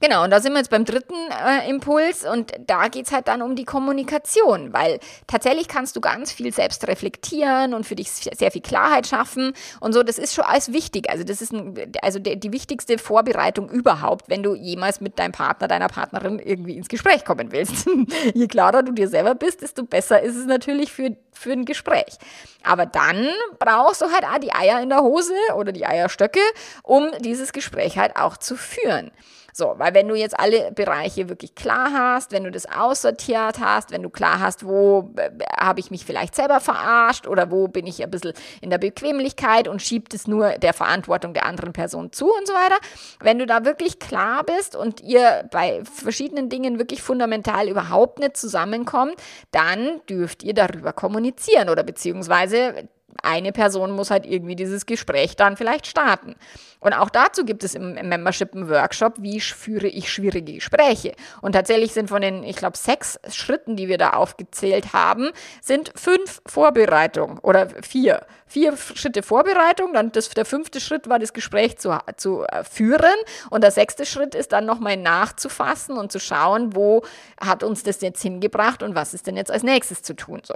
Genau, 0.00 0.24
und 0.24 0.30
da 0.30 0.40
sind 0.40 0.52
wir 0.52 0.58
jetzt 0.58 0.70
beim 0.70 0.84
dritten 0.84 1.14
äh, 1.14 1.68
Impuls 1.68 2.24
und 2.24 2.52
da 2.66 2.88
geht 2.88 3.06
es 3.06 3.12
halt 3.12 3.28
dann 3.28 3.42
um 3.42 3.56
die 3.56 3.64
Kommunikation, 3.64 4.72
weil 4.72 5.00
tatsächlich 5.26 5.68
kannst 5.68 5.96
du 5.96 6.00
ganz 6.00 6.32
viel 6.32 6.52
selbst 6.52 6.86
reflektieren 6.86 7.72
und 7.72 7.84
für 7.84 7.94
dich 7.94 8.10
sehr 8.10 8.50
viel 8.50 8.60
Klarheit 8.60 9.06
schaffen 9.06 9.52
und 9.80 9.92
so, 9.92 10.02
das 10.02 10.18
ist 10.18 10.34
schon 10.34 10.44
alles 10.44 10.72
wichtig. 10.72 11.08
Also 11.10 11.24
das 11.24 11.40
ist 11.40 11.52
ein, 11.52 11.92
also 12.02 12.18
die, 12.18 12.38
die 12.38 12.52
wichtigste 12.52 12.98
Vorbereitung 12.98 13.70
überhaupt, 13.70 14.28
wenn 14.28 14.42
du 14.42 14.54
jemals 14.54 15.00
mit 15.00 15.18
deinem 15.18 15.32
Partner, 15.32 15.68
deiner 15.68 15.88
Partnerin 15.88 16.38
irgendwie 16.38 16.76
ins 16.76 16.88
Gespräch 16.88 17.24
kommen 17.24 17.52
willst. 17.52 17.88
Je 18.34 18.46
klarer 18.46 18.82
du 18.82 18.92
dir 18.92 19.08
selber 19.08 19.34
bist, 19.34 19.62
desto 19.62 19.84
besser 19.84 20.20
ist 20.20 20.36
es 20.36 20.46
natürlich 20.46 20.92
für, 20.92 21.16
für 21.32 21.52
ein 21.52 21.64
Gespräch. 21.64 22.18
Aber 22.62 22.86
dann 22.86 23.28
brauchst 23.58 24.02
du 24.02 24.06
halt 24.06 24.24
auch 24.24 24.38
die 24.38 24.52
Eier 24.52 24.80
in 24.80 24.88
der 24.88 25.00
Hose 25.00 25.34
oder 25.56 25.72
die 25.72 25.86
Eierstöcke, 25.86 26.40
um 26.82 27.10
dieses 27.20 27.52
Gespräch 27.52 27.98
halt 27.98 28.16
auch 28.16 28.36
zu 28.36 28.56
führen. 28.56 29.10
So, 29.52 29.74
weil 29.86 29.94
wenn 29.94 30.08
du 30.08 30.16
jetzt 30.16 30.36
alle 30.36 30.72
Bereiche 30.72 31.28
wirklich 31.28 31.54
klar 31.54 31.92
hast, 31.92 32.32
wenn 32.32 32.42
du 32.42 32.50
das 32.50 32.66
aussortiert 32.66 33.60
hast, 33.60 33.92
wenn 33.92 34.02
du 34.02 34.10
klar 34.10 34.40
hast, 34.40 34.66
wo 34.66 35.12
äh, 35.16 35.30
habe 35.56 35.78
ich 35.78 35.92
mich 35.92 36.04
vielleicht 36.04 36.34
selber 36.34 36.58
verarscht 36.58 37.28
oder 37.28 37.52
wo 37.52 37.68
bin 37.68 37.86
ich 37.86 38.02
ein 38.02 38.10
bisschen 38.10 38.32
in 38.60 38.70
der 38.70 38.78
Bequemlichkeit 38.78 39.68
und 39.68 39.80
schiebt 39.80 40.12
es 40.12 40.26
nur 40.26 40.58
der 40.58 40.72
Verantwortung 40.72 41.34
der 41.34 41.46
anderen 41.46 41.72
Person 41.72 42.10
zu 42.10 42.26
und 42.26 42.48
so 42.48 42.52
weiter. 42.52 42.74
Wenn 43.20 43.38
du 43.38 43.46
da 43.46 43.64
wirklich 43.64 44.00
klar 44.00 44.42
bist 44.42 44.74
und 44.74 45.02
ihr 45.02 45.48
bei 45.52 45.84
verschiedenen 45.84 46.48
Dingen 46.48 46.80
wirklich 46.80 47.00
fundamental 47.00 47.68
überhaupt 47.68 48.18
nicht 48.18 48.36
zusammenkommt, 48.36 49.14
dann 49.52 50.00
dürft 50.10 50.42
ihr 50.42 50.54
darüber 50.54 50.92
kommunizieren 50.92 51.68
oder 51.68 51.84
beziehungsweise 51.84 52.88
eine 53.22 53.52
Person 53.52 53.92
muss 53.92 54.10
halt 54.10 54.26
irgendwie 54.26 54.56
dieses 54.56 54.86
Gespräch 54.86 55.36
dann 55.36 55.56
vielleicht 55.56 55.86
starten. 55.86 56.36
Und 56.80 56.92
auch 56.92 57.10
dazu 57.10 57.44
gibt 57.44 57.64
es 57.64 57.74
im, 57.74 57.94
Membership 57.94 58.54
einen 58.54 58.68
Workshop, 58.68 59.14
wie 59.18 59.40
führe 59.40 59.88
ich 59.88 60.12
schwierige 60.12 60.54
Gespräche. 60.54 61.14
Und 61.40 61.52
tatsächlich 61.52 61.92
sind 61.92 62.08
von 62.08 62.22
den, 62.22 62.44
ich 62.44 62.56
glaube, 62.56 62.76
sechs 62.76 63.18
Schritten, 63.30 63.76
die 63.76 63.88
wir 63.88 63.98
da 63.98 64.10
aufgezählt 64.10 64.92
haben, 64.92 65.30
sind 65.60 65.92
fünf 65.96 66.42
Vorbereitungen 66.46 67.38
oder 67.38 67.68
vier. 67.82 68.26
Vier 68.46 68.76
Schritte 68.76 69.24
Vorbereitung, 69.24 69.92
dann 69.94 70.12
das, 70.12 70.28
der 70.28 70.44
fünfte 70.44 70.80
Schritt 70.80 71.08
war 71.08 71.18
das 71.18 71.32
Gespräch 71.32 71.78
zu, 71.78 71.98
zu 72.16 72.44
äh, 72.44 72.62
führen 72.62 73.16
und 73.50 73.64
der 73.64 73.72
sechste 73.72 74.06
Schritt 74.06 74.36
ist 74.36 74.52
dann 74.52 74.66
nochmal 74.66 74.96
nachzufassen 74.96 75.96
und 75.96 76.12
zu 76.12 76.20
schauen, 76.20 76.76
wo 76.76 77.02
hat 77.40 77.64
uns 77.64 77.82
das 77.82 78.00
jetzt 78.00 78.22
hingebracht 78.22 78.84
und 78.84 78.94
was 78.94 79.14
ist 79.14 79.26
denn 79.26 79.36
jetzt 79.36 79.50
als 79.50 79.64
nächstes 79.64 80.02
zu 80.02 80.14
tun. 80.14 80.42
So. 80.44 80.54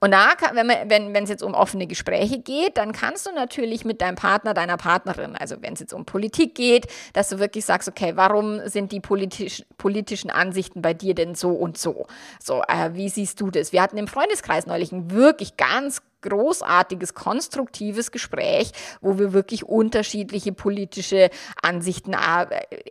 Und 0.00 0.10
da, 0.12 0.30
wenn 0.52 0.68
es 0.70 1.14
wenn, 1.14 1.26
jetzt 1.26 1.42
um 1.42 1.54
offene 1.54 1.86
Gespräche 1.86 2.40
geht, 2.40 2.76
dann 2.76 2.92
kannst 2.92 3.26
du 3.26 3.32
natürlich 3.32 3.84
mit 3.84 4.00
deinem 4.00 4.16
Partner, 4.16 4.54
deiner 4.54 4.76
Partnerin, 4.76 5.36
also 5.36 5.56
wenn 5.60 5.74
es 5.74 5.80
jetzt 5.80 5.92
um 5.92 6.04
Politik 6.04 6.54
geht, 6.54 6.86
dass 7.12 7.28
du 7.28 7.38
wirklich 7.38 7.64
sagst, 7.64 7.88
okay, 7.88 8.12
warum 8.16 8.66
sind 8.68 8.92
die 8.92 9.00
politisch, 9.00 9.62
politischen 9.78 10.30
Ansichten 10.30 10.82
bei 10.82 10.94
dir 10.94 11.14
denn 11.14 11.34
so 11.34 11.50
und 11.50 11.78
so? 11.78 12.06
So, 12.42 12.62
äh, 12.66 12.90
wie 12.94 13.08
siehst 13.08 13.40
du 13.40 13.50
das? 13.50 13.72
Wir 13.72 13.82
hatten 13.82 13.98
im 13.98 14.08
Freundeskreis 14.08 14.66
neulich 14.66 14.92
ein 14.92 15.10
wirklich 15.10 15.56
ganz 15.56 16.02
großartiges, 16.22 17.14
konstruktives 17.14 18.10
Gespräch, 18.10 18.72
wo 19.00 19.18
wir 19.18 19.32
wirklich 19.32 19.64
unterschiedliche 19.64 20.52
politische 20.52 21.30
Ansichten 21.60 22.14
äh, 22.14 22.46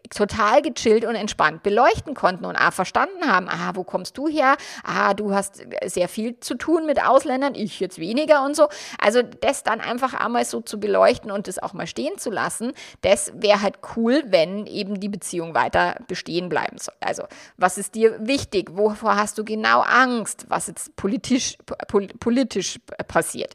total 0.10 0.62
gechillt 0.62 1.06
und 1.06 1.16
entspannt 1.16 1.64
beleuchten 1.64 2.14
konnten 2.14 2.46
und 2.46 2.56
auch 2.56 2.74
verstanden 2.74 3.26
haben, 3.28 3.48
ah, 3.50 3.72
wo 3.74 3.84
kommst 3.84 4.18
du 4.18 4.28
her? 4.28 4.56
Ah, 4.84 5.14
du 5.14 5.34
hast 5.34 5.64
sehr 5.86 6.08
viel 6.08 6.40
zu 6.40 6.56
tun 6.56 6.86
mit 6.86 7.04
Ausländern, 7.04 7.56
ich 7.56 7.80
jetzt 7.80 8.00
weniger 8.00 8.44
und 8.44 8.56
so. 8.56 8.68
Also 9.00 9.22
das 9.22 9.64
dann 9.64 9.82
einfach 9.82 10.14
einmal 10.14 10.46
so 10.46 10.62
zu 10.62 10.80
beleuchten 10.80 11.32
und 11.32 11.48
das 11.48 11.60
auch 11.60 11.74
mal 11.74 11.88
stehen 11.88 12.18
zu 12.18 12.30
lassen, 12.30 12.74
das 13.02 13.32
wäre 13.36 13.62
halt 13.62 13.80
cool, 13.96 14.24
wenn 14.28 14.68
eben 14.68 15.00
die 15.00 15.10
Beziehung 15.10 15.56
weiter 15.56 15.96
bestehen 16.08 16.50
bleiben 16.50 16.78
soll. 16.78 16.96
Also 17.00 17.24
was 17.58 17.78
ist 17.78 17.96
dir 17.96 18.18
wichtig? 18.28 18.72
Wovor 18.74 19.16
hast 19.16 19.38
du 19.38 19.46
genau 19.46 19.82
Angst? 19.82 20.46
Was 20.50 20.68
jetzt 20.68 20.96
politisch, 20.96 21.58
politisch 22.20 22.80
passiert? 23.08 23.21
Passiert. 23.22 23.54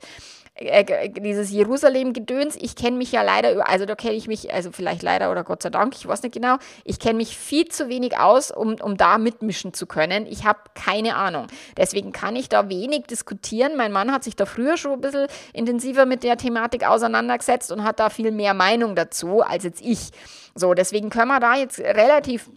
Äh, 0.59 1.11
dieses 1.11 1.51
Jerusalem-Gedöns, 1.51 2.57
ich 2.57 2.77
kenne 2.77 2.97
mich 2.97 3.13
ja 3.13 3.23
leider, 3.23 3.69
also 3.69 3.85
da 3.85 3.95
kenne 3.95 4.15
ich 4.15 4.27
mich, 4.27 4.55
also 4.55 4.73
vielleicht 4.73 5.03
leider 5.03 5.31
oder 5.31 5.45
Gott 5.45 5.63
sei 5.63 5.69
Dank, 5.69 5.95
ich 5.95 6.09
weiß 6.09 6.23
nicht 6.23 6.33
genau, 6.33 6.57
ich 6.85 6.99
kenne 6.99 7.19
mich 7.19 7.37
viel 7.37 7.69
zu 7.69 7.91
wenig 7.91 8.19
aus, 8.19 8.51
um, 8.51 8.77
um 8.81 8.97
da 8.97 9.19
mitmischen 9.19 9.75
zu 9.75 9.87
können. 9.87 10.25
Ich 10.25 10.47
habe 10.47 10.61
keine 10.75 11.17
Ahnung. 11.17 11.49
Deswegen 11.77 12.11
kann 12.13 12.37
ich 12.37 12.49
da 12.49 12.71
wenig 12.71 13.05
diskutieren. 13.05 13.77
Mein 13.77 13.93
Mann 13.93 14.11
hat 14.11 14.25
sich 14.25 14.35
da 14.35 14.47
früher 14.47 14.79
schon 14.79 14.93
ein 14.93 15.01
bisschen 15.03 15.27
intensiver 15.53 16.07
mit 16.07 16.23
der 16.23 16.39
Thematik 16.39 16.87
auseinandergesetzt 16.89 17.71
und 17.71 17.85
hat 17.85 18.01
da 18.01 18.09
viel 18.09 18.31
mehr 18.31 18.55
Meinung 18.55 18.95
dazu 18.95 19.43
als 19.43 19.65
jetzt 19.65 19.83
ich. 19.83 20.11
So, 20.55 20.73
deswegen 20.73 21.11
können 21.11 21.29
wir 21.29 21.41
da 21.41 21.55
jetzt 21.55 21.79
relativ 21.81 22.49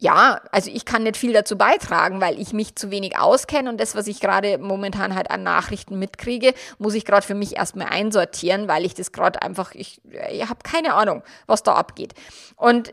ja, 0.00 0.40
also 0.52 0.70
ich 0.72 0.84
kann 0.84 1.02
nicht 1.02 1.16
viel 1.16 1.32
dazu 1.32 1.58
beitragen, 1.58 2.20
weil 2.20 2.40
ich 2.40 2.52
mich 2.52 2.76
zu 2.76 2.92
wenig 2.92 3.18
auskenne 3.18 3.68
und 3.68 3.80
das, 3.80 3.96
was 3.96 4.06
ich 4.06 4.20
gerade 4.20 4.56
momentan 4.58 5.16
halt 5.16 5.28
an 5.30 5.42
Nachrichten 5.42 5.98
mitkriege, 5.98 6.54
muss 6.78 6.94
ich 6.94 7.04
gerade 7.04 7.26
für 7.26 7.34
mich 7.34 7.56
erstmal 7.56 7.88
einsortieren, 7.88 8.68
weil 8.68 8.84
ich 8.84 8.94
das 8.94 9.10
gerade 9.10 9.42
einfach, 9.42 9.74
ich, 9.74 10.00
ich 10.30 10.48
habe 10.48 10.60
keine 10.62 10.94
Ahnung, 10.94 11.24
was 11.46 11.64
da 11.64 11.74
abgeht. 11.74 12.14
Und 12.54 12.92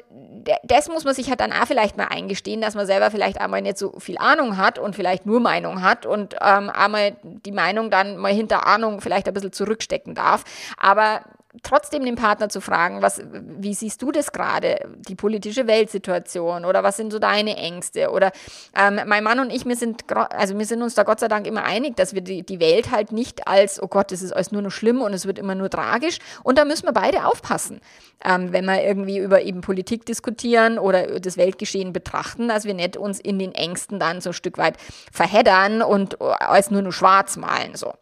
das 0.63 0.89
muss 0.89 1.03
man 1.03 1.13
sich 1.13 1.29
halt 1.29 1.41
dann 1.41 1.53
auch 1.53 1.67
vielleicht 1.67 1.95
mal 1.95 2.07
eingestehen, 2.07 2.59
dass 2.59 2.73
man 2.73 2.87
selber 2.87 3.11
vielleicht 3.11 3.39
einmal 3.39 3.61
nicht 3.61 3.77
so 3.77 3.99
viel 3.99 4.17
Ahnung 4.17 4.57
hat 4.57 4.79
und 4.79 4.95
vielleicht 4.95 5.27
nur 5.27 5.39
Meinung 5.39 5.83
hat 5.83 6.07
und 6.07 6.35
ähm, 6.41 6.71
einmal 6.71 7.17
die 7.23 7.51
Meinung 7.51 7.91
dann 7.91 8.17
mal 8.17 8.33
hinter 8.33 8.65
Ahnung 8.65 8.99
vielleicht 8.99 9.27
ein 9.27 9.33
bisschen 9.35 9.53
zurückstecken 9.53 10.15
darf. 10.15 10.43
Aber 10.77 11.21
trotzdem 11.63 12.05
den 12.05 12.15
Partner 12.15 12.49
zu 12.49 12.61
fragen, 12.61 13.01
was, 13.01 13.21
wie 13.31 13.73
siehst 13.73 14.01
du 14.01 14.11
das 14.11 14.31
gerade, 14.31 14.79
die 15.07 15.15
politische 15.15 15.67
Weltsituation 15.67 16.65
oder 16.65 16.83
was 16.83 16.97
sind 16.97 17.11
so 17.11 17.19
deine 17.19 17.57
Ängste 17.57 18.09
oder 18.11 18.31
ähm, 18.75 18.99
mein 19.05 19.23
Mann 19.23 19.39
und 19.39 19.51
ich, 19.51 19.65
wir 19.65 19.75
sind, 19.75 20.03
also 20.13 20.57
wir 20.57 20.65
sind 20.65 20.81
uns 20.81 20.95
da 20.95 21.03
Gott 21.03 21.19
sei 21.19 21.27
Dank 21.27 21.47
immer 21.47 21.63
einig, 21.63 21.95
dass 21.95 22.13
wir 22.13 22.21
die, 22.21 22.43
die 22.43 22.59
Welt 22.59 22.91
halt 22.91 23.11
nicht 23.11 23.47
als, 23.47 23.81
oh 23.81 23.87
Gott, 23.87 24.11
das 24.11 24.21
ist 24.21 24.31
alles 24.31 24.51
nur 24.51 24.61
noch 24.61 24.71
schlimm 24.71 25.01
und 25.01 25.13
es 25.13 25.25
wird 25.25 25.39
immer 25.39 25.55
nur 25.55 25.69
tragisch 25.69 26.19
und 26.43 26.57
da 26.57 26.65
müssen 26.65 26.85
wir 26.85 26.93
beide 26.93 27.25
aufpassen, 27.25 27.81
ähm, 28.23 28.51
wenn 28.51 28.65
wir 28.65 28.83
irgendwie 28.83 29.17
über 29.17 29.41
eben 29.41 29.61
Politik 29.61 30.05
diskutieren 30.05 30.79
oder 30.79 31.19
das 31.19 31.37
Weltgeschehen 31.37 31.93
betrachten, 31.93 32.47
dass 32.47 32.65
wir 32.65 32.73
nicht 32.73 32.97
uns 32.97 33.19
in 33.19 33.39
den 33.39 33.53
Ängsten 33.53 33.99
dann 33.99 34.21
so 34.21 34.31
ein 34.31 34.33
Stück 34.33 34.57
weit 34.57 34.77
verheddern 35.11 35.81
und 35.81 36.21
alles 36.21 36.71
nur 36.71 36.81
noch 36.81 36.91
schwarz 36.91 37.37
malen, 37.37 37.75
so. 37.75 37.93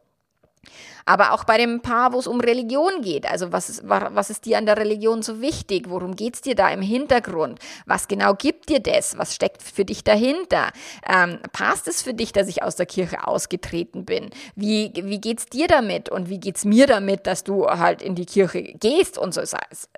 Aber 1.06 1.34
auch 1.34 1.44
bei 1.44 1.58
dem 1.58 1.82
Paar, 1.82 2.14
wo 2.14 2.20
es 2.20 2.28
um 2.28 2.40
Religion 2.40 3.02
geht. 3.02 3.30
Also 3.30 3.52
was 3.52 3.70
ist, 3.70 3.84
was 3.88 4.30
ist 4.30 4.46
dir 4.46 4.58
an 4.58 4.66
der 4.66 4.78
Religion 4.78 5.22
so 5.22 5.42
wichtig? 5.42 5.90
Worum 5.90 6.16
geht 6.16 6.36
es 6.36 6.42
dir 6.42 6.56
da 6.56 6.70
im 6.70 6.82
Hintergrund? 6.82 7.60
Was 7.86 8.08
genau 8.08 8.34
gibt 8.34 8.70
dir 8.70 8.80
das? 8.80 9.18
Was 9.18 9.36
steckt 9.36 9.62
für 9.62 9.86
dich 9.86 10.04
dahinter? 10.04 10.72
Ähm, 11.08 11.40
passt 11.52 11.88
es 11.88 12.02
für 12.02 12.14
dich, 12.14 12.32
dass 12.32 12.48
ich 12.48 12.64
aus 12.64 12.76
der 12.76 12.86
Kirche 12.86 13.28
ausgetreten 13.28 14.06
bin? 14.06 14.30
Wie, 14.56 14.92
wie 14.96 15.20
geht 15.20 15.40
es 15.40 15.46
dir 15.48 15.68
damit? 15.68 16.10
Und 16.10 16.30
wie 16.30 16.40
geht 16.40 16.58
es 16.58 16.66
mir 16.66 16.88
damit, 16.88 17.28
dass 17.28 17.44
du 17.44 17.68
halt 17.68 18.02
in 18.02 18.16
die 18.16 18.26
Kirche 18.26 18.62
gehst 18.62 19.18
und 19.18 19.34
so 19.34 19.42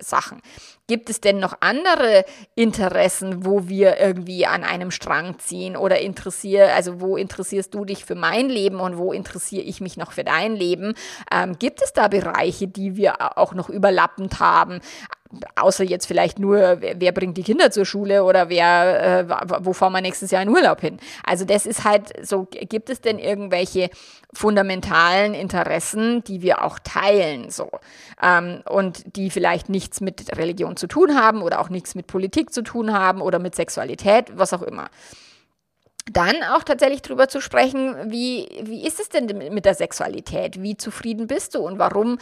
Sachen? 0.00 0.42
Gibt 0.88 1.10
es 1.10 1.20
denn 1.20 1.40
noch 1.40 1.54
andere 1.60 2.24
Interessen, 2.54 3.44
wo 3.44 3.68
wir 3.68 3.98
irgendwie 3.98 4.46
an 4.46 4.62
einem 4.62 4.92
Strang 4.92 5.36
ziehen 5.40 5.76
oder 5.76 6.00
interessiere, 6.00 6.72
also 6.74 7.00
wo 7.00 7.16
interessierst 7.16 7.74
du 7.74 7.84
dich 7.84 8.04
für 8.04 8.14
mein 8.14 8.48
Leben 8.48 8.78
und 8.78 8.96
wo 8.96 9.12
interessiere 9.12 9.64
ich 9.64 9.80
mich 9.80 9.96
noch 9.96 10.12
für 10.12 10.22
dein 10.22 10.54
Leben? 10.54 10.94
Ähm, 11.32 11.58
gibt 11.58 11.82
es 11.82 11.92
da 11.92 12.08
Bereiche, 12.08 12.68
die 12.68 12.96
wir 12.96 13.38
auch 13.38 13.54
noch 13.54 13.68
überlappend 13.68 14.40
haben? 14.40 14.80
außer 15.54 15.84
jetzt 15.84 16.06
vielleicht 16.06 16.38
nur, 16.38 16.80
wer, 16.80 17.00
wer, 17.00 17.12
bringt 17.12 17.36
die 17.36 17.42
Kinder 17.42 17.70
zur 17.70 17.84
Schule 17.84 18.24
oder 18.24 18.48
wer, 18.48 19.28
äh, 19.28 19.28
wo 19.60 19.72
fahren 19.72 19.92
wir 19.92 20.00
nächstes 20.00 20.30
Jahr 20.30 20.42
in 20.42 20.48
Urlaub 20.48 20.80
hin? 20.80 20.98
Also 21.24 21.44
das 21.44 21.66
ist 21.66 21.84
halt 21.84 22.12
so, 22.26 22.46
gibt 22.50 22.90
es 22.90 23.00
denn 23.00 23.18
irgendwelche 23.18 23.90
fundamentalen 24.32 25.34
Interessen, 25.34 26.22
die 26.24 26.42
wir 26.42 26.64
auch 26.64 26.78
teilen, 26.78 27.50
so 27.50 27.70
ähm, 28.22 28.62
und 28.68 29.16
die 29.16 29.30
vielleicht 29.30 29.68
nichts 29.68 30.00
mit 30.00 30.36
Religion 30.36 30.76
zu 30.76 30.86
tun 30.86 31.18
haben 31.18 31.42
oder 31.42 31.60
auch 31.60 31.70
nichts 31.70 31.94
mit 31.94 32.06
Politik 32.06 32.52
zu 32.52 32.62
tun 32.62 32.92
haben 32.92 33.20
oder 33.20 33.38
mit 33.38 33.54
Sexualität, 33.54 34.32
was 34.36 34.52
auch 34.52 34.62
immer. 34.62 34.88
Dann 36.12 36.36
auch 36.44 36.62
tatsächlich 36.62 37.02
darüber 37.02 37.28
zu 37.28 37.40
sprechen, 37.40 38.12
wie, 38.12 38.48
wie 38.62 38.86
ist 38.86 39.00
es 39.00 39.08
denn 39.08 39.26
mit 39.52 39.64
der 39.64 39.74
Sexualität? 39.74 40.62
Wie 40.62 40.76
zufrieden 40.76 41.26
bist 41.26 41.56
du 41.56 41.58
und 41.58 41.80
warum, 41.80 42.18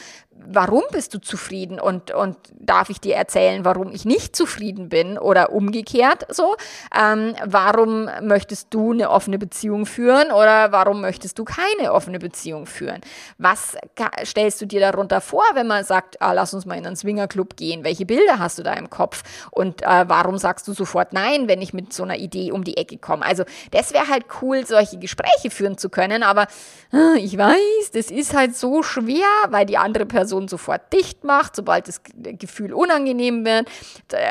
warum 0.46 0.82
bist 0.90 1.14
du 1.14 1.20
zufrieden? 1.20 1.80
Und, 1.80 2.10
und 2.10 2.36
darf 2.52 2.90
ich 2.90 3.00
dir 3.00 3.14
erzählen, 3.14 3.64
warum 3.64 3.92
ich 3.92 4.04
nicht 4.04 4.36
zufrieden 4.36 4.88
bin 4.88 5.18
oder 5.18 5.52
umgekehrt 5.52 6.26
so? 6.28 6.56
Ähm, 6.96 7.34
warum 7.44 8.08
möchtest 8.22 8.72
du 8.72 8.92
eine 8.92 9.10
offene 9.10 9.38
Beziehung 9.38 9.86
führen 9.86 10.30
oder 10.32 10.72
warum 10.72 11.00
möchtest 11.00 11.38
du 11.38 11.44
keine 11.44 11.92
offene 11.92 12.18
Beziehung 12.18 12.66
führen? 12.66 13.00
Was 13.38 13.76
stellst 14.24 14.60
du 14.60 14.66
dir 14.66 14.80
darunter 14.80 15.20
vor, 15.20 15.44
wenn 15.54 15.66
man 15.66 15.84
sagt, 15.84 16.20
ah, 16.20 16.32
lass 16.32 16.54
uns 16.54 16.66
mal 16.66 16.76
in 16.76 16.86
einen 16.86 16.96
Swingerclub 16.96 17.56
gehen? 17.56 17.84
Welche 17.84 18.06
Bilder 18.06 18.38
hast 18.38 18.58
du 18.58 18.62
da 18.62 18.74
im 18.74 18.90
Kopf? 18.90 19.22
Und 19.50 19.82
äh, 19.82 20.08
warum 20.08 20.38
sagst 20.38 20.68
du 20.68 20.72
sofort 20.72 21.12
nein, 21.12 21.48
wenn 21.48 21.62
ich 21.62 21.72
mit 21.72 21.92
so 21.92 22.02
einer 22.02 22.16
Idee 22.16 22.52
um 22.52 22.64
die 22.64 22.76
Ecke 22.76 22.98
komme? 22.98 23.24
Also 23.24 23.44
das 23.70 23.92
wäre 23.92 24.08
halt 24.08 24.26
cool, 24.42 24.66
solche 24.66 24.98
Gespräche 24.98 25.50
führen 25.50 25.78
zu 25.78 25.88
können, 25.88 26.22
aber 26.22 26.46
äh, 26.92 27.18
ich 27.18 27.36
weiß, 27.36 27.90
das 27.92 28.10
ist 28.10 28.34
halt 28.34 28.56
so 28.56 28.82
schwer, 28.82 29.26
weil 29.48 29.66
die 29.66 29.78
andere 29.78 30.06
Person 30.06 30.23
Person 30.24 30.48
sofort 30.48 30.90
dicht 30.90 31.22
macht, 31.22 31.54
sobald 31.54 31.86
das 31.86 32.00
Gefühl 32.14 32.72
unangenehm 32.72 33.44
wird, 33.44 33.68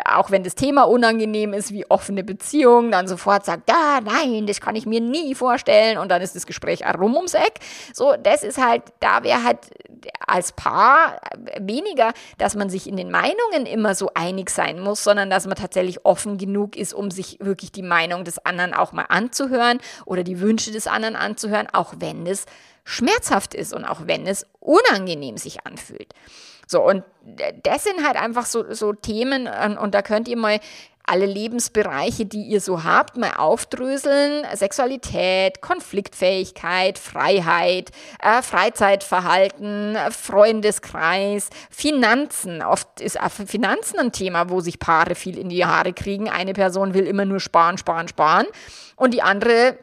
auch 0.05 0.31
wenn 0.31 0.43
das 0.43 0.55
Thema 0.55 0.83
unangenehm 0.83 1.53
ist, 1.53 1.71
wie 1.71 1.85
offene 1.87 2.23
Beziehung, 2.23 2.89
dann 2.89 3.07
sofort 3.07 3.45
sagt, 3.45 3.69
ja, 3.69 3.99
nein, 4.03 4.47
das 4.47 4.59
kann 4.59 4.75
ich 4.75 4.87
mir 4.87 5.01
nie 5.01 5.35
vorstellen 5.35 5.99
und 5.99 6.09
dann 6.09 6.23
ist 6.23 6.35
das 6.35 6.47
Gespräch 6.47 6.81
rum 6.97 7.15
ums 7.15 7.35
Eck. 7.35 7.59
So, 7.93 8.15
das 8.21 8.43
ist 8.43 8.57
halt, 8.57 8.81
da 9.01 9.23
wäre 9.23 9.43
halt 9.43 9.59
als 10.25 10.51
Paar 10.53 11.21
weniger, 11.59 12.11
dass 12.39 12.55
man 12.55 12.71
sich 12.71 12.87
in 12.87 12.97
den 12.97 13.11
Meinungen 13.11 13.67
immer 13.67 13.93
so 13.93 14.09
einig 14.15 14.49
sein 14.49 14.79
muss, 14.79 15.03
sondern 15.03 15.29
dass 15.29 15.45
man 15.45 15.55
tatsächlich 15.55 16.05
offen 16.05 16.39
genug 16.39 16.75
ist, 16.75 16.95
um 16.95 17.11
sich 17.11 17.37
wirklich 17.39 17.71
die 17.71 17.83
Meinung 17.83 18.23
des 18.23 18.43
anderen 18.43 18.73
auch 18.73 18.93
mal 18.93 19.05
anzuhören 19.09 19.77
oder 20.05 20.23
die 20.23 20.39
Wünsche 20.39 20.71
des 20.71 20.87
anderen 20.87 21.15
anzuhören, 21.15 21.67
auch 21.71 21.93
wenn 21.99 22.25
es 22.25 22.45
schmerzhaft 22.83 23.53
ist 23.53 23.73
und 23.73 23.85
auch 23.85 24.07
wenn 24.07 24.27
es 24.27 24.45
unangenehm 24.59 25.37
sich 25.37 25.65
anfühlt. 25.65 26.13
So, 26.67 26.81
und 26.81 27.03
das 27.63 27.83
sind 27.83 28.05
halt 28.05 28.15
einfach 28.15 28.45
so, 28.45 28.73
so 28.73 28.93
Themen, 28.93 29.47
und 29.77 29.93
da 29.93 30.01
könnt 30.01 30.27
ihr 30.27 30.37
mal 30.37 30.59
alle 31.05 31.25
Lebensbereiche, 31.25 32.25
die 32.25 32.43
ihr 32.43 32.61
so 32.61 32.83
habt, 32.83 33.17
mal 33.17 33.33
aufdröseln. 33.33 34.45
Sexualität, 34.55 35.61
Konfliktfähigkeit, 35.61 36.97
Freiheit, 36.97 37.91
äh, 38.21 38.41
Freizeitverhalten, 38.41 39.97
Freundeskreis, 40.11 41.49
Finanzen. 41.69 42.61
Oft 42.61 43.01
ist 43.01 43.19
Finanzen 43.45 43.99
ein 43.99 44.11
Thema, 44.13 44.49
wo 44.49 44.61
sich 44.61 44.79
Paare 44.79 45.15
viel 45.15 45.37
in 45.37 45.49
die 45.49 45.65
Haare 45.65 45.93
kriegen. 45.93 46.29
Eine 46.29 46.53
Person 46.53 46.93
will 46.93 47.05
immer 47.05 47.25
nur 47.25 47.41
sparen, 47.41 47.77
sparen, 47.77 48.07
sparen 48.07 48.47
und 48.95 49.13
die 49.13 49.21
andere 49.21 49.77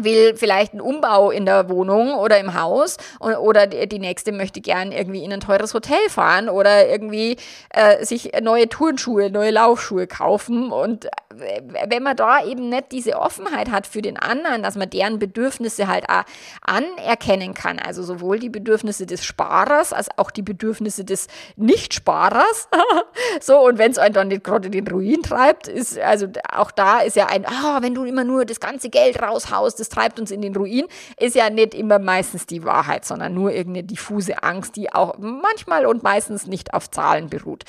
will 0.00 0.36
vielleicht 0.36 0.72
einen 0.72 0.80
Umbau 0.80 1.30
in 1.30 1.44
der 1.44 1.68
Wohnung 1.68 2.14
oder 2.14 2.38
im 2.38 2.54
Haus 2.54 2.96
oder 3.20 3.66
die 3.66 3.98
nächste 3.98 4.32
möchte 4.32 4.60
gern 4.60 4.90
irgendwie 4.90 5.24
in 5.24 5.32
ein 5.32 5.40
teures 5.40 5.74
Hotel 5.74 5.98
fahren 6.08 6.48
oder 6.48 6.88
irgendwie 6.88 7.36
äh, 7.70 8.04
sich 8.04 8.32
neue 8.40 8.68
Turnschuhe, 8.68 9.30
neue 9.30 9.50
Laufschuhe 9.50 10.06
kaufen. 10.06 10.72
Und 10.72 11.06
äh, 11.06 11.62
wenn 11.88 12.02
man 12.02 12.16
da 12.16 12.44
eben 12.44 12.68
nicht 12.68 12.92
diese 12.92 13.18
Offenheit 13.18 13.70
hat 13.70 13.86
für 13.86 14.02
den 14.02 14.16
anderen, 14.16 14.62
dass 14.62 14.76
man 14.76 14.88
deren 14.88 15.18
Bedürfnisse 15.18 15.88
halt 15.88 16.08
auch 16.08 16.24
anerkennen 16.62 17.54
kann, 17.54 17.78
also 17.78 18.02
sowohl 18.02 18.38
die 18.38 18.48
Bedürfnisse 18.48 19.06
des 19.06 19.24
Sparers 19.24 19.92
als 19.92 20.08
auch 20.16 20.30
die 20.30 20.42
Bedürfnisse 20.42 21.04
des 21.04 21.26
Nichtsparers, 21.56 22.68
so 23.40 23.58
und 23.60 23.78
wenn 23.78 23.90
es 23.90 23.98
einen 23.98 24.14
dann 24.14 24.28
nicht 24.28 24.44
gerade 24.44 24.70
den 24.70 24.88
Ruin 24.88 25.22
treibt, 25.22 25.68
ist 25.68 25.98
also 25.98 26.28
auch 26.50 26.70
da 26.70 27.00
ist 27.00 27.16
ja 27.16 27.26
ein, 27.26 27.44
ah, 27.46 27.78
wenn 27.82 27.94
du 27.94 28.04
immer 28.04 28.24
nur 28.24 28.44
das 28.44 28.60
ganze 28.60 28.88
Geld 28.88 29.20
raushaust, 29.20 29.81
das 29.82 29.88
treibt 29.88 30.20
uns 30.20 30.30
in 30.30 30.42
den 30.42 30.54
Ruin, 30.54 30.86
ist 31.18 31.34
ja 31.34 31.50
nicht 31.50 31.74
immer 31.74 31.98
meistens 31.98 32.46
die 32.46 32.64
Wahrheit, 32.64 33.04
sondern 33.04 33.34
nur 33.34 33.50
irgendeine 33.52 33.84
diffuse 33.84 34.44
Angst, 34.44 34.76
die 34.76 34.92
auch 34.92 35.18
manchmal 35.18 35.86
und 35.86 36.04
meistens 36.04 36.46
nicht 36.46 36.72
auf 36.72 36.88
Zahlen 36.88 37.28
beruht. 37.28 37.64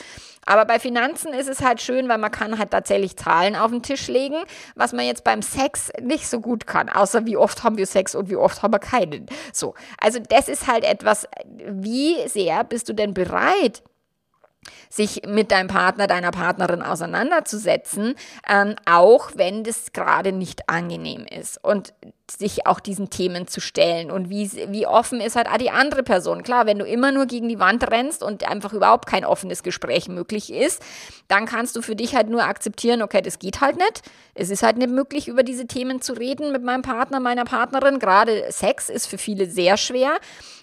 Aber 0.46 0.66
bei 0.66 0.78
Finanzen 0.78 1.34
ist 1.34 1.50
es 1.50 1.62
halt 1.62 1.82
schön, 1.82 2.10
weil 2.10 2.18
man 2.20 2.30
kann 2.30 2.60
halt 2.60 2.72
tatsächlich 2.72 3.18
Zahlen 3.18 3.56
auf 3.56 3.72
den 3.72 3.82
Tisch 3.82 4.08
legen, 4.08 4.44
was 4.76 4.94
man 4.94 5.06
jetzt 5.06 5.24
beim 5.24 5.42
Sex 5.42 5.92
nicht 6.02 6.28
so 6.28 6.40
gut 6.40 6.68
kann, 6.68 6.88
außer 6.90 7.26
wie 7.26 7.38
oft 7.38 7.64
haben 7.64 7.78
wir 7.78 7.88
Sex 7.88 8.14
und 8.14 8.30
wie 8.30 8.36
oft 8.36 8.62
haben 8.62 8.74
wir 8.74 8.80
keinen. 8.80 9.26
So, 9.52 9.74
also 10.00 10.20
das 10.20 10.50
ist 10.50 10.68
halt 10.68 10.84
etwas, 10.84 11.28
wie 11.66 12.28
sehr 12.28 12.64
bist 12.64 12.90
du 12.90 12.94
denn 12.94 13.14
bereit, 13.14 13.82
sich 14.90 15.22
mit 15.28 15.52
deinem 15.52 15.68
Partner, 15.68 16.08
deiner 16.08 16.32
Partnerin 16.32 16.82
auseinanderzusetzen, 16.82 18.16
ähm, 18.50 18.76
auch 18.86 19.32
wenn 19.36 19.64
das 19.64 19.94
gerade 19.94 20.32
nicht 20.32 20.70
angenehm 20.70 21.26
ist 21.26 21.64
und 21.64 21.94
sich 22.32 22.66
auch 22.66 22.80
diesen 22.80 23.10
Themen 23.10 23.48
zu 23.48 23.60
stellen 23.60 24.10
und 24.10 24.30
wie, 24.30 24.50
wie 24.70 24.88
offen 24.88 25.22
ist 25.22 25.36
halt 25.36 25.48
die 25.60 25.72
andere 25.72 26.04
Person. 26.04 26.44
Klar, 26.44 26.66
wenn 26.66 26.80
du 26.80 26.86
immer 26.86 27.12
nur 27.12 27.26
gegen 27.26 27.50
die 27.50 27.60
Wand 27.60 27.90
rennst 27.92 28.24
und 28.24 28.48
einfach 28.50 28.74
überhaupt 28.74 29.08
kein 29.08 29.26
offenes 29.26 29.62
Gespräch 29.62 30.08
möglich 30.08 30.52
ist, 30.52 30.82
dann 31.28 31.46
kannst 31.46 31.76
du 31.76 31.82
für 31.82 31.96
dich 31.96 32.16
halt 32.16 32.30
nur 32.30 32.44
akzeptieren, 32.44 33.02
okay, 33.02 33.22
das 33.22 33.40
geht 33.40 33.62
halt 33.62 33.78
nicht. 33.78 34.02
Es 34.34 34.50
ist 34.50 34.64
halt 34.64 34.78
nicht 34.78 34.90
möglich, 34.90 35.28
über 35.28 35.44
diese 35.44 35.68
Themen 35.68 36.02
zu 36.02 36.14
reden 36.14 36.52
mit 36.52 36.64
meinem 36.64 36.82
Partner, 36.82 37.20
meiner 37.20 37.46
Partnerin. 37.46 38.00
Gerade 38.00 38.52
Sex 38.52 38.90
ist 38.90 39.08
für 39.08 39.18
viele 39.18 39.50
sehr 39.50 39.78
schwer. 39.78 40.18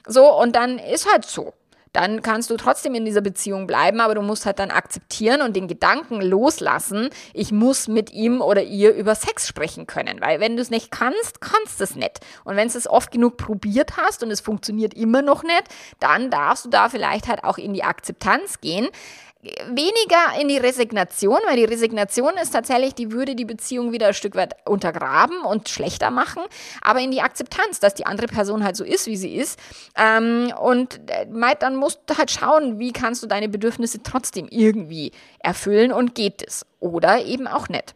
So, 0.07 0.33
und 0.33 0.57
dann 0.57 0.79
ist 0.79 1.11
halt 1.11 1.25
so 1.25 1.53
dann 1.93 2.23
kannst 2.23 2.51
du 2.51 2.57
trotzdem 2.57 2.95
in 2.95 3.05
dieser 3.05 3.21
Beziehung 3.21 3.67
bleiben, 3.67 4.01
aber 4.01 4.15
du 4.15 4.23
musst 4.23 4.47
halt 4.47 4.59
dann 4.59 4.71
akzeptieren 4.71 5.43
und 5.43 5.57
den 5.57 5.69
Gedanken 5.69 6.21
loslassen, 6.21 7.11
ich 7.35 7.53
muss 7.53 7.89
mit 7.89 8.13
ihm 8.13 8.41
oder 8.41 8.63
ihr 8.63 8.95
über 8.95 9.15
Sex 9.15 9.49
sprechen 9.49 9.87
können, 9.87 10.21
weil 10.21 10.41
wenn 10.41 10.57
du 10.57 10.63
es 10.63 10.71
nicht 10.71 10.91
kannst, 10.91 11.41
kannst 11.41 11.81
du 11.81 11.85
es 11.85 11.97
nicht. 11.97 12.21
Und 12.45 12.57
wenn 12.57 12.69
du 12.69 12.79
es 12.79 12.89
oft 12.89 13.11
genug 13.11 13.37
probiert 13.37 13.97
hast 13.97 14.23
und 14.23 14.31
es 14.31 14.41
funktioniert 14.41 14.95
immer 14.95 15.23
noch 15.23 15.43
nicht, 15.43 15.65
dann 15.99 16.31
darfst 16.31 16.65
du 16.65 16.69
da 16.69 16.89
vielleicht 16.89 17.29
halt 17.29 17.45
auch 17.45 17.59
in 17.59 17.75
die 17.75 17.85
Akzeptanz 17.85 18.61
gehen 18.61 18.89
weniger 19.43 20.41
in 20.41 20.49
die 20.49 20.59
Resignation, 20.59 21.39
weil 21.47 21.57
die 21.57 21.65
Resignation 21.65 22.35
ist 22.41 22.51
tatsächlich, 22.51 22.95
die 22.95 23.13
würde 23.13 23.35
die 23.35 23.47
Beziehung 23.47 23.93
wieder 23.93 24.09
ein 24.09 24.15
Stück 24.15 24.35
weit 24.35 24.55
untergraben 24.67 25.43
und 25.43 25.69
schlechter 25.69 26.11
machen, 26.11 26.43
aber 26.83 27.01
in 27.01 27.11
die 27.11 27.23
Akzeptanz, 27.23 27.81
dass 27.81 27.95
die 27.95 28.07
andere 28.07 28.27
Person 28.27 28.65
halt 28.65 28.77
so 28.77 28.85
ist, 28.85 29.07
wie 29.07 29.17
sie 29.17 29.35
ist. 29.35 29.59
Ähm, 29.97 30.53
und 30.61 31.01
äh, 31.11 31.27
dann 31.59 31.77
musst 31.77 32.01
du 32.07 32.19
halt 32.19 32.31
schauen, 32.31 32.79
wie 32.79 32.93
kannst 32.93 33.23
du 33.23 33.27
deine 33.27 33.49
Bedürfnisse 33.49 34.03
trotzdem 34.03 34.47
irgendwie 34.51 35.13
erfüllen 35.39 35.93
und 35.93 36.15
geht 36.15 36.47
es. 36.47 36.67
Oder 36.79 37.25
eben 37.25 37.47
auch 37.47 37.69
nicht. 37.69 37.95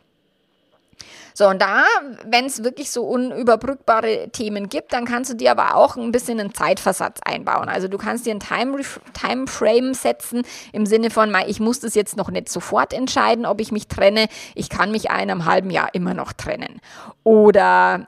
So, 1.37 1.49
und 1.49 1.61
da, 1.61 1.83
wenn 2.25 2.45
es 2.47 2.63
wirklich 2.63 2.93
so 2.93 3.03
unüberbrückbare 3.03 4.29
Themen 4.31 4.69
gibt, 4.69 4.93
dann 4.93 5.05
kannst 5.05 5.33
du 5.33 5.35
dir 5.35 5.51
aber 5.51 5.75
auch 5.75 5.97
ein 5.97 6.13
bisschen 6.13 6.39
einen 6.39 6.55
Zeitversatz 6.55 7.19
einbauen. 7.25 7.69
Also 7.69 7.89
du 7.89 7.99
kannst 7.99 8.25
dir 8.25 8.33
ein 8.33 8.39
Time 8.39 8.81
Timeframe 9.15 9.95
setzen 9.95 10.43
im 10.73 10.87
Sinne 10.87 11.11
von, 11.11 11.35
ich 11.49 11.59
muss 11.59 11.81
das 11.81 11.97
jetzt 11.97 12.17
noch 12.17 12.31
nicht 12.31 12.49
sofort 12.49 12.93
entscheiden, 12.93 13.47
ob 13.47 13.61
ich 13.61 13.73
mich 13.73 13.89
trenne. 13.89 14.27
Ich 14.55 14.69
kann 14.69 14.93
mich 14.93 15.11
einem 15.11 15.45
halben 15.45 15.71
Jahr 15.71 15.93
immer 15.93 16.15
noch 16.15 16.33
trennen. 16.33 16.81
Oder 17.25 18.07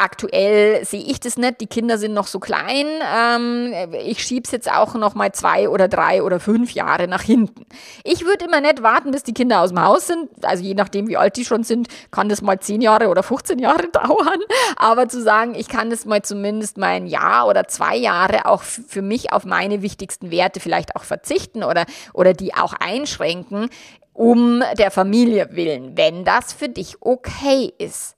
Aktuell 0.00 0.84
sehe 0.84 1.02
ich 1.02 1.18
das 1.18 1.36
nicht, 1.36 1.60
die 1.60 1.66
Kinder 1.66 1.98
sind 1.98 2.14
noch 2.14 2.28
so 2.28 2.38
klein. 2.38 2.86
Ähm, 3.12 3.74
ich 4.04 4.22
schiebe 4.22 4.44
es 4.44 4.52
jetzt 4.52 4.70
auch 4.70 4.94
noch 4.94 5.16
mal 5.16 5.32
zwei 5.32 5.68
oder 5.68 5.88
drei 5.88 6.22
oder 6.22 6.38
fünf 6.38 6.70
Jahre 6.70 7.08
nach 7.08 7.22
hinten. 7.22 7.66
Ich 8.04 8.24
würde 8.24 8.44
immer 8.44 8.60
nicht 8.60 8.80
warten, 8.80 9.10
bis 9.10 9.24
die 9.24 9.34
Kinder 9.34 9.60
aus 9.60 9.70
dem 9.70 9.82
Haus 9.82 10.06
sind. 10.06 10.28
Also 10.42 10.62
je 10.62 10.74
nachdem, 10.74 11.08
wie 11.08 11.16
alt 11.16 11.36
die 11.36 11.44
schon 11.44 11.64
sind, 11.64 11.88
kann 12.12 12.28
das 12.28 12.42
mal 12.42 12.60
zehn 12.60 12.80
Jahre 12.80 13.08
oder 13.08 13.24
15 13.24 13.58
Jahre 13.58 13.88
dauern. 13.92 14.38
Aber 14.76 15.08
zu 15.08 15.20
sagen, 15.20 15.56
ich 15.56 15.66
kann 15.66 15.90
das 15.90 16.04
mal 16.04 16.22
zumindest 16.22 16.78
mal 16.78 16.90
ein 16.90 17.08
Jahr 17.08 17.48
oder 17.48 17.66
zwei 17.66 17.96
Jahre 17.96 18.46
auch 18.46 18.62
für 18.62 19.02
mich 19.02 19.32
auf 19.32 19.44
meine 19.46 19.82
wichtigsten 19.82 20.30
Werte 20.30 20.60
vielleicht 20.60 20.94
auch 20.94 21.02
verzichten 21.02 21.64
oder, 21.64 21.86
oder 22.14 22.34
die 22.34 22.54
auch 22.54 22.72
einschränken, 22.72 23.68
um 24.12 24.62
der 24.78 24.92
Familie 24.92 25.48
willen, 25.52 25.96
wenn 25.96 26.24
das 26.24 26.52
für 26.52 26.68
dich 26.68 26.98
okay 27.00 27.72
ist. 27.78 28.17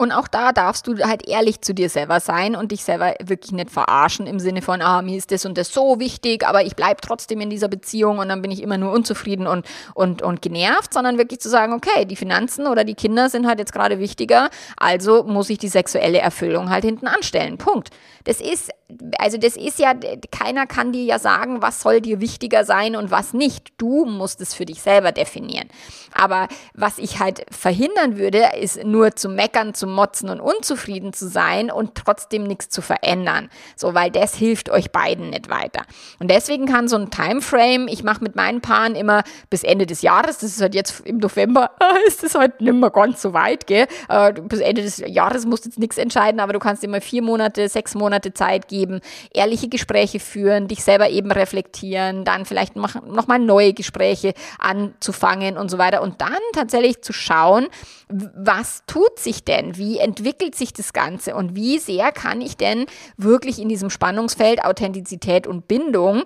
Und 0.00 0.12
auch 0.12 0.28
da 0.28 0.52
darfst 0.52 0.86
du 0.86 0.96
halt 0.98 1.26
ehrlich 1.26 1.60
zu 1.60 1.74
dir 1.74 1.90
selber 1.90 2.20
sein 2.20 2.54
und 2.54 2.70
dich 2.70 2.84
selber 2.84 3.14
wirklich 3.20 3.50
nicht 3.50 3.68
verarschen 3.68 4.28
im 4.28 4.38
Sinne 4.38 4.62
von, 4.62 4.80
ah, 4.80 5.02
mir 5.02 5.18
ist 5.18 5.32
das 5.32 5.44
und 5.44 5.58
das 5.58 5.74
so 5.74 5.98
wichtig, 5.98 6.46
aber 6.46 6.62
ich 6.62 6.76
bleibe 6.76 7.00
trotzdem 7.00 7.40
in 7.40 7.50
dieser 7.50 7.66
Beziehung 7.66 8.18
und 8.18 8.28
dann 8.28 8.40
bin 8.40 8.52
ich 8.52 8.62
immer 8.62 8.78
nur 8.78 8.92
unzufrieden 8.92 9.48
und, 9.48 9.66
und, 9.94 10.22
und 10.22 10.40
genervt, 10.40 10.94
sondern 10.94 11.18
wirklich 11.18 11.40
zu 11.40 11.48
sagen, 11.48 11.72
okay, 11.72 12.04
die 12.04 12.14
Finanzen 12.14 12.68
oder 12.68 12.84
die 12.84 12.94
Kinder 12.94 13.28
sind 13.28 13.48
halt 13.48 13.58
jetzt 13.58 13.72
gerade 13.72 13.98
wichtiger, 13.98 14.50
also 14.76 15.24
muss 15.24 15.50
ich 15.50 15.58
die 15.58 15.66
sexuelle 15.66 16.18
Erfüllung 16.18 16.70
halt 16.70 16.84
hinten 16.84 17.08
anstellen. 17.08 17.58
Punkt. 17.58 17.90
Das 18.22 18.40
ist, 18.40 18.70
also 19.18 19.38
das 19.38 19.56
ist 19.56 19.78
ja, 19.78 19.94
keiner 20.30 20.66
kann 20.66 20.92
dir 20.92 21.02
ja 21.02 21.18
sagen, 21.18 21.62
was 21.62 21.80
soll 21.80 22.00
dir 22.00 22.20
wichtiger 22.20 22.64
sein 22.64 22.94
und 22.94 23.10
was 23.10 23.32
nicht. 23.32 23.72
Du 23.78 24.04
musst 24.04 24.40
es 24.40 24.54
für 24.54 24.66
dich 24.66 24.82
selber 24.82 25.12
definieren. 25.12 25.68
Aber 26.12 26.46
was 26.74 26.98
ich 26.98 27.18
halt 27.18 27.46
verhindern 27.50 28.18
würde, 28.18 28.50
ist 28.60 28.84
nur 28.84 29.16
zu 29.16 29.28
meckern, 29.28 29.72
zu 29.72 29.87
motzen 29.94 30.30
und 30.30 30.40
unzufrieden 30.40 31.12
zu 31.12 31.28
sein 31.28 31.70
und 31.70 31.94
trotzdem 31.94 32.44
nichts 32.44 32.68
zu 32.68 32.82
verändern. 32.82 33.50
So, 33.76 33.94
weil 33.94 34.10
das 34.10 34.34
hilft 34.34 34.70
euch 34.70 34.90
beiden 34.90 35.30
nicht 35.30 35.48
weiter. 35.50 35.82
Und 36.18 36.30
deswegen 36.30 36.66
kann 36.66 36.88
so 36.88 36.96
ein 36.96 37.10
Timeframe, 37.10 37.88
ich 37.88 38.02
mache 38.02 38.22
mit 38.22 38.36
meinen 38.36 38.60
Paaren 38.60 38.94
immer 38.94 39.22
bis 39.50 39.62
Ende 39.62 39.86
des 39.86 40.02
Jahres, 40.02 40.38
das 40.38 40.50
ist 40.50 40.60
halt 40.60 40.74
jetzt 40.74 41.00
im 41.06 41.18
November, 41.18 41.70
ist 42.06 42.22
das 42.22 42.34
halt 42.34 42.60
nicht 42.60 42.74
mehr 42.74 42.90
ganz 42.90 43.22
so 43.22 43.32
weit, 43.32 43.66
gell? 43.66 43.86
Äh, 44.08 44.32
bis 44.32 44.60
Ende 44.60 44.82
des 44.82 44.98
Jahres 44.98 45.46
musst 45.46 45.64
du 45.64 45.68
jetzt 45.68 45.78
nichts 45.78 45.98
entscheiden, 45.98 46.40
aber 46.40 46.52
du 46.52 46.58
kannst 46.58 46.84
immer 46.84 47.00
vier 47.00 47.22
Monate, 47.22 47.68
sechs 47.68 47.94
Monate 47.94 48.34
Zeit 48.34 48.68
geben, 48.68 49.00
ehrliche 49.32 49.68
Gespräche 49.68 50.20
führen, 50.20 50.68
dich 50.68 50.84
selber 50.84 51.08
eben 51.10 51.30
reflektieren, 51.32 52.24
dann 52.24 52.44
vielleicht 52.44 52.76
nochmal 52.76 53.38
neue 53.38 53.72
Gespräche 53.72 54.34
anzufangen 54.58 55.56
und 55.56 55.70
so 55.70 55.78
weiter 55.78 56.02
und 56.02 56.20
dann 56.20 56.28
tatsächlich 56.52 57.02
zu 57.02 57.12
schauen, 57.12 57.68
was 58.08 58.82
tut 58.86 59.18
sich 59.18 59.44
denn? 59.44 59.76
Wie 59.78 59.98
entwickelt 59.98 60.54
sich 60.54 60.72
das 60.72 60.92
Ganze? 60.92 61.34
Und 61.34 61.54
wie 61.54 61.78
sehr 61.78 62.12
kann 62.12 62.40
ich 62.40 62.56
denn 62.56 62.86
wirklich 63.16 63.58
in 63.60 63.68
diesem 63.68 63.90
Spannungsfeld 63.90 64.64
Authentizität 64.64 65.46
und 65.46 65.68
Bindung 65.68 66.24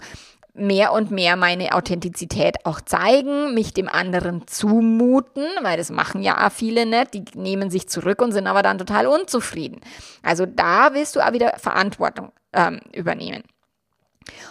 mehr 0.54 0.92
und 0.92 1.10
mehr 1.10 1.36
meine 1.36 1.74
Authentizität 1.74 2.56
auch 2.64 2.80
zeigen, 2.80 3.54
mich 3.54 3.72
dem 3.72 3.88
anderen 3.88 4.46
zumuten, 4.46 5.46
weil 5.62 5.78
das 5.78 5.90
machen 5.90 6.22
ja 6.22 6.50
viele 6.50 6.84
nicht, 6.84 7.14
die 7.14 7.24
nehmen 7.34 7.70
sich 7.70 7.88
zurück 7.88 8.20
und 8.20 8.32
sind 8.32 8.46
aber 8.46 8.62
dann 8.62 8.78
total 8.78 9.06
unzufrieden. 9.06 9.80
Also 10.22 10.44
da 10.46 10.92
willst 10.92 11.16
du 11.16 11.20
auch 11.20 11.32
wieder 11.32 11.54
Verantwortung 11.58 12.32
ähm, 12.52 12.80
übernehmen. 12.92 13.44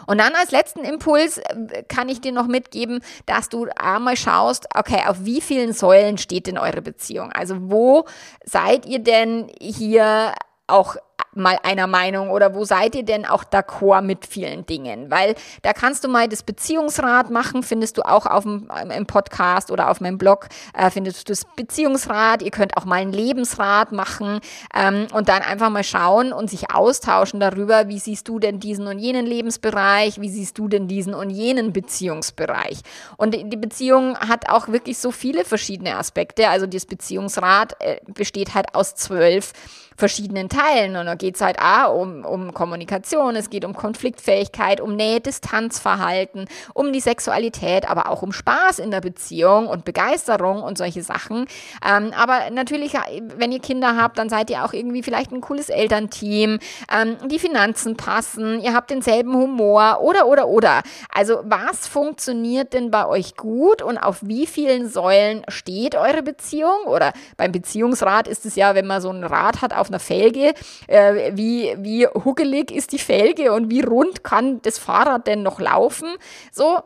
Und 0.08 0.20
dann 0.20 0.34
als 0.36 0.52
letzten 0.52 0.84
Impuls 0.84 1.38
äh, 1.38 1.84
kann 1.88 2.10
ich 2.10 2.22
dir 2.22 2.32
noch 2.32 2.48
mitgeben, 2.48 3.02
dass 3.26 3.50
du 3.50 3.68
einmal 3.76 4.18
schaust, 4.18 4.68
okay, 4.76 5.04
auf 5.08 5.18
wie 5.26 5.42
vielen 5.42 5.74
Säulen 5.74 6.18
steht 6.18 6.48
denn 6.48 6.58
eure 6.58 6.82
Beziehung? 6.82 7.32
Also 7.32 7.56
wo 7.60 8.06
seid 8.46 8.86
ihr 8.86 9.00
denn 9.00 9.52
hier 9.60 10.34
auch 10.68 10.96
mal 11.34 11.58
einer 11.64 11.88
Meinung 11.88 12.30
oder 12.30 12.54
wo 12.54 12.66
seid 12.66 12.96
ihr 12.96 13.04
denn 13.04 13.26
auch 13.26 13.44
d'accord 13.44 14.02
mit 14.02 14.26
vielen 14.26 14.66
Dingen? 14.66 15.10
Weil 15.10 15.36
da 15.62 15.74
kannst 15.74 16.04
du 16.04 16.08
mal 16.08 16.28
das 16.28 16.44
Beziehungsrat 16.44 17.30
machen, 17.30 17.64
findest 17.64 17.98
du 17.98 18.02
auch 18.04 18.26
auf 18.26 18.44
dem, 18.44 18.70
im 18.96 19.06
Podcast 19.06 19.72
oder 19.72 19.90
auf 19.90 20.02
meinem 20.02 20.18
Blog, 20.18 20.48
äh, 20.74 20.90
findest 20.90 21.28
du 21.28 21.32
das 21.32 21.46
Beziehungsrat. 21.56 22.42
Ihr 22.42 22.52
könnt 22.52 22.78
auch 22.78 22.86
mal 22.86 23.02
ein 23.02 23.12
Lebensrat 23.12 23.92
machen 23.92 24.40
ähm, 24.76 25.08
und 25.14 25.30
dann 25.30 25.42
einfach 25.42 25.70
mal 25.70 25.84
schauen 25.84 26.34
und 26.34 26.50
sich 26.50 26.74
austauschen 26.74 27.40
darüber, 27.40 27.88
wie 27.88 28.00
siehst 28.00 28.28
du 28.28 28.40
denn 28.40 28.60
diesen 28.60 28.88
und 28.88 29.00
jenen 29.00 29.26
Lebensbereich, 29.26 30.20
wie 30.20 30.30
siehst 30.30 30.58
du 30.58 30.68
denn 30.68 30.88
diesen 30.88 31.14
und 31.14 31.30
jenen 31.30 31.74
Beziehungsbereich. 31.74 32.82
Und 33.18 33.36
die 33.36 33.58
Beziehung 33.58 34.18
hat 34.18 34.50
auch 34.50 34.68
wirklich 34.68 34.98
so 34.98 35.12
viele 35.12 35.46
verschiedene 35.46 35.98
Aspekte. 35.98 36.50
Also 36.50 36.68
das 36.68 36.86
Beziehungsrat 36.86 37.76
äh, 37.80 37.98
besteht 38.08 38.54
halt 38.54 38.76
aus 38.76 38.96
zwölf 38.96 39.54
verschiedenen 40.02 40.50
Teilen. 40.50 40.96
Und 40.96 41.08
da 41.12 41.16
geht 41.16 41.36
es 41.36 41.42
halt 41.42 41.60
auch 41.60 41.94
um, 41.94 42.24
um 42.24 42.54
Kommunikation, 42.54 43.36
es 43.36 43.50
geht 43.50 43.66
um 43.66 43.74
Konfliktfähigkeit, 43.74 44.80
um 44.80 44.96
Nähe-Distanzverhalten, 44.96 46.48
um 46.74 46.94
die 46.94 47.02
Sexualität, 47.02 47.90
aber 47.90 48.10
auch 48.10 48.22
um 48.22 48.32
Spaß 48.32 48.80
in 48.80 48.92
der 48.92 49.02
Beziehung 49.02 49.68
und 49.68 49.84
Begeisterung 49.84 50.64
und 50.64 50.78
solche 50.78 51.04
Sachen. 51.04 51.48
Ähm, 51.86 52.14
aber 52.18 52.50
natürlich, 52.50 52.94
wenn 53.36 53.52
ihr 53.52 53.60
Kinder 53.60 53.98
habt, 53.98 54.18
dann 54.20 54.30
seid 54.30 54.50
ihr 54.50 54.64
auch 54.64 54.72
irgendwie 54.72 55.04
vielleicht 55.04 55.34
ein 55.34 55.42
cooles 55.42 55.68
Elternteam, 55.68 56.60
ähm, 56.90 57.18
die 57.28 57.40
Finanzen 57.40 57.98
passen, 57.98 58.62
ihr 58.62 58.74
habt 58.74 58.90
denselben 58.90 59.34
Humor 59.34 60.00
oder, 60.02 60.28
oder, 60.28 60.48
oder. 60.48 60.82
Also 61.14 61.42
was 61.44 61.88
funktioniert 61.88 62.72
denn 62.72 62.90
bei 62.90 63.06
euch 63.06 63.36
gut 63.36 63.82
und 63.82 63.98
auf 63.98 64.20
wie 64.22 64.46
vielen 64.48 64.88
Säulen 64.88 65.44
steht 65.50 65.96
eure 65.96 66.24
Beziehung? 66.24 66.86
Oder 66.86 67.12
beim 67.36 67.52
Beziehungsrat 67.52 68.30
ist 68.30 68.46
es 68.46 68.56
ja, 68.56 68.76
wenn 68.76 68.88
man 68.88 69.02
so 69.02 69.10
ein 69.10 69.26
Rad 69.26 69.62
hat 69.62 69.76
auf 69.76 69.90
einer 69.90 70.00
Felge, 70.00 70.54
äh, 70.88 71.01
wie, 71.34 71.76
wie 71.80 72.08
huckelig 72.08 72.72
ist 72.72 72.92
die 72.92 73.00
Felge 73.00 73.54
und 73.54 73.70
wie 73.70 73.82
rund 73.82 74.24
kann 74.24 74.62
das 74.62 74.78
Fahrrad 74.78 75.28
denn 75.28 75.44
noch 75.44 75.60
laufen? 75.60 76.10
So, 76.52 76.80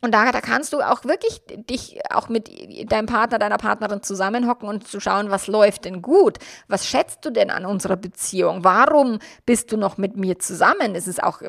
und 0.00 0.12
da, 0.14 0.30
da 0.30 0.40
kannst 0.40 0.72
du 0.72 0.80
auch 0.80 1.04
wirklich 1.04 1.42
dich 1.48 1.98
auch 2.10 2.28
mit 2.28 2.48
deinem 2.90 3.06
Partner, 3.06 3.38
deiner 3.38 3.58
Partnerin 3.58 4.02
zusammenhocken 4.02 4.68
und 4.68 4.86
zu 4.86 5.00
schauen, 5.00 5.30
was 5.30 5.48
läuft 5.48 5.86
denn 5.86 6.02
gut? 6.02 6.38
Was 6.68 6.86
schätzt 6.86 7.24
du 7.24 7.30
denn 7.30 7.50
an 7.50 7.66
unserer 7.66 7.96
Beziehung? 7.96 8.62
Warum 8.62 9.18
bist 9.44 9.72
du 9.72 9.76
noch 9.76 9.98
mit 9.98 10.16
mir 10.16 10.38
zusammen? 10.38 10.94
Das 10.94 11.08
ist 11.08 11.22
auch 11.22 11.40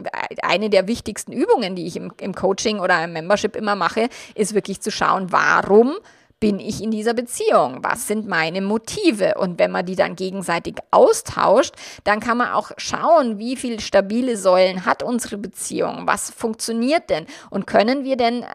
eine 0.41 0.71
der 0.71 0.87
wichtigsten 0.87 1.31
Übungen, 1.31 1.75
die 1.75 1.85
ich 1.85 1.95
im, 1.95 2.11
im 2.19 2.33
Coaching 2.33 2.79
oder 2.79 3.03
im 3.03 3.13
Membership 3.13 3.55
immer 3.55 3.75
mache, 3.75 4.09
ist 4.33 4.55
wirklich 4.55 4.81
zu 4.81 4.89
schauen, 4.89 5.31
warum 5.31 5.93
bin 6.39 6.59
ich 6.59 6.81
in 6.81 6.89
dieser 6.89 7.13
Beziehung? 7.13 7.79
Was 7.81 8.07
sind 8.07 8.27
meine 8.27 8.61
Motive? 8.61 9.35
Und 9.37 9.59
wenn 9.59 9.71
man 9.71 9.85
die 9.85 9.97
dann 9.97 10.15
gegenseitig 10.15 10.75
austauscht, 10.89 11.75
dann 12.05 12.21
kann 12.21 12.37
man 12.37 12.53
auch 12.53 12.71
schauen, 12.77 13.39
wie 13.39 13.57
viele 13.57 13.81
stabile 13.81 14.37
Säulen 14.37 14.85
hat 14.85 15.03
unsere 15.03 15.37
Beziehung? 15.37 16.03
Was 16.05 16.31
funktioniert 16.31 17.09
denn? 17.09 17.25
Und 17.49 17.67
können 17.67 18.05
wir 18.05 18.15
denn 18.15 18.45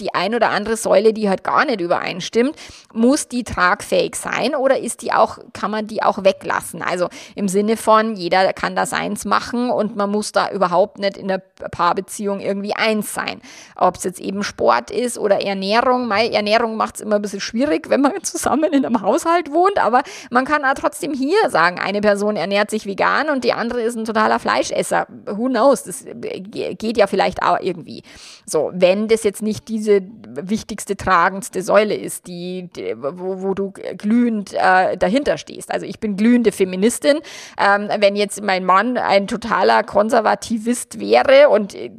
die 0.00 0.12
ein 0.12 0.34
oder 0.34 0.50
andere 0.50 0.76
Säule, 0.76 1.12
die 1.12 1.28
halt 1.28 1.44
gar 1.44 1.64
nicht 1.64 1.80
übereinstimmt, 1.80 2.56
muss 2.92 3.28
die 3.28 3.44
tragfähig 3.44 4.16
sein 4.16 4.56
oder 4.56 4.80
ist 4.80 5.02
die 5.02 5.12
auch, 5.12 5.38
kann 5.52 5.70
man 5.70 5.86
die 5.86 6.02
auch 6.02 6.24
weglassen? 6.24 6.82
Also 6.82 7.08
im 7.36 7.46
Sinne 7.46 7.76
von, 7.76 8.16
jeder 8.16 8.52
kann 8.52 8.74
das 8.74 8.92
eins 8.92 9.24
machen 9.24 9.70
und 9.70 9.94
man 9.94 10.10
muss 10.10 10.32
da 10.32 10.50
überhaupt 10.50 10.98
nicht 10.98 11.16
in 11.16 11.28
der 11.28 11.38
Paarbeziehung 11.38 12.40
irgendwie 12.40 12.74
eins 12.74 13.14
sein. 13.14 13.40
Ob 13.76 13.96
es 13.96 14.04
jetzt 14.04 14.18
eben 14.18 14.42
Sport 14.42 14.90
ist 14.90 15.16
oder 15.16 15.40
Ernährung, 15.40 16.08
meine 16.08 16.32
Ernährung 16.32 16.76
macht 16.76 16.96
es 16.96 17.00
immer 17.00 17.19
ein 17.20 17.22
bisschen 17.22 17.40
schwierig, 17.40 17.88
wenn 17.88 18.00
man 18.00 18.12
zusammen 18.22 18.72
in 18.72 18.84
einem 18.84 19.02
Haushalt 19.02 19.52
wohnt, 19.52 19.78
aber 19.78 20.02
man 20.30 20.44
kann 20.44 20.64
auch 20.64 20.74
trotzdem 20.74 21.12
hier 21.12 21.48
sagen, 21.48 21.78
eine 21.78 22.00
Person 22.00 22.36
ernährt 22.36 22.70
sich 22.70 22.86
vegan 22.86 23.28
und 23.28 23.44
die 23.44 23.52
andere 23.52 23.82
ist 23.82 23.96
ein 23.96 24.04
totaler 24.04 24.38
Fleischesser. 24.38 25.06
Who 25.26 25.46
knows? 25.46 25.84
Das 25.84 26.04
geht 26.04 26.96
ja 26.96 27.06
vielleicht 27.06 27.42
auch 27.42 27.58
irgendwie. 27.60 28.02
So, 28.46 28.70
wenn 28.74 29.08
das 29.08 29.22
jetzt 29.22 29.42
nicht 29.42 29.68
diese 29.68 30.00
wichtigste, 30.28 30.96
tragendste 30.96 31.62
Säule 31.62 31.94
ist, 31.94 32.26
die, 32.26 32.68
die 32.74 32.94
wo, 32.96 33.42
wo, 33.42 33.54
du 33.54 33.72
glühend 33.96 34.52
äh, 34.54 34.96
dahinter 34.96 35.38
stehst. 35.38 35.70
Also 35.70 35.86
ich 35.86 36.00
bin 36.00 36.16
glühende 36.16 36.52
Feministin. 36.52 37.20
Ähm, 37.58 37.88
wenn 37.98 38.16
jetzt 38.16 38.42
mein 38.42 38.64
Mann 38.64 38.96
ein 38.96 39.26
totaler 39.26 39.82
Konservativist 39.82 40.98
wäre 40.98 41.48
und 41.48 41.74
äh, 41.74 41.90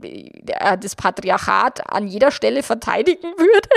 das 0.79 0.95
Patriarchat 0.95 1.89
an 1.89 2.07
jeder 2.07 2.31
Stelle 2.31 2.63
verteidigen 2.63 3.23
würde, 3.37 3.69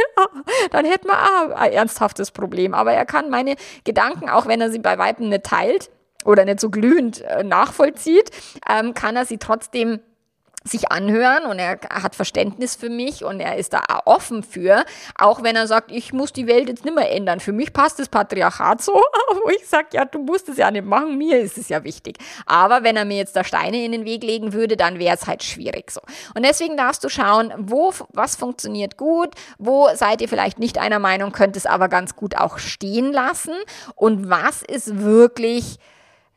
dann 0.70 0.84
hätten 0.84 1.08
wir 1.08 1.18
ein 1.54 1.72
ernsthaftes 1.72 2.30
Problem. 2.30 2.74
Aber 2.74 2.92
er 2.92 3.06
kann 3.06 3.30
meine 3.30 3.56
Gedanken, 3.84 4.28
auch 4.28 4.46
wenn 4.46 4.60
er 4.60 4.70
sie 4.70 4.78
bei 4.78 4.98
Weitem 4.98 5.28
nicht 5.28 5.44
teilt 5.44 5.90
oder 6.24 6.44
nicht 6.44 6.60
so 6.60 6.70
glühend 6.70 7.20
äh, 7.22 7.44
nachvollzieht, 7.44 8.30
ähm, 8.68 8.94
kann 8.94 9.16
er 9.16 9.26
sie 9.26 9.38
trotzdem 9.38 10.00
sich 10.66 10.90
anhören 10.90 11.44
und 11.44 11.58
er 11.58 11.78
hat 11.90 12.14
Verständnis 12.14 12.74
für 12.74 12.88
mich 12.88 13.22
und 13.22 13.38
er 13.38 13.56
ist 13.56 13.74
da 13.74 13.82
offen 14.06 14.42
für, 14.42 14.84
auch 15.18 15.42
wenn 15.42 15.56
er 15.56 15.66
sagt, 15.66 15.92
ich 15.92 16.14
muss 16.14 16.32
die 16.32 16.46
Welt 16.46 16.70
jetzt 16.70 16.86
nicht 16.86 16.94
mehr 16.94 17.12
ändern. 17.12 17.38
Für 17.40 17.52
mich 17.52 17.74
passt 17.74 17.98
das 17.98 18.08
Patriarchat 18.08 18.80
so, 18.80 18.94
wo 19.44 19.50
ich 19.50 19.68
sage, 19.68 19.88
ja, 19.92 20.06
du 20.06 20.20
musst 20.20 20.48
es 20.48 20.56
ja 20.56 20.70
nicht 20.70 20.86
machen, 20.86 21.18
mir 21.18 21.38
ist 21.38 21.58
es 21.58 21.68
ja 21.68 21.84
wichtig. 21.84 22.16
Aber 22.46 22.82
wenn 22.82 22.96
er 22.96 23.04
mir 23.04 23.18
jetzt 23.18 23.36
da 23.36 23.44
Steine 23.44 23.84
in 23.84 23.92
den 23.92 24.06
Weg 24.06 24.24
legen 24.24 24.54
würde, 24.54 24.78
dann 24.78 24.98
wäre 24.98 25.14
es 25.14 25.26
halt 25.26 25.42
schwierig 25.42 25.90
so. 25.90 26.00
Und 26.34 26.46
deswegen 26.46 26.78
darfst 26.78 27.04
du 27.04 27.10
schauen, 27.10 27.52
wo, 27.58 27.92
was 28.14 28.36
funktioniert 28.36 28.96
gut, 28.96 29.34
wo 29.58 29.88
seid 29.94 30.22
ihr 30.22 30.28
vielleicht 30.28 30.58
nicht 30.58 30.78
einer 30.78 30.98
Meinung, 30.98 31.32
könnt 31.32 31.56
es 31.56 31.66
aber 31.66 31.88
ganz 31.88 32.16
gut 32.16 32.38
auch 32.38 32.56
stehen 32.56 33.12
lassen 33.12 33.54
und 33.96 34.30
was 34.30 34.62
ist 34.62 34.98
wirklich 34.98 35.78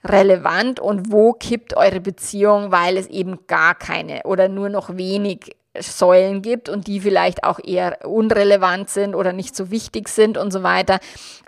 relevant 0.04 0.80
und 0.80 1.12
wo 1.12 1.34
kippt 1.34 1.76
eure 1.76 2.00
Beziehung, 2.00 2.72
weil 2.72 2.98
es 2.98 3.08
eben 3.08 3.46
gar 3.48 3.76
keine 3.76 4.24
oder 4.24 4.48
nur 4.48 4.70
noch 4.70 4.96
wenig 4.96 5.57
Säulen 5.82 6.42
gibt 6.42 6.70
und 6.70 6.88
die 6.88 7.00
vielleicht 7.00 7.44
auch 7.44 7.60
eher 7.64 8.06
unrelevant 8.06 8.90
sind 8.90 9.16
oder 9.16 9.34
nicht 9.34 9.56
so 9.56 9.72
wichtig 9.72 10.10
sind 10.10 10.38
und 10.38 10.52
so 10.52 10.64
weiter. 10.64 11.00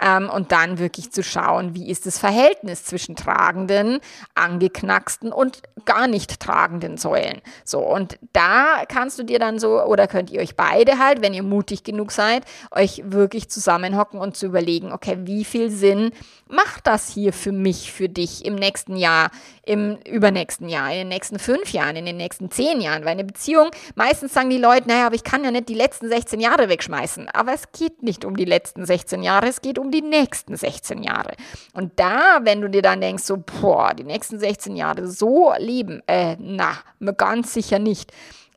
Ähm, 0.01 0.29
und 0.29 0.51
dann 0.51 0.79
wirklich 0.79 1.11
zu 1.11 1.23
schauen, 1.23 1.75
wie 1.75 1.89
ist 1.89 2.05
das 2.05 2.19
Verhältnis 2.19 2.83
zwischen 2.83 3.15
tragenden, 3.15 3.99
angeknacksten 4.35 5.31
und 5.31 5.61
gar 5.85 6.07
nicht 6.07 6.39
tragenden 6.39 6.97
Säulen. 6.97 7.41
So, 7.63 7.79
und 7.79 8.17
da 8.33 8.83
kannst 8.87 9.19
du 9.19 9.23
dir 9.23 9.39
dann 9.39 9.59
so, 9.59 9.81
oder 9.83 10.07
könnt 10.07 10.31
ihr 10.31 10.41
euch 10.41 10.55
beide 10.55 10.99
halt, 10.99 11.21
wenn 11.21 11.33
ihr 11.33 11.43
mutig 11.43 11.83
genug 11.83 12.11
seid, 12.11 12.43
euch 12.71 13.01
wirklich 13.05 13.49
zusammenhocken 13.49 14.19
und 14.19 14.37
zu 14.37 14.45
überlegen, 14.45 14.91
okay, 14.91 15.17
wie 15.21 15.43
viel 15.43 15.69
Sinn 15.69 16.11
macht 16.47 16.87
das 16.87 17.09
hier 17.09 17.33
für 17.33 17.51
mich, 17.51 17.91
für 17.91 18.09
dich 18.09 18.45
im 18.45 18.55
nächsten 18.55 18.95
Jahr, 18.95 19.31
im 19.63 19.97
übernächsten 20.05 20.67
Jahr, 20.67 20.91
in 20.91 20.97
den 20.97 21.07
nächsten 21.09 21.39
fünf 21.39 21.71
Jahren, 21.71 21.95
in 21.95 22.05
den 22.05 22.17
nächsten 22.17 22.49
zehn 22.51 22.81
Jahren? 22.81 23.05
Weil 23.05 23.13
eine 23.13 23.23
Beziehung 23.23 23.69
meist 23.95 24.18
meistens 24.19 24.33
sagen 24.33 24.49
die 24.49 24.57
Leute, 24.57 24.89
naja, 24.89 25.05
aber 25.05 25.15
ich 25.15 25.23
kann 25.23 25.45
ja 25.45 25.51
nicht 25.51 25.69
die 25.69 25.75
letzten 25.75 26.09
16 26.09 26.41
Jahre 26.41 26.67
wegschmeißen. 26.67 27.29
Aber 27.29 27.53
es 27.53 27.71
geht 27.71 28.03
nicht 28.03 28.25
um 28.25 28.35
die 28.35 28.43
letzten 28.43 28.85
16 28.85 29.23
Jahre, 29.23 29.47
es 29.47 29.61
geht 29.61 29.79
um 29.79 29.91
die 29.91 30.01
nächsten 30.01 30.57
16 30.57 31.03
Jahre. 31.03 31.35
Und 31.73 31.97
da, 31.97 32.39
wenn 32.43 32.59
du 32.59 32.69
dir 32.69 32.81
dann 32.81 32.99
denkst, 32.99 33.23
so, 33.23 33.37
boah, 33.37 33.93
die 33.93 34.03
nächsten 34.03 34.37
16 34.37 34.75
Jahre 34.75 35.07
so 35.07 35.53
leben, 35.57 36.01
äh, 36.07 36.35
na, 36.37 36.73
ganz 37.15 37.53
sicher 37.53 37.79
nicht, 37.79 38.11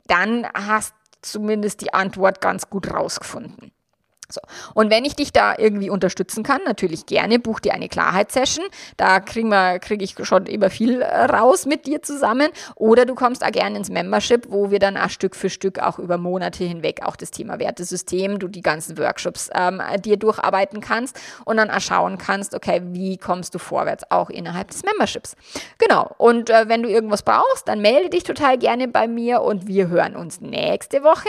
dann 0.09 0.49
hast 0.53 0.95
zumindest 1.21 1.81
die 1.81 1.95
Antwort 1.95 2.41
ganz 2.41 2.69
gut 2.69 2.93
rausgefunden. 2.93 3.71
So. 4.33 4.41
Und 4.75 4.91
wenn 4.91 5.05
ich 5.05 5.15
dich 5.15 5.33
da 5.33 5.55
irgendwie 5.57 5.91
unterstützen 5.91 6.43
kann, 6.43 6.61
natürlich 6.65 7.07
gerne, 7.07 7.39
buch 7.39 7.61
dir 7.61 7.75
eine 7.75 7.89
Klarheitssession. 7.89 8.65
Da 8.97 9.21
kriege 9.21 9.79
krieg 9.81 10.03
ich 10.03 10.15
schon 10.23 10.47
immer 10.47 10.71
viel 10.71 11.03
äh, 11.03 11.25
raus 11.25 11.67
mit 11.67 11.87
dir 11.87 12.03
zusammen. 12.03 12.49
Oder 12.77 13.05
du 13.05 13.15
kommst 13.15 13.45
auch 13.45 13.53
gerne 13.53 13.77
ins 13.77 13.91
Membership, 13.91 14.47
wo 14.49 14.71
wir 14.71 14.79
dann 14.79 14.97
auch 14.97 15.11
Stück 15.11 15.37
für 15.37 15.51
Stück 15.51 15.79
auch 15.79 15.99
über 15.99 16.19
Monate 16.19 16.65
hinweg 16.65 17.03
auch 17.05 17.17
das 17.17 17.31
Thema 17.31 17.59
Wertesystem, 17.59 18.39
du 18.39 18.49
die 18.49 18.63
ganzen 18.63 18.99
Workshops 18.99 19.51
ähm, 19.55 19.83
dir 20.05 20.17
durcharbeiten 20.17 20.81
kannst 20.81 21.19
und 21.45 21.57
dann 21.57 21.71
auch 21.71 21.81
schauen 21.81 22.19
kannst, 22.19 22.55
okay, 22.55 22.81
wie 22.85 23.19
kommst 23.19 23.55
du 23.55 23.59
vorwärts 23.59 24.05
auch 24.11 24.31
innerhalb 24.31 24.69
des 24.69 24.83
Memberships. 24.85 25.37
Genau. 25.79 26.11
Und 26.19 26.51
äh, 26.51 26.69
wenn 26.69 26.83
du 26.83 26.89
irgendwas 26.89 27.23
brauchst, 27.23 27.69
dann 27.69 27.81
melde 27.81 28.11
dich 28.11 28.25
total 28.25 28.59
gerne 28.59 28.89
bei 28.89 29.09
mir 29.09 29.43
und 29.43 29.67
wir 29.67 29.89
hören 29.89 30.17
uns 30.17 30.41
nächste 30.41 31.03
Woche 31.03 31.29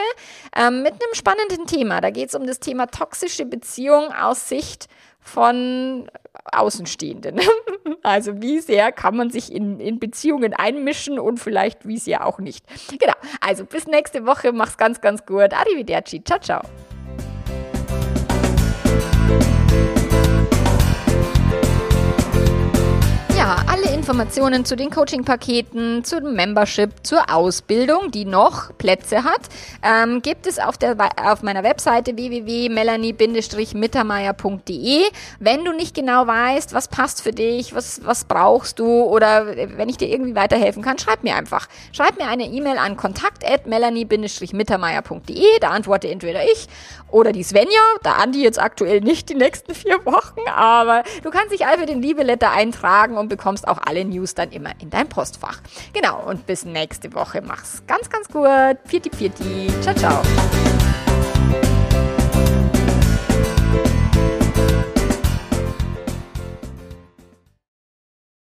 ähm, 0.56 0.84
mit 0.84 0.94
einem 0.94 1.14
spannenden 1.14 1.68
Thema. 1.68 2.02
Da 2.02 2.10
geht 2.10 2.30
es 2.30 2.36
um 2.36 2.48
das 2.48 2.60
Thema 2.60 2.88
toxische 2.94 3.46
Beziehung 3.46 4.12
aus 4.14 4.48
Sicht 4.48 4.88
von 5.20 6.10
Außenstehenden. 6.52 7.40
Also 8.02 8.42
wie 8.42 8.60
sehr 8.60 8.92
kann 8.92 9.16
man 9.16 9.30
sich 9.30 9.50
in, 9.50 9.80
in 9.80 9.98
Beziehungen 9.98 10.54
einmischen 10.54 11.20
und 11.20 11.40
vielleicht 11.40 11.88
wie 11.88 11.98
sehr 11.98 12.26
auch 12.26 12.40
nicht. 12.40 12.66
Genau, 13.00 13.14
also 13.40 13.66
bis 13.66 13.88
nächste 13.88 14.26
Woche, 14.26 14.52
mach's 14.52 14.78
ganz, 14.78 15.00
ganz 15.00 15.26
gut. 15.26 15.54
Arrivederci, 15.54 16.22
ciao, 16.22 16.40
ciao. 16.40 16.62
Informationen 24.04 24.66
zu 24.66 24.76
den 24.76 24.90
Coaching-Paketen, 24.90 26.04
zum 26.04 26.34
Membership, 26.34 26.92
zur 27.04 27.34
Ausbildung, 27.34 28.12
die 28.12 28.26
noch 28.26 28.78
Plätze 28.78 29.24
hat, 29.24 29.40
ähm, 29.82 30.22
gibt 30.22 30.46
es 30.46 30.60
auf, 30.60 30.78
der, 30.78 30.98
auf 31.24 31.42
meiner 31.42 31.64
Webseite 31.64 32.18
www.melanie-mittermeier.de. 32.18 35.04
Wenn 35.40 35.64
du 35.64 35.72
nicht 35.72 35.96
genau 35.96 36.28
weißt, 36.28 36.74
was 36.74 36.90
passt 36.90 37.22
für 37.22 37.32
dich, 37.32 37.74
was, 37.74 38.02
was 38.04 38.26
brauchst 38.26 38.80
du 38.80 39.04
oder 39.04 39.56
wenn 39.78 39.88
ich 39.88 39.96
dir 39.96 40.10
irgendwie 40.10 40.36
weiterhelfen 40.36 40.84
kann, 40.84 41.00
schreib 41.00 41.24
mir 41.24 41.38
einfach. 41.38 41.70
Schreib 41.94 42.18
mir 42.18 42.28
eine 42.28 42.44
E-Mail 42.44 42.80
an 42.80 42.98
kontakt.melanie-mittermeier.de. 42.98 45.60
Da 45.62 45.70
antworte 45.70 46.10
entweder 46.10 46.44
ich 46.44 46.68
oder 47.10 47.32
die 47.32 47.44
Svenja. 47.44 47.80
Da 48.02 48.16
Andi 48.16 48.44
jetzt 48.44 48.62
aktuell 48.62 49.00
nicht 49.00 49.30
die 49.30 49.36
nächsten 49.36 49.74
vier 49.74 50.06
Wochen, 50.06 50.42
aber 50.54 51.04
du 51.24 51.30
kannst 51.30 51.54
dich 51.54 51.66
einfach 51.66 51.86
den 51.86 52.02
Liebeletter 52.02 52.52
eintragen 52.52 53.18
und 53.18 53.30
bekommst 53.30 53.66
auch 53.66 53.78
alle 53.94 54.06
News 54.06 54.34
dann 54.34 54.52
immer 54.52 54.72
in 54.80 54.90
dein 54.90 55.08
Postfach. 55.08 55.62
Genau, 55.94 56.24
und 56.24 56.46
bis 56.48 56.66
nächste 56.66 57.14
Woche. 57.14 57.42
Mach's 57.42 57.84
ganz, 57.86 58.10
ganz 58.10 58.28
gut. 58.28 58.80
Pfiati, 58.88 59.10
pfiati. 59.10 59.68
Ciao, 59.82 59.96
ciao. 59.96 60.22